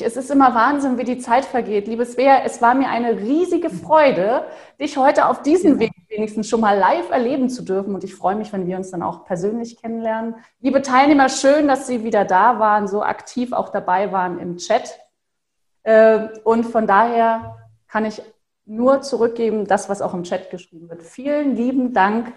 Es 0.07 0.15
ist 0.15 0.29
immer 0.29 0.53
Wahnsinn, 0.53 0.97
wie 0.97 1.03
die 1.03 1.17
Zeit 1.17 1.43
vergeht. 1.43 1.87
Liebe 1.87 2.05
Svea, 2.05 2.43
es 2.45 2.61
war 2.61 2.75
mir 2.75 2.89
eine 2.89 3.19
riesige 3.19 3.69
Freude, 3.69 4.45
dich 4.79 4.97
heute 4.97 5.27
auf 5.27 5.41
diesem 5.41 5.79
Weg 5.79 5.91
wenigstens 6.07 6.47
schon 6.47 6.61
mal 6.61 6.77
live 6.77 7.09
erleben 7.09 7.49
zu 7.49 7.63
dürfen. 7.63 7.95
Und 7.95 8.03
ich 8.03 8.13
freue 8.13 8.35
mich, 8.35 8.53
wenn 8.53 8.67
wir 8.67 8.77
uns 8.77 8.91
dann 8.91 9.01
auch 9.01 9.25
persönlich 9.25 9.81
kennenlernen. 9.81 10.35
Liebe 10.59 10.81
Teilnehmer, 10.81 11.29
schön, 11.29 11.67
dass 11.67 11.87
Sie 11.87 12.03
wieder 12.03 12.25
da 12.25 12.59
waren, 12.59 12.87
so 12.87 13.01
aktiv 13.01 13.51
auch 13.51 13.69
dabei 13.69 14.11
waren 14.11 14.39
im 14.39 14.57
Chat. 14.57 14.99
Äh, 15.83 16.27
und 16.43 16.63
von 16.63 16.85
daher 16.85 17.55
kann 17.87 18.05
ich 18.05 18.21
nur 18.65 19.01
zurückgeben, 19.01 19.65
das, 19.65 19.89
was 19.89 20.01
auch 20.01 20.13
im 20.13 20.23
Chat 20.23 20.51
geschrieben 20.51 20.89
wird. 20.89 21.01
Vielen 21.01 21.55
lieben 21.55 21.93
Dank 21.93 22.33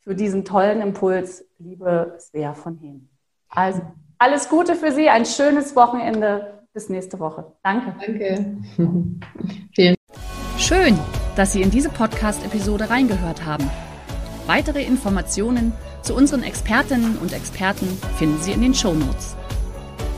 für 0.00 0.14
diesen 0.14 0.44
tollen 0.44 0.80
Impuls, 0.80 1.44
liebe 1.58 2.16
Svea 2.18 2.54
von 2.54 2.76
Hehn. 2.76 3.11
Also 3.54 3.82
alles 4.18 4.48
Gute 4.48 4.74
für 4.74 4.92
Sie, 4.92 5.08
ein 5.08 5.26
schönes 5.26 5.76
Wochenende. 5.76 6.58
Bis 6.72 6.88
nächste 6.88 7.20
Woche. 7.20 7.52
Danke. 7.62 7.94
Danke. 8.00 8.56
Vielen. 9.74 9.94
Schön, 10.56 10.98
dass 11.36 11.52
Sie 11.52 11.60
in 11.60 11.70
diese 11.70 11.90
Podcast-Episode 11.90 12.88
reingehört 12.88 13.44
haben. 13.44 13.68
Weitere 14.46 14.82
Informationen 14.82 15.72
zu 16.00 16.14
unseren 16.14 16.42
Expertinnen 16.42 17.18
und 17.18 17.34
Experten 17.34 17.86
finden 18.16 18.40
Sie 18.40 18.52
in 18.52 18.62
den 18.62 18.74
Show 18.74 18.94
Notes. 18.94 19.36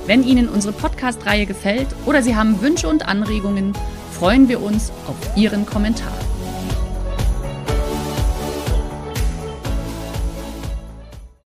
Wenn 0.06 0.22
Ihnen 0.22 0.48
unsere 0.48 0.72
Podcast-Reihe 0.72 1.46
gefällt 1.46 1.88
oder 2.06 2.22
Sie 2.22 2.36
haben 2.36 2.60
Wünsche 2.62 2.88
und 2.88 3.08
Anregungen, 3.08 3.72
freuen 4.12 4.48
wir 4.48 4.62
uns 4.62 4.92
auf 5.08 5.16
Ihren 5.36 5.66
Kommentar. 5.66 6.12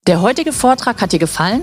Der 0.06 0.20
heutige 0.20 0.52
Vortrag 0.52 1.00
hat 1.00 1.12
dir 1.12 1.18
gefallen? 1.18 1.62